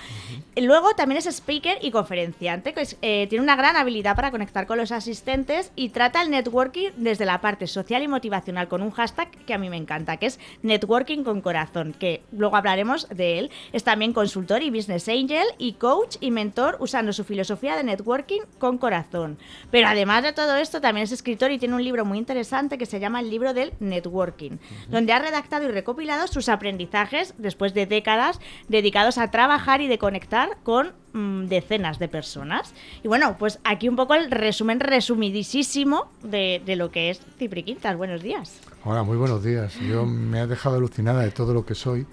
[0.57, 4.79] Luego también es speaker y conferenciante, que eh, tiene una gran habilidad para conectar con
[4.79, 9.31] los asistentes y trata el networking desde la parte social y motivacional con un hashtag
[9.31, 13.51] que a mí me encanta, que es networking con corazón, que luego hablaremos de él.
[13.73, 18.41] Es también consultor y business angel y coach y mentor usando su filosofía de networking
[18.59, 19.39] con corazón.
[19.71, 22.87] Pero además de todo esto, también es escritor y tiene un libro muy interesante que
[22.87, 27.87] se llama el libro del networking, donde ha redactado y recopilado sus aprendizajes después de
[27.87, 32.75] décadas dedicados a trabajar y de conectar con mm, decenas de personas.
[33.03, 37.63] Y bueno, pues aquí un poco el resumen resumidísimo de, de lo que es Cipri
[37.63, 37.97] Quintas.
[37.97, 38.72] Buenos días.
[38.85, 39.79] Hola, muy buenos días.
[39.79, 42.05] Yo me ha dejado alucinada de todo lo que soy.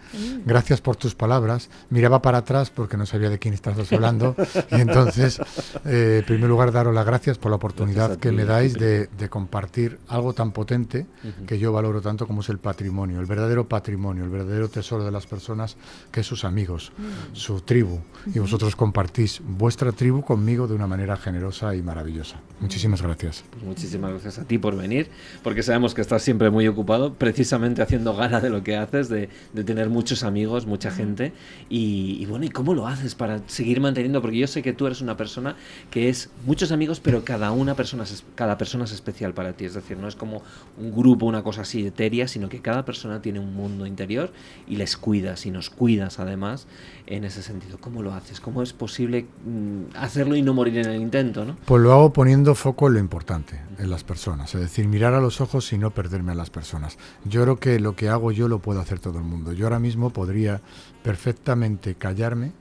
[0.45, 1.67] Gracias por tus palabras.
[1.89, 4.35] Miraba para atrás porque no sabía de quién estás hablando.
[4.71, 5.39] Y entonces,
[5.85, 9.97] eh, en primer lugar, daros las gracias por la oportunidad que me dais de, compartir
[10.07, 11.07] algo tan potente
[11.47, 15.11] que yo valoro tanto como es el patrimonio, el verdadero patrimonio, el verdadero tesoro de
[15.11, 15.75] las personas,
[16.11, 16.91] que es sus amigos,
[17.33, 17.99] su tribu.
[18.33, 22.39] Y vosotros compartís vuestra tribu conmigo de una manera generosa y maravillosa.
[22.59, 23.43] Muchísimas gracias.
[23.51, 25.09] Pues muchísimas gracias a ti por venir,
[25.43, 29.07] porque sabemos que estás siempre muy muy ocupado, precisamente haciendo gala de lo que haces,
[29.07, 29.29] de,
[29.63, 31.31] tener muchos amigos, mucha gente.
[31.69, 34.21] Y, bueno, ¿y cómo lo haces para seguir manteniendo?
[34.21, 35.55] Porque yo sé que tú eres una persona
[35.89, 39.63] que es muchos amigos, pero cada una persona es, cada persona es especial para ti.
[39.63, 40.41] Es decir, no es como
[40.77, 44.33] un grupo, una cosa así etérea, sino que cada persona tiene un mundo interior
[44.67, 46.67] y les cuidas y nos cuidas además
[47.07, 47.77] en ese sentido.
[47.79, 48.41] ¿Cómo lo haces?
[48.41, 51.45] ¿Cómo es posible mm, hacerlo y no morir en el intento?
[51.45, 51.55] ¿no?
[51.63, 54.53] Pues lo hago poniendo foco en lo importante, en las personas.
[54.53, 56.97] Es decir, mirar a los ojos y no perderme a las personas.
[57.25, 59.53] Yo creo que lo que hago yo lo puedo hacer todo el mundo.
[59.53, 60.61] Yo ahora mismo podría
[61.01, 62.51] perfectamente callarme,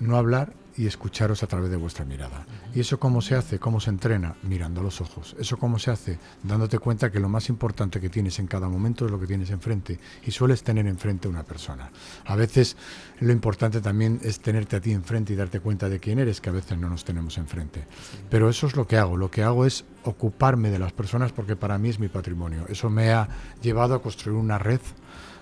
[0.00, 2.46] no hablar y escucharos a través de vuestra mirada.
[2.74, 3.58] ¿Y eso cómo se hace?
[3.58, 4.36] ¿Cómo se entrena?
[4.42, 5.36] Mirando los ojos.
[5.38, 6.18] ¿Eso cómo se hace?
[6.42, 9.50] Dándote cuenta que lo más importante que tienes en cada momento es lo que tienes
[9.50, 11.90] enfrente y sueles tener enfrente una persona.
[12.24, 12.76] A veces
[13.20, 16.50] lo importante también es tenerte a ti enfrente y darte cuenta de quién eres, que
[16.50, 17.86] a veces no nos tenemos enfrente.
[18.28, 19.16] Pero eso es lo que hago.
[19.16, 22.64] Lo que hago es ocuparme de las personas porque para mí es mi patrimonio.
[22.68, 23.28] Eso me ha
[23.62, 24.80] llevado a construir una red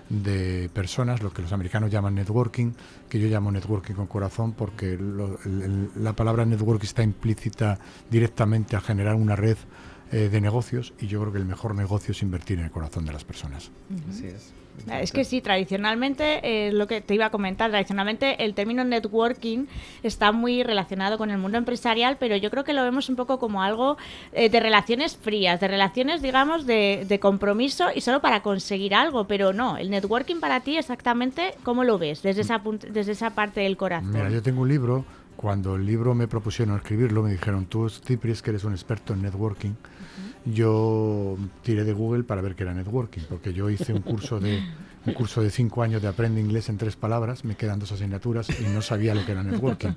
[0.09, 2.71] de personas, lo que los americanos llaman networking,
[3.07, 4.97] que yo llamo networking con corazón porque
[5.95, 7.79] la palabra networking está implícita
[8.09, 9.57] directamente a generar una red
[10.11, 13.05] eh, de negocios y yo creo que el mejor negocio es invertir en el corazón
[13.05, 13.71] de las personas.
[14.09, 14.53] Así es.
[15.01, 19.65] Es que sí, tradicionalmente, eh, lo que te iba a comentar, tradicionalmente el término networking
[20.03, 23.39] está muy relacionado con el mundo empresarial, pero yo creo que lo vemos un poco
[23.39, 23.97] como algo
[24.33, 29.51] eh, de relaciones frías, de relaciones, digamos, de, compromiso y solo para conseguir algo, pero
[29.51, 33.75] no, el networking para ti exactamente, ¿cómo lo ves desde esa, desde esa parte del
[33.75, 34.13] corazón?
[34.13, 38.41] Mira, yo tengo un libro, cuando el libro me propusieron escribirlo, me dijeron, tú, Cipris,
[38.41, 39.71] que eres un experto en networking,
[40.53, 44.61] yo tiré de Google para ver qué era networking, porque yo hice un curso de
[45.05, 48.49] un curso de cinco años de aprende inglés en tres palabras, me quedan dos asignaturas
[48.49, 49.93] y no sabía lo que era networking.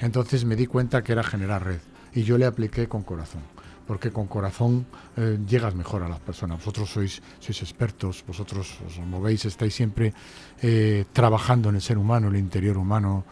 [0.00, 1.80] Entonces me di cuenta que era generar red
[2.14, 3.42] y yo le apliqué con corazón
[3.86, 6.58] porque con corazón eh, llegas mejor a las personas.
[6.58, 10.12] Vosotros sois, sois expertos, vosotros os movéis, estáis siempre
[10.60, 13.24] eh, trabajando en el ser humano, el interior humano,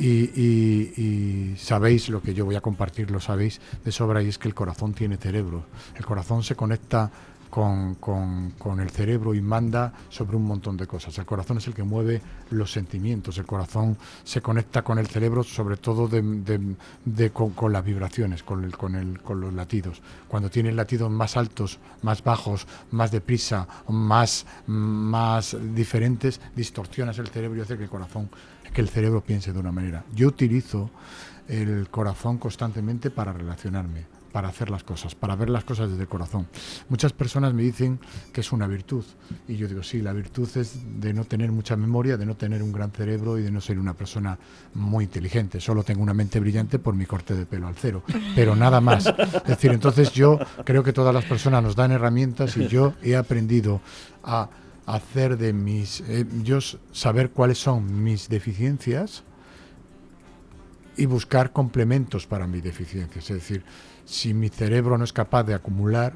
[0.00, 4.48] y, sabéis lo que yo voy a compartir, lo sabéis de sobra, y es que
[4.48, 5.64] el corazón tiene cerebro.
[5.96, 7.10] El corazón se conecta
[7.50, 11.18] con, con, el cerebro y manda sobre un montón de cosas.
[11.18, 15.42] El corazón es el que mueve los sentimientos, el corazón se conecta con el cerebro
[15.42, 20.00] sobre todo de, con, las vibraciones, con, el, con, el, con los latidos.
[20.28, 27.58] Cuando tienes latidos más altos, más bajos, más deprisa, más, más diferentes, distorsionas el cerebro
[27.58, 28.30] y hace que el corazón
[28.72, 30.04] que el cerebro piense de una manera.
[30.14, 30.90] Yo utilizo
[31.48, 36.08] el corazón constantemente para relacionarme, para hacer las cosas, para ver las cosas desde el
[36.08, 36.46] corazón.
[36.88, 37.98] Muchas personas me dicen
[38.32, 39.04] que es una virtud
[39.48, 42.62] y yo digo, sí, la virtud es de no tener mucha memoria, de no tener
[42.62, 44.38] un gran cerebro y de no ser una persona
[44.74, 45.60] muy inteligente.
[45.60, 48.04] Solo tengo una mente brillante por mi corte de pelo al cero,
[48.36, 49.06] pero nada más.
[49.06, 53.16] Es decir, entonces yo creo que todas las personas nos dan herramientas y yo he
[53.16, 53.80] aprendido
[54.22, 54.48] a
[54.86, 56.58] hacer de mis, eh, yo
[56.92, 59.22] saber cuáles son mis deficiencias
[60.96, 63.30] y buscar complementos para mis deficiencias.
[63.30, 63.64] Es decir,
[64.04, 66.14] si mi cerebro no es capaz de acumular,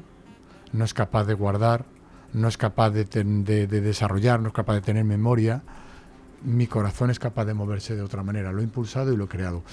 [0.73, 1.85] no es capaz de guardar,
[2.33, 5.63] no es capaz de, de, desarrollar, no es capaz de tener memoria,
[6.43, 8.51] mi corazón es capaz de moverse de otra manera.
[8.51, 9.63] Lo he impulsado y lo he creado.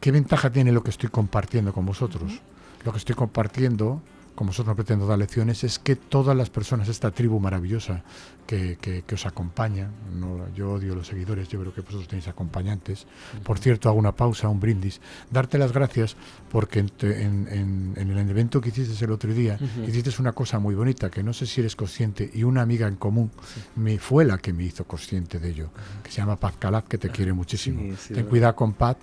[0.00, 2.40] ¿Qué ventaja tiene lo que estoy compartiendo con vosotros?
[2.84, 4.00] Lo que estoy compartiendo
[4.34, 8.02] como vosotros no pretendo dar lecciones, es que todas las personas, esta tribu maravillosa
[8.46, 13.06] que, que, os acompaña, no, yo odio los seguidores, yo creo que vosotros tenéis acompañantes.
[13.44, 15.00] Por cierto, hago una pausa, un brindis.
[15.30, 16.16] Darte las gracias
[16.50, 21.10] porque en, en, el evento que hiciste el otro día, hiciste una cosa muy bonita,
[21.10, 23.30] que no sé si eres consciente, y una amiga en común
[23.76, 25.70] me fue la que me hizo consciente de ello,
[26.02, 26.54] que se llama Paz
[26.88, 27.94] que te quiere muchísimo.
[28.12, 28.96] Ten cuidado con Paz,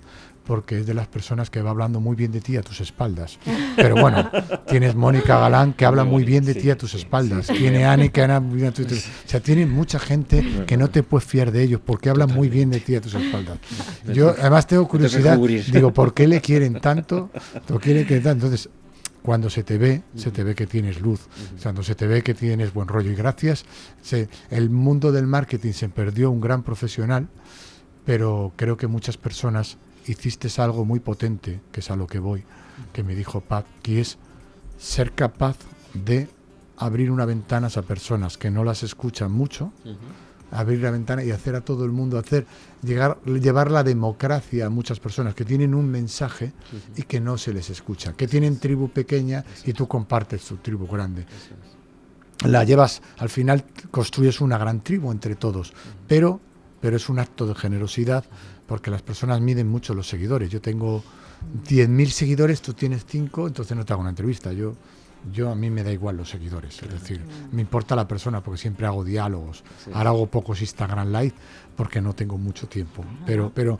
[0.50, 3.38] porque es de las personas que va hablando muy bien de ti a tus espaldas.
[3.76, 4.32] Pero bueno,
[4.68, 7.46] tienes Mónica Galán que habla muy bien de ti a tus espaldas.
[7.46, 9.26] Tiene Ani que habla muy bien a tus espaldas.
[9.28, 12.50] O sea, tiene mucha gente que no te puedes fiar de ellos porque hablan muy
[12.50, 13.60] bien de ti a tus espaldas.
[14.12, 17.30] Yo además tengo curiosidad, digo, ¿por qué le quieren tanto?
[17.68, 18.48] ¿Por qué le quieren tanto?
[18.48, 18.72] Entonces,
[19.22, 21.28] cuando se te ve, se te ve que tienes luz,
[21.62, 23.66] cuando se te ve que tienes buen rollo y gracias.
[24.50, 27.28] el mundo del marketing se perdió un gran profesional,
[28.04, 29.78] pero creo que muchas personas
[30.08, 32.44] hiciste algo muy potente, que es a lo que voy,
[32.94, 34.18] que me dijo Pat, que es
[34.78, 35.58] ser capaz
[35.94, 36.28] de
[36.78, 39.72] abrir una ventana a personas que no las escuchan mucho,
[40.52, 42.46] abrir la ventana y hacer a todo el mundo hacer,
[42.82, 46.54] llegar, llevar la democracia a muchas personas que tienen un mensaje
[46.96, 50.88] y que no se les escucha, que tienen tribu pequeña y tú compartes tu tribu
[50.88, 51.26] grande.
[52.46, 55.74] La llevas, al final construyes una gran tribu entre todos,
[56.08, 56.40] pero,
[56.80, 58.24] pero es un acto de generosidad
[58.70, 60.52] porque las personas miden mucho los seguidores.
[60.52, 61.04] Yo tengo
[61.68, 64.54] 10.000 seguidores, tú tienes 5, entonces no te hago una entrevista.
[64.54, 64.76] Yo,
[65.34, 67.20] yo a mí me da igual los seguidores, es decir,
[67.52, 69.64] me importa la persona porque siempre hago diálogos.
[69.92, 71.34] Ahora hago pocos Instagram Live
[71.76, 73.80] porque no tengo mucho tiempo, pero, pero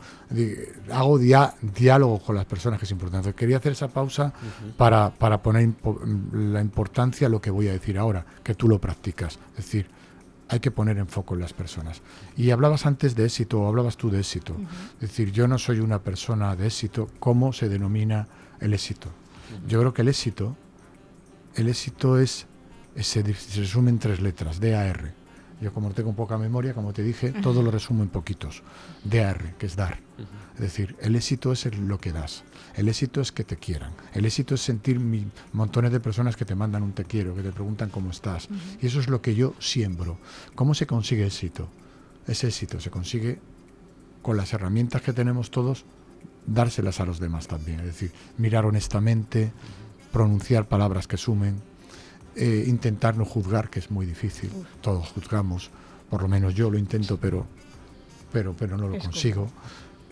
[0.92, 3.32] hago diálogo con las personas que es importante.
[3.32, 4.32] Quería hacer esa pausa
[4.76, 5.70] para, para poner
[6.32, 9.38] la importancia a lo que voy a decir ahora, que tú lo practicas.
[9.50, 9.99] Es decir,
[10.50, 12.02] hay que poner en foco en las personas.
[12.36, 14.56] Y hablabas antes de éxito, o hablabas tú de éxito.
[15.00, 17.08] Es decir, yo no soy una persona de éxito.
[17.20, 18.26] ¿Cómo se denomina
[18.58, 19.10] el éxito?
[19.68, 20.56] Yo creo que el éxito,
[21.54, 22.46] el éxito es,
[22.96, 25.19] se resume en tres letras, DAR.
[25.60, 28.62] Yo como tengo poca memoria, como te dije, todo lo resumo en poquitos.
[29.04, 29.98] DAR, que es dar.
[30.54, 32.44] Es decir, el éxito es lo que das.
[32.74, 33.92] El éxito es que te quieran.
[34.14, 35.00] El éxito es sentir
[35.52, 38.48] montones de personas que te mandan un te quiero, que te preguntan cómo estás.
[38.80, 40.18] Y eso es lo que yo siembro.
[40.54, 41.68] ¿Cómo se consigue éxito?
[42.26, 43.40] Ese éxito se consigue
[44.22, 45.84] con las herramientas que tenemos todos,
[46.46, 47.80] dárselas a los demás también.
[47.80, 49.52] Es decir, mirar honestamente,
[50.12, 51.62] pronunciar palabras que sumen,
[52.36, 54.50] eh, intentar no juzgar, que es muy difícil.
[54.80, 55.70] Todos juzgamos,
[56.08, 57.46] por lo menos yo lo intento, pero,
[58.32, 59.50] pero, pero no lo consigo.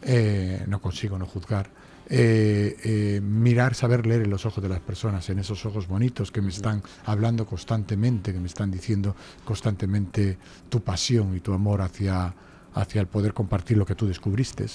[0.03, 1.71] Eh, no consigo no juzgar.
[2.11, 6.31] eh, eh, mirar, saber leer en los ojos de las personas, en esos ojos bonitos
[6.31, 9.15] que me están hablando constantemente, que me están diciendo
[9.45, 10.39] constantemente
[10.71, 12.35] tu pasión y tu amor hacia,
[12.75, 14.67] hacia el poder compartir lo que tú descubriste.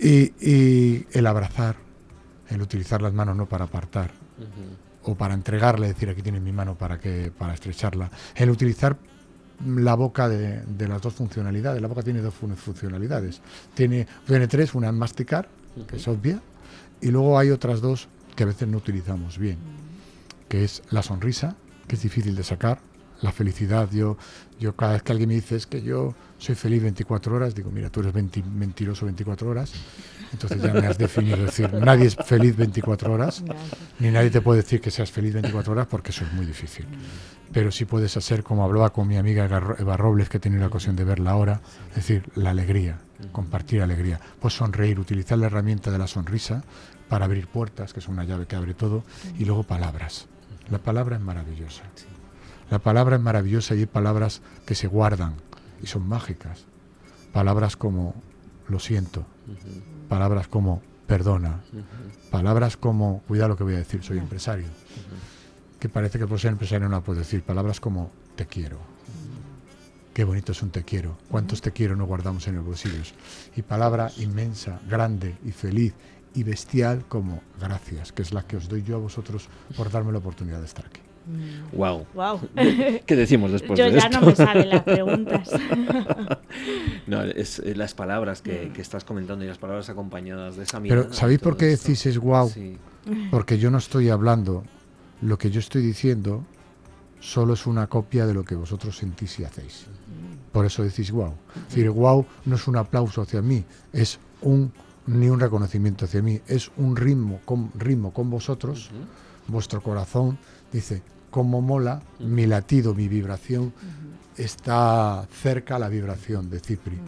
[0.00, 1.76] Y, el abrazar,
[2.48, 4.10] el utilizar las manos no para apartar.
[5.08, 8.96] O para entregarle, decir aquí tienes mi mano para que para estrecharla, el utilizar
[9.64, 11.80] la boca de, las dos funcionalidades.
[11.80, 13.40] La boca tiene dos funcionalidades.
[13.74, 15.48] Tiene, tiene tres, una es masticar,
[15.88, 16.40] que es obvia,
[17.00, 19.58] y luego hay otras dos que a veces no utilizamos bien,
[20.48, 21.56] que es la sonrisa,
[21.86, 22.80] que es difícil de sacar,
[23.22, 23.90] la felicidad.
[23.90, 24.16] Yo,
[24.60, 27.70] yo cada vez que alguien me dice es que yo soy feliz 24 horas, digo,
[27.70, 29.72] mira, tú eres mentiroso 24 horas,
[30.32, 31.36] entonces ya me has definido.
[31.36, 33.42] Es decir, nadie es feliz 24 horas,
[33.98, 36.86] ni nadie te puede decir que seas feliz 24 horas porque eso es muy difícil.
[37.52, 40.66] Pero sí puedes hacer, como hablaba con mi amiga Eva Robles, que he tenido la
[40.66, 41.60] ocasión de verla ahora,
[41.90, 42.98] es decir, la alegría,
[43.32, 44.20] compartir alegría.
[44.38, 46.62] Pues sonreír, utilizar la herramienta de la sonrisa
[47.08, 49.02] para abrir puertas, que es una llave que abre todo,
[49.38, 50.26] y luego palabras.
[50.70, 51.82] La palabra es maravillosa.
[52.70, 55.34] La palabra es maravillosa y hay palabras que se guardan
[55.82, 56.64] y son mágicas.
[57.32, 58.14] Palabras como
[58.68, 59.24] lo siento,
[60.08, 61.60] palabras como perdona,
[62.30, 64.66] palabras como, cuidado lo que voy a decir, soy empresario,
[65.80, 68.78] que parece que por ser empresario no puedo decir, palabras como te quiero.
[70.12, 71.16] Qué bonito es un te quiero.
[71.30, 73.14] ¿Cuántos te quiero no guardamos en los bolsillos?
[73.54, 75.94] Y palabra inmensa, grande y feliz
[76.34, 80.12] y bestial como gracias, que es la que os doy yo a vosotros por darme
[80.12, 81.00] la oportunidad de estar aquí.
[81.72, 82.06] Wow.
[82.14, 82.40] wow.
[83.06, 85.50] ¿Qué decimos después Yo de ya no me salen las preguntas.
[87.06, 90.80] no, es eh, las palabras que, que, estás comentando y las palabras acompañadas de esa
[90.80, 91.02] mirada.
[91.02, 92.50] Pero ¿sabéis por qué decís es wow?
[93.30, 94.64] Porque yo no estoy hablando,
[95.22, 96.44] lo que yo estoy diciendo
[97.20, 99.86] solo es una copia de lo que vosotros sentís y hacéis.
[100.52, 101.34] Por eso decís wow.
[101.56, 104.72] Es decir, wow no es un aplauso hacia mí, es un
[105.08, 108.90] ni un reconocimiento hacia mí, es un ritmo con, ritmo con vosotros,
[109.46, 110.38] vuestro corazón
[110.70, 113.72] dice, como mola, mi latido, mi vibración
[114.36, 116.98] está cerca a la vibración de Cipri.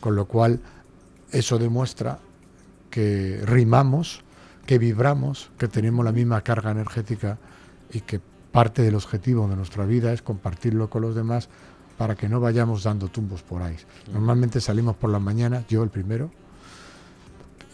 [0.00, 0.60] Con lo cual,
[1.30, 2.18] eso demuestra
[2.90, 4.22] que rimamos,
[4.66, 7.38] que vibramos, que tenemos la misma carga energética
[7.92, 8.20] y que
[8.52, 11.48] parte del objetivo de nuestra vida es compartirlo con los demás
[11.96, 13.76] para que no vayamos dando tumbos por ahí.
[14.12, 16.30] Normalmente salimos por la mañana, yo el primero,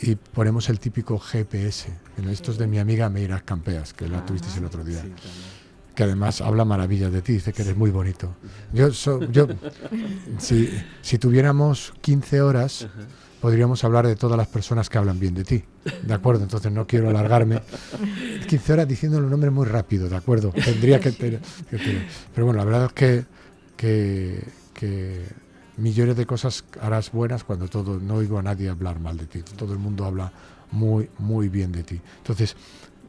[0.01, 1.89] y ponemos el típico GPS.
[2.29, 5.03] Esto es de mi amiga Meira Campeas, que la tuvisteis el otro día
[5.97, 8.37] que además habla maravillas de ti, dice que eres muy bonito.
[8.73, 9.49] Yo, yo
[10.39, 10.71] si,
[11.01, 12.87] si, tuviéramos 15 horas,
[13.41, 15.65] podríamos hablar de todas las personas que hablan bien de ti,
[16.03, 16.43] ¿de acuerdo?
[16.43, 17.63] Entonces no quiero alargarme.
[18.47, 20.53] 15 horas diciendo los nombres muy rápido, ¿de acuerdo?
[20.53, 21.41] Tendría que, tener,
[22.35, 23.25] Pero bueno, la verdad es que,
[23.79, 24.45] que,
[24.75, 25.25] que
[25.79, 29.41] millones de cosas harás buenas cuando todo, no oigo a nadie hablar mal de ti,
[29.57, 30.31] todo el mundo habla
[30.73, 32.01] muy, muy bien de ti.
[32.19, 32.55] Entonces,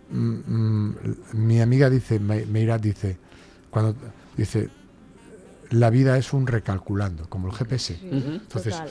[0.10, 0.96] Mm, mm,
[1.34, 3.18] mi amiga dice, Meira dice,
[3.70, 3.96] cuando
[4.36, 4.70] dice,
[5.72, 8.00] la vida es un recalculando, como el GPS.
[8.02, 8.86] Entonces, a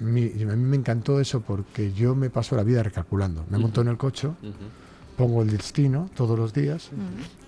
[0.00, 3.44] mí me encantó eso porque yo me paso la vida recalculando.
[3.50, 4.28] Me monto en el coche,
[5.16, 6.90] pongo el destino todos los días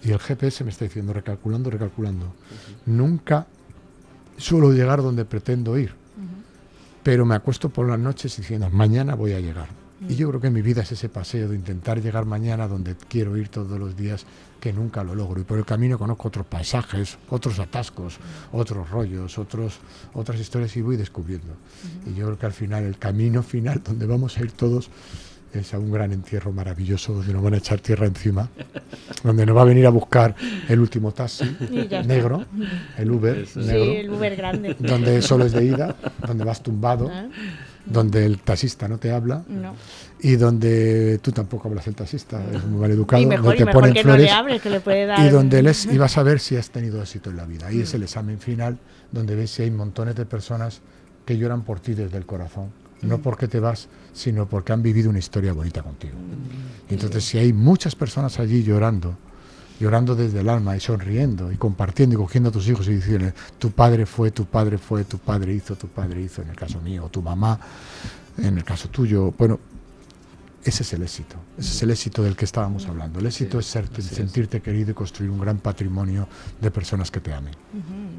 [0.03, 2.35] y el GPS me está diciendo recalculando, recalculando.
[2.87, 3.47] Nunca
[4.37, 5.95] suelo llegar donde pretendo ir,
[7.03, 9.69] pero me acuesto por las noches diciendo, mañana voy a llegar.
[10.09, 13.37] Y yo creo que mi vida es ese paseo de intentar llegar mañana donde quiero
[13.37, 14.25] ir todos los días,
[14.59, 15.41] que nunca lo logro.
[15.41, 18.19] Y por el camino conozco otros paisajes, otros atascos,
[18.53, 19.79] otros rollos, otros,
[20.15, 21.55] otras historias y voy descubriendo.
[22.07, 24.91] Y yo creo que al final, el camino final donde vamos a ir todos
[25.53, 28.49] es a un gran entierro maravilloso donde nos van a echar tierra encima,
[29.25, 30.35] donde nos va a venir a buscar
[30.69, 31.45] el último taxi
[32.07, 32.47] negro,
[32.97, 37.11] el Uber negro, sí, el Uber grande, donde solo es de ida, donde vas tumbado.
[37.13, 37.27] Ah
[37.91, 39.43] donde el taxista no te habla
[40.21, 43.93] y donde tú tampoco hablas el taxista, es muy mal educado, y mejor, te ponen
[43.93, 45.27] que flores, no le que le puede dar...
[45.27, 47.67] y donde les y vas a ver si has tenido éxito en la vida.
[47.67, 48.79] Ahí es el examen final
[49.11, 50.81] donde ves si hay montones de personas
[51.27, 52.71] que lloran por ti desde el corazón,
[53.03, 53.23] no mm.
[53.23, 56.15] porque te vas, sino porque han vivido una historia bonita contigo.
[56.15, 56.93] Mm.
[56.93, 59.17] Entonces, si hay muchas personas allí llorando,
[59.81, 63.33] llorando desde el alma y sonriendo y compartiendo y cogiendo a tus hijos y diciendo,
[63.59, 66.81] tu padre fue, tu padre fue, tu padre hizo, tu padre hizo, en el caso
[66.83, 67.59] mío, tu mamá,
[68.37, 69.33] en el caso tuyo.
[69.37, 69.59] Bueno,
[70.63, 73.19] ese es el éxito, ese es el éxito del que estábamos hablando.
[73.19, 76.29] El éxito es, ser, sentirte querido y construir un gran patrimonio
[76.61, 77.55] de personas que te amen.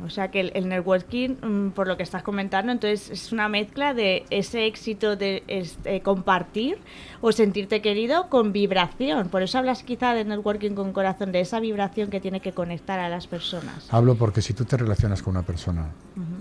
[0.04, 3.94] O sea que el, networking, mm, por lo que estás comentando, entonces es una mezcla
[3.94, 6.80] de ese éxito de este, compartir
[7.22, 9.30] o sentirte querido con vibración.
[9.30, 13.00] Por eso hablas quizá de networking con corazón, de esa vibración que tiene que conectar
[13.00, 13.88] a las personas.
[13.92, 15.90] Hablo porque si tú te relacionas con una persona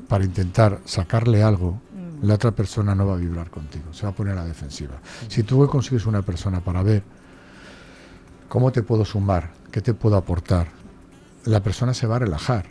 [0.08, 1.78] para intentar sacarle algo,
[2.22, 4.94] la otra persona no va a vibrar contigo, se va a poner a la defensiva.
[5.28, 7.02] Si tú consigues una persona para ver
[8.48, 10.68] cómo te puedo sumar, qué te puedo aportar,
[11.44, 12.66] la persona se va a relajar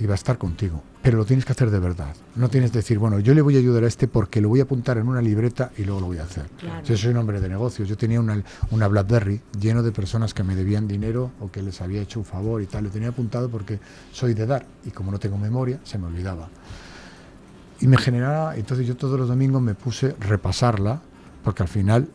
[0.00, 0.82] y va a estar contigo.
[1.02, 2.14] Pero lo tienes que hacer de verdad.
[2.36, 4.60] No tienes que decir, bueno, yo le voy a ayudar a este porque lo voy
[4.60, 6.46] a apuntar en una libreta y luego lo voy a hacer.
[6.84, 7.88] Yo soy un hombre de negocios.
[7.88, 11.80] Yo tenía una, una BlackBerry lleno de personas que me debían dinero o que les
[11.80, 12.84] había hecho un favor y tal.
[12.84, 13.78] Lo tenía apuntado porque
[14.12, 16.48] soy de dar y como no tengo memoria, se me olvidaba.
[17.80, 21.00] Y me generaba, entonces yo todos los domingos me puse a repasarla
[21.44, 22.08] porque al final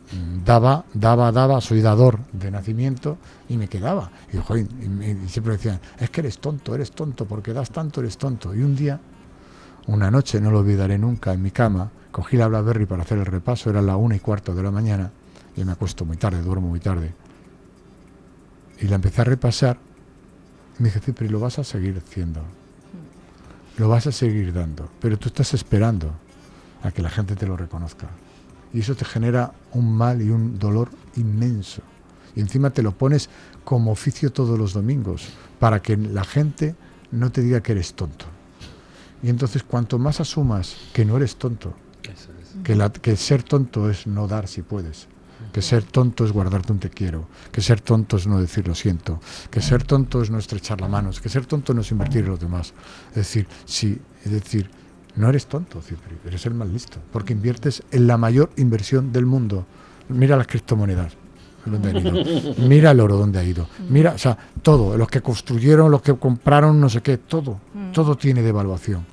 [0.44, 3.18] daba, daba, daba, soy dador de nacimiento
[3.48, 4.10] y me quedaba.
[4.32, 8.54] Y, y, siempre decían, es que eres tonto, eres tonto, porque das tanto, eres tonto.
[8.54, 9.00] Y un día,
[9.86, 13.26] una noche, no lo olvidaré nunca, en mi cama, cogí la BlackBerry para hacer el
[13.26, 15.10] repaso, era la una y cuarto de la mañana,
[15.56, 17.12] y me acuesto muy tarde, duermo muy tarde.
[18.80, 19.78] Y la empecé a repasar,
[20.78, 22.40] y me dije, sí, pero lo vas a seguir haciendo,
[23.76, 26.12] lo vas a seguir dando, pero tú estás esperando
[26.82, 28.08] a que la gente te lo reconozca
[28.72, 31.80] y eso te genera un mal y un dolor inmenso.
[32.34, 33.30] Y encima te lo pones
[33.62, 35.28] como oficio todos los domingos,
[35.60, 36.74] para que la gente
[37.12, 38.26] no te diga que eres tonto.
[39.22, 41.72] Y entonces cuanto más asumas que no eres tonto,
[42.64, 45.06] que, que ser tonto es no dar si puedes,
[45.54, 48.74] que ser tonto es guardarte un te quiero, que ser tonto es no decir lo
[48.74, 49.20] siento,
[49.52, 52.30] que ser tonto es no estrechar la mano, que ser tonto no es invertir en
[52.30, 52.74] los demás.
[53.10, 54.68] Es decir, sí, es decir,
[55.14, 59.26] no eres tonto, Cipri, eres el más listo, porque inviertes en la mayor inversión del
[59.26, 59.64] mundo.
[60.08, 61.12] Mira las criptomonedas,
[61.64, 62.54] donde han ido.
[62.68, 63.68] Mira el oro, donde ha ido.
[63.88, 67.92] Mira, o sea, todo, los que construyeron, los que compraron, no sé qué, todo, mm.
[67.92, 69.06] todo tiene devaluación.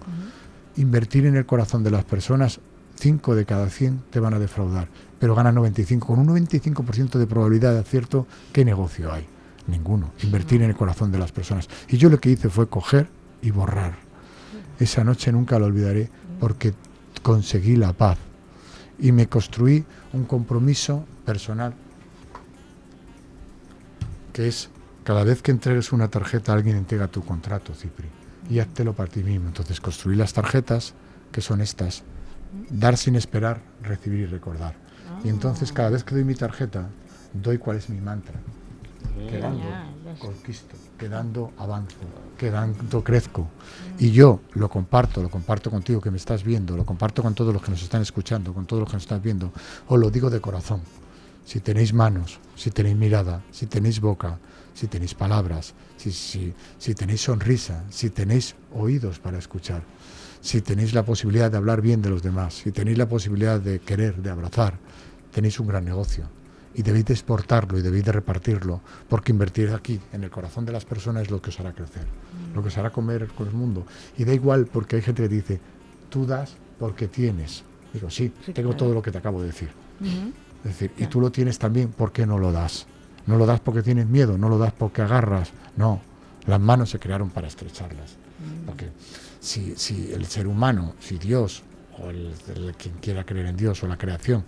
[0.77, 2.59] Invertir en el corazón de las personas,
[2.95, 4.87] 5 de cada 100 te van a defraudar,
[5.21, 6.05] pero ganas 95.
[6.05, 9.25] Con un 95% de probabilidad de acierto, ¿qué negocio hay?
[9.67, 10.11] Ninguno.
[10.23, 11.69] Invertir en el corazón de las personas.
[11.87, 13.07] Y yo lo que hice fue coger
[13.41, 14.11] y borrar
[14.83, 16.73] esa noche nunca la olvidaré porque
[17.21, 18.17] conseguí la paz
[18.97, 21.75] y me construí un compromiso personal
[24.33, 24.69] que es
[25.03, 28.07] cada vez que entregues una tarjeta alguien entrega tu contrato, Cipri,
[28.49, 29.47] y háztelo para ti mismo.
[29.47, 30.93] Entonces construí las tarjetas,
[31.31, 32.03] que son estas,
[32.69, 34.80] dar sin esperar, recibir y recordar.
[35.23, 36.87] Y entonces cada vez que doy mi tarjeta,
[37.33, 38.39] doy cuál es mi mantra.
[39.29, 39.63] Quedando
[40.19, 41.97] conquisto, quedando avanzo,
[42.37, 43.47] quedando crezco.
[43.99, 47.53] Y yo lo comparto, lo comparto contigo que me estás viendo, lo comparto con todos
[47.53, 49.51] los que nos están escuchando, con todos los que nos están viendo.
[49.87, 50.81] Os lo digo de corazón.
[51.45, 54.37] Si tenéis manos, si tenéis mirada, si tenéis boca,
[54.73, 59.83] si tenéis palabras, si, si, si tenéis sonrisa, si tenéis oídos para escuchar,
[60.39, 63.79] si tenéis la posibilidad de hablar bien de los demás, si tenéis la posibilidad de
[63.79, 64.75] querer, de abrazar,
[65.31, 66.25] tenéis un gran negocio
[66.73, 70.71] y debéis de exportarlo y debéis de repartirlo, porque invertir aquí, en el corazón de
[70.71, 72.05] las personas, es lo que os hará crecer,
[72.55, 73.85] lo que os hará comer con el mundo.
[74.17, 75.59] Y da igual, porque hay gente que dice,
[76.09, 77.63] tú das porque tienes.
[77.93, 79.69] Digo, sí, tengo todo lo que te acabo de decir.
[80.63, 82.85] Es decir, y tú lo tienes también, ¿por qué no lo das?
[83.27, 86.01] No lo das porque tienes miedo, no lo das porque agarras, no.
[86.47, 88.15] Las manos se crearon para estrecharlas.
[88.65, 88.89] Porque
[89.39, 91.63] si, si el ser humano, si Dios
[92.03, 92.33] o el,
[92.77, 94.43] quien quiera creer en Dios o la creación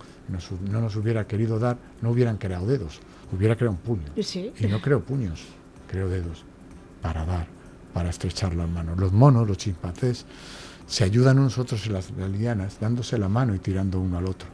[0.69, 2.99] no nos hubiera querido dar, no hubieran creado dedos,
[3.31, 4.11] hubiera creado un puño.
[4.59, 5.41] Y no creo puños,
[5.87, 6.43] creo dedos
[7.01, 7.47] para dar,
[7.93, 8.97] para estrechar las manos.
[8.97, 10.25] Los monos, los chimpancés,
[10.87, 14.47] se ayudan unos otros en las, lianas, dándose la mano y tirando uno al otro.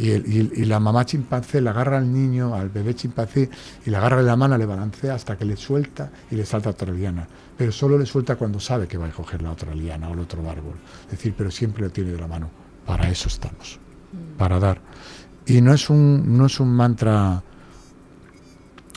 [0.00, 3.50] Y, y, la mamá chimpancé le agarra al niño, al bebé chimpancé,
[3.84, 6.70] y le agarra de la mano, le balancea hasta que le suelta y le salta
[6.70, 7.28] otra liana.
[7.56, 10.20] Pero solo le suelta cuando sabe que va a coger la otra liana o el
[10.20, 10.76] otro árbol.
[11.04, 12.48] Es decir, pero siempre lo tiene de la mano.
[12.86, 13.78] Para eso estamos
[14.36, 14.80] para dar.
[15.46, 17.42] Y no es un, no es un mantra,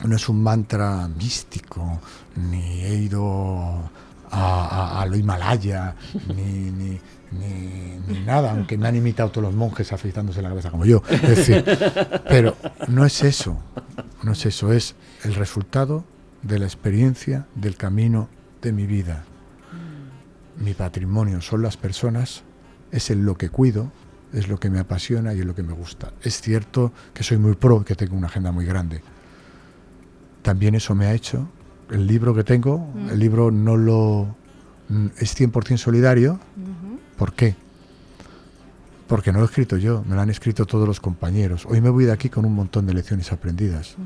[0.04, 2.00] no es un mantra místico,
[2.36, 3.90] ni he ido
[4.30, 5.94] a, lo Himalaya,
[6.34, 6.98] ni,
[7.38, 11.02] ni, nada, aunque me han imitado todos los monjes afeitándose la cabeza como yo.
[11.10, 11.64] Es decir,
[12.28, 12.56] pero
[12.88, 13.58] no es eso,
[14.22, 14.94] no es eso, es
[15.24, 16.04] el resultado
[16.42, 18.28] de la experiencia del camino
[18.62, 19.24] de mi vida.
[20.56, 22.42] Mi patrimonio son las personas,
[22.92, 23.90] es en lo que cuido,
[24.32, 26.12] es lo que me apasiona y es lo que me gusta.
[26.22, 29.02] Es cierto que soy muy pro, que tengo una agenda muy grande.
[30.42, 31.48] También eso me ha hecho.
[31.90, 34.36] El libro que tengo, el libro no lo
[35.18, 36.38] es 100% solidario.
[37.16, 37.56] ¿Por qué?
[39.06, 41.66] Porque no lo he escrito yo, me lo han escrito todos los compañeros.
[41.66, 43.96] Hoy me voy de aquí con un montón de lecciones aprendidas.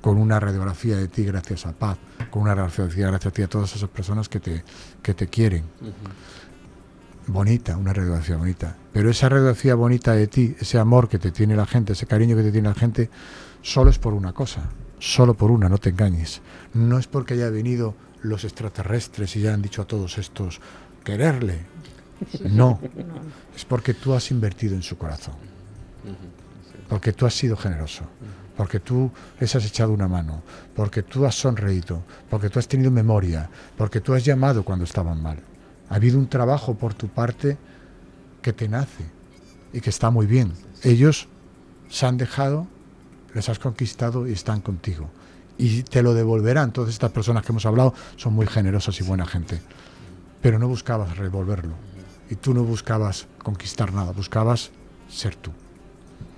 [0.00, 1.98] Con una radiografía de ti gracias a Paz,
[2.30, 4.64] con una radiografía gracias a ti a todas esas personas que te,
[5.02, 5.64] que te quieren
[7.30, 8.76] bonita, una radiografía bonita.
[8.92, 12.36] Pero esa radiografía bonita de ti, ese amor que te tiene la gente, ese cariño
[12.36, 13.10] que te tiene la gente,
[13.62, 14.68] solo es por una cosa,
[14.98, 16.40] solo por una, no te engañes.
[16.74, 20.60] No es porque haya venido los extraterrestres y ya han dicho a todos estos
[21.04, 21.66] quererle.
[22.50, 22.78] No,
[23.56, 25.34] es porque tú has invertido en su corazón.
[26.88, 28.04] Porque tú has sido generoso.
[28.56, 30.42] Porque tú les has echado una mano.
[30.74, 32.02] Porque tú has sonreído.
[32.28, 33.48] Porque tú has tenido memoria.
[33.76, 35.38] Porque tú has llamado cuando estaban mal.
[35.88, 37.56] Ha habido un trabajo por tu parte
[38.42, 39.04] que te nace
[39.72, 40.52] y que está muy bien.
[40.82, 41.28] Ellos
[41.88, 42.66] se han dejado,
[43.34, 45.10] les has conquistado y están contigo.
[45.58, 46.72] Y te lo devolverán.
[46.72, 49.60] Todas estas personas que hemos hablado son muy generosas y buena gente.
[50.40, 51.74] Pero no buscabas revolverlo.
[52.30, 54.70] Y tú no buscabas conquistar nada, buscabas
[55.08, 55.50] ser tú.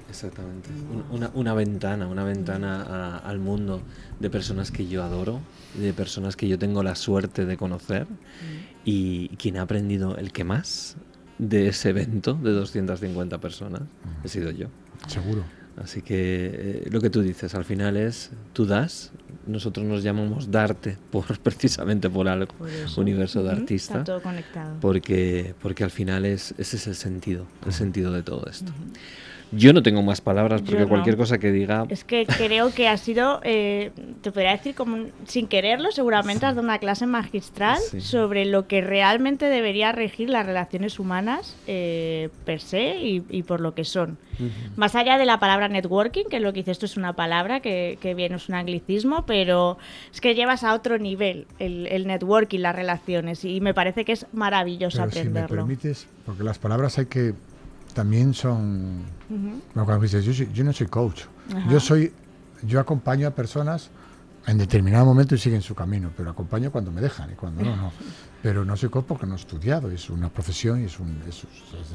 [0.08, 0.68] Exactamente.
[1.34, 3.80] Una, ventana, una ventana al mundo
[4.20, 5.40] de personas que yo adoro,
[5.74, 8.06] de personas que yo tengo la suerte de conocer.
[8.84, 10.96] Y quien ha aprendido el que más
[11.38, 13.82] de ese evento de 250 personas
[14.22, 14.68] he sido yo.
[15.06, 15.44] Seguro.
[15.76, 19.10] Así que eh, lo que tú dices, al final es, tú das,
[19.46, 22.54] nosotros nos llamamos darte por precisamente por algo,
[22.96, 24.00] universo de artista.
[24.00, 24.76] Está todo conectado.
[24.80, 28.72] Porque, porque al final es, ese es el sentido, el sentido de todo esto.
[29.52, 31.84] Yo no tengo más palabras porque cualquier cosa que diga...
[31.90, 33.90] Es que creo que ha sido, eh,
[34.22, 38.80] te podría decir como sin quererlo, seguramente has dado una clase magistral sobre lo que
[38.80, 44.16] realmente debería regir las relaciones humanas eh, per se y, por lo que son.
[44.76, 47.60] Más allá de la palabra networking, que es lo que dices, esto es una palabra
[47.60, 49.76] que, que bien es un anglicismo, pero
[50.12, 54.26] es que llevas a otro nivel el, networking, las relaciones y me parece que es
[54.32, 55.48] maravilloso aprenderlo.
[55.48, 57.34] Si me permites, porque las palabras hay que
[57.92, 59.02] también son...
[60.52, 61.22] yo, no soy coach.
[61.68, 62.12] Yo soy
[62.62, 63.90] yo acompaño a personas
[64.46, 67.76] en determinado momento y siguen su camino, pero acompaño cuando me dejan y cuando no,
[67.76, 67.92] no.
[68.42, 71.46] Pero no soy coach porque no he estudiado, es una profesión y es un, eso,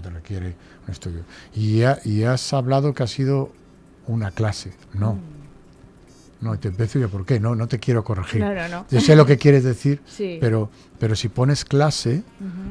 [0.01, 0.55] se requiere
[0.85, 1.23] un estudio.
[1.53, 3.51] Y, y has hablado que ha sido
[4.07, 5.15] una clase, no.
[5.15, 5.36] Mm.
[6.39, 7.39] No, te empiezo yo, ¿por qué?
[7.39, 8.43] No, no te quiero corregir.
[8.89, 10.01] Yo sé lo que quieres decir,
[10.39, 10.69] pero,
[10.99, 12.23] pero si pones clase,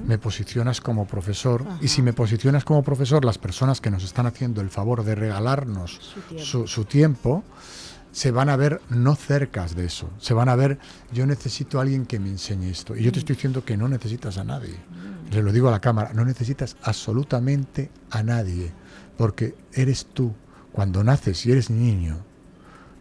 [0.06, 1.64] me posicionas como profesor.
[1.80, 5.14] Y si me posicionas como profesor, las personas que nos están haciendo el favor de
[5.14, 6.00] regalarnos
[6.44, 7.44] su tiempo,
[8.16, 10.08] se van a ver no cercas de eso.
[10.18, 10.78] Se van a ver,
[11.12, 12.96] yo necesito a alguien que me enseñe esto.
[12.96, 14.74] Y yo te estoy diciendo que no necesitas a nadie.
[15.30, 18.72] Le lo digo a la cámara, no necesitas absolutamente a nadie.
[19.18, 20.32] Porque eres tú.
[20.72, 22.24] Cuando naces y eres niño,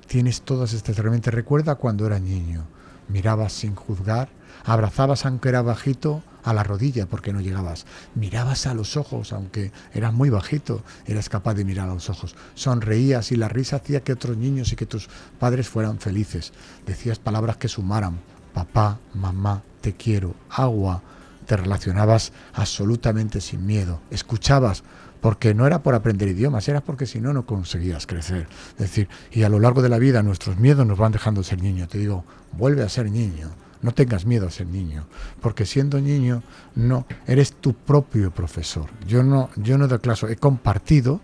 [0.08, 1.34] tienes todas estas herramientas.
[1.34, 2.66] Recuerda cuando era niño,
[3.08, 4.30] mirabas sin juzgar,
[4.64, 9.72] abrazabas aunque era bajito a la rodilla porque no llegabas, mirabas a los ojos aunque
[9.94, 14.04] eras muy bajito, eras capaz de mirar a los ojos, sonreías y la risa hacía
[14.04, 15.10] que otros niños y que tus
[15.40, 16.54] padres fueran felices,
[16.86, 18.20] decías palabras que sumaran,
[18.54, 21.02] papá, mamá, te quiero, agua,
[21.48, 24.84] te relacionabas absolutamente sin miedo, escuchabas
[25.26, 28.48] porque no era por aprender idiomas, era porque si no, no conseguías crecer.
[28.74, 31.64] Es decir, y a lo largo de la vida nuestros miedos nos van dejando ser
[31.64, 31.88] niño.
[31.88, 33.50] Te digo, vuelve a ser niño.
[33.82, 35.08] No tengas miedo a ser niño,
[35.42, 36.44] porque siendo niño
[36.76, 38.86] no eres tu propio profesor.
[39.08, 41.22] Yo no, yo no doy clase, he compartido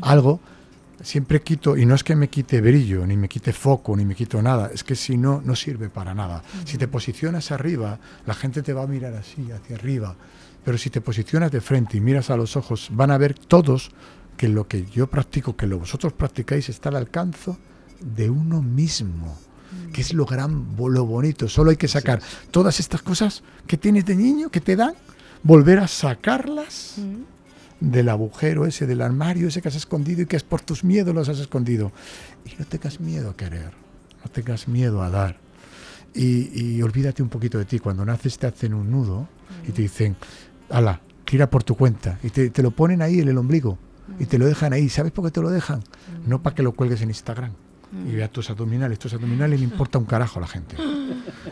[0.00, 0.38] algo
[1.02, 4.14] siempre quito, y no es que me quite brillo, ni me quite foco, ni me
[4.14, 6.44] quito nada, es que si no, no sirve para nada.
[6.64, 10.14] Si te posicionas arriba, la gente te va a mirar así, hacia arriba.
[10.64, 13.90] Pero si te posicionas de frente y miras a los ojos, van a ver todos
[14.36, 17.52] que lo que yo practico, que lo vosotros practicáis, está al alcance
[18.00, 19.36] de uno mismo,
[19.70, 19.92] mm.
[19.92, 21.48] que es lo gran, lo bonito.
[21.48, 24.94] Solo hay que sacar todas estas cosas que tienes de niño, que te dan,
[25.42, 27.90] volver a sacarlas mm.
[27.90, 31.14] del agujero ese, del armario ese que has escondido y que es por tus miedos
[31.14, 31.92] los has escondido.
[32.46, 33.72] Y no tengas miedo a querer,
[34.24, 35.38] no tengas miedo a dar.
[36.14, 37.78] Y, y olvídate un poquito de ti.
[37.78, 39.28] Cuando naces te hacen un nudo
[39.68, 40.16] y te dicen,
[40.70, 42.18] ala, tira por tu cuenta.
[42.22, 43.78] Y te, lo ponen ahí en el ombligo.
[44.18, 44.88] Y te lo dejan ahí.
[44.88, 45.82] ¿Sabes por qué te lo dejan?
[46.26, 47.52] No para que lo cuelgues en Instagram.
[48.08, 48.98] Y vea tus abdominales.
[48.98, 50.76] Tus abdominales le importa un carajo a la gente.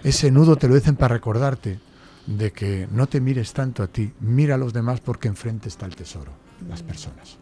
[0.05, 1.79] Ese nudo te lo dicen para recordarte
[2.27, 5.87] de que no te mires tanto a ti, mira a los demás porque enfrente está
[5.87, 6.33] el tesoro,
[6.69, 7.39] las personas.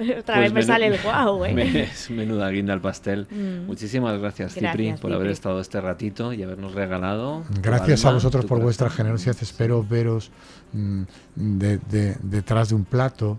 [0.20, 1.88] Otra vez pues me sale el guau, ¿eh?
[2.10, 3.26] Menuda guinda al pastel.
[3.30, 3.66] Mm.
[3.66, 7.44] Muchísimas gracias, Cipri, por haber estado este ratito y habernos regalado.
[7.62, 9.36] Gracias a vosotros por vuestra generosidad.
[9.40, 10.30] Espero veros
[10.72, 11.02] mm,
[11.36, 13.38] detrás de un plato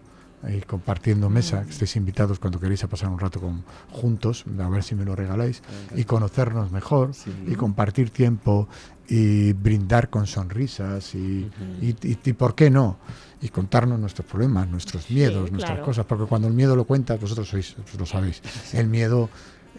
[0.50, 1.34] y compartiendo mm.
[1.34, 4.96] mesa, que estéis invitados cuando queréis a pasar un rato con, juntos, a ver si
[4.96, 5.62] me lo regaláis,
[5.96, 7.12] y conocernos mejor,
[7.48, 8.68] y compartir tiempo,
[9.08, 11.50] y brindar con sonrisas, y,
[11.82, 12.98] y, por qué no,
[13.42, 17.50] y contarnos nuestros problemas, nuestros miedos, nuestras cosas, porque cuando el miedo lo cuenta, vosotros
[17.50, 18.42] sois, lo sabéis,
[18.74, 19.30] el miedo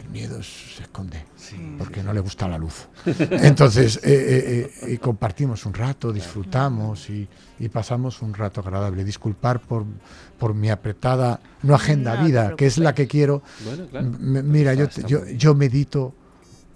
[0.01, 1.23] el miedo se esconde
[1.79, 2.89] porque no le gusta la luz.
[3.31, 7.29] Entonces, eh, eh, eh, y compartimos un rato, disfrutamos y,
[7.71, 9.05] pasamos un rato agradable.
[9.05, 9.85] Disculpar por,
[10.39, 13.43] por mi apretada, no agenda vida, que es la que quiero.
[14.19, 16.15] mira, yo, yo, yo medito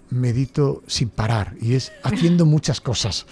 [0.09, 3.25] medito sin parar y es haciendo muchas cosas.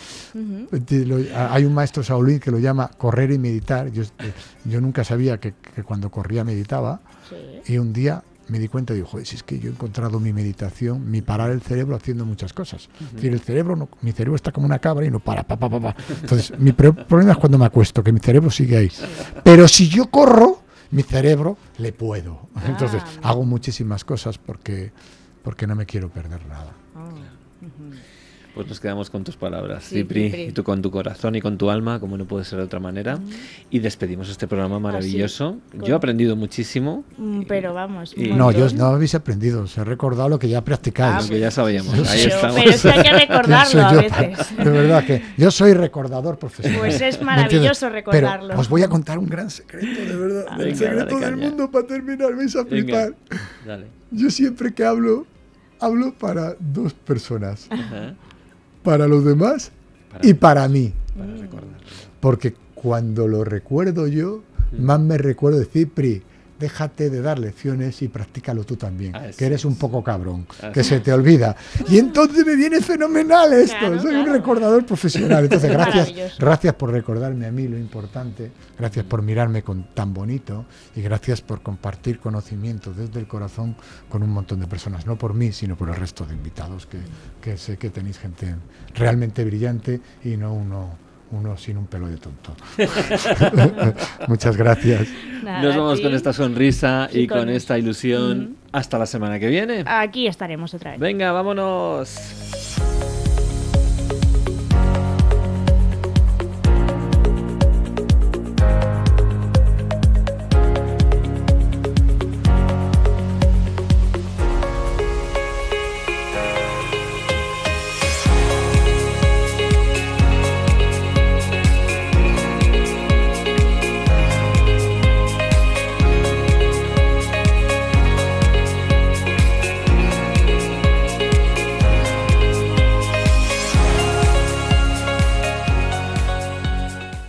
[1.33, 3.91] hay un maestro Saulín que lo llama correr y meditar.
[3.91, 4.33] Yo, eh,
[4.65, 5.53] yo nunca sabía que,
[5.83, 7.01] cuando corría meditaba
[7.65, 10.19] y un día me di cuenta y digo, joder, si es que yo he encontrado
[10.19, 12.89] mi meditación, mi parar el cerebro haciendo muchas cosas.
[13.01, 15.57] Es decir, el cerebro, no, mi cerebro está como una cabra y no para, pa,
[15.57, 18.91] pa, pa, Entonces, mi problema es cuando me acuesto, que mi cerebro sigue ahí.
[19.43, 20.61] Pero si yo corro,
[20.91, 22.49] mi cerebro le puedo.
[22.67, 24.91] Entonces, ah, hago muchísimas cosas porque,
[25.45, 26.73] porque no me quiero perder nada.
[26.95, 27.11] Ah,
[28.55, 31.69] pues nos quedamos con tus palabras, Cipri, y tú con tu corazón y con tu
[31.69, 33.19] alma, como no puede ser de otra manera.
[33.69, 35.57] Y despedimos este programa maravilloso.
[35.73, 37.03] Yo he aprendido muchísimo.
[37.17, 38.15] Mm, pero vamos.
[38.17, 41.15] No, yo no habéis aprendido, os he recordado lo que ya practicáis.
[41.15, 42.09] Ah, lo que ya sabíamos.
[42.09, 42.55] Ahí estamos.
[42.55, 44.57] Pero es hay que recordarlo a veces.
[44.57, 46.79] De verdad que yo soy recordador profesional.
[46.79, 48.47] Pues es maravilloso recordarlo.
[48.47, 50.45] Pero os voy a contar un gran secreto, de verdad.
[50.49, 53.13] Ah, el secreto del mundo para terminar, vais a flipar.
[53.65, 53.87] Dale.
[54.11, 55.27] Yo siempre que hablo,
[55.85, 57.67] hablo para dos personas.
[57.69, 58.15] Ajá
[58.85, 59.71] para los demás
[60.21, 60.93] y para mí.
[62.21, 64.81] Porque cuando lo recuerdo yo, mm.
[64.81, 66.21] más me recuerdo de Cipri,
[66.59, 70.99] déjate de dar lecciones y practícalo tú también, que eres un poco cabrón, que se
[70.99, 71.55] te olvida.
[71.89, 75.43] Y entonces me viene fenomenal esto, soy un recordador profesional.
[75.43, 80.65] Entonces, gracias, gracias por recordarme a mí lo importante, gracias por mirarme con tan bonito
[80.95, 83.75] y gracias por compartir conocimiento desde el corazón
[84.09, 86.99] con un montón de personas, no por mí, sino por el resto de invitados, que,
[87.41, 88.55] que sé que tenéis gente
[88.93, 92.55] realmente brillante y no uno uno sin un pelo de tonto.
[94.27, 95.07] Muchas gracias.
[95.43, 98.57] Nos vamos con esta sonrisa y, con, esta ilusión.
[98.71, 99.83] Hasta la semana que viene.
[99.85, 100.99] Aquí estaremos otra vez.
[100.99, 102.75] Venga, vámonos.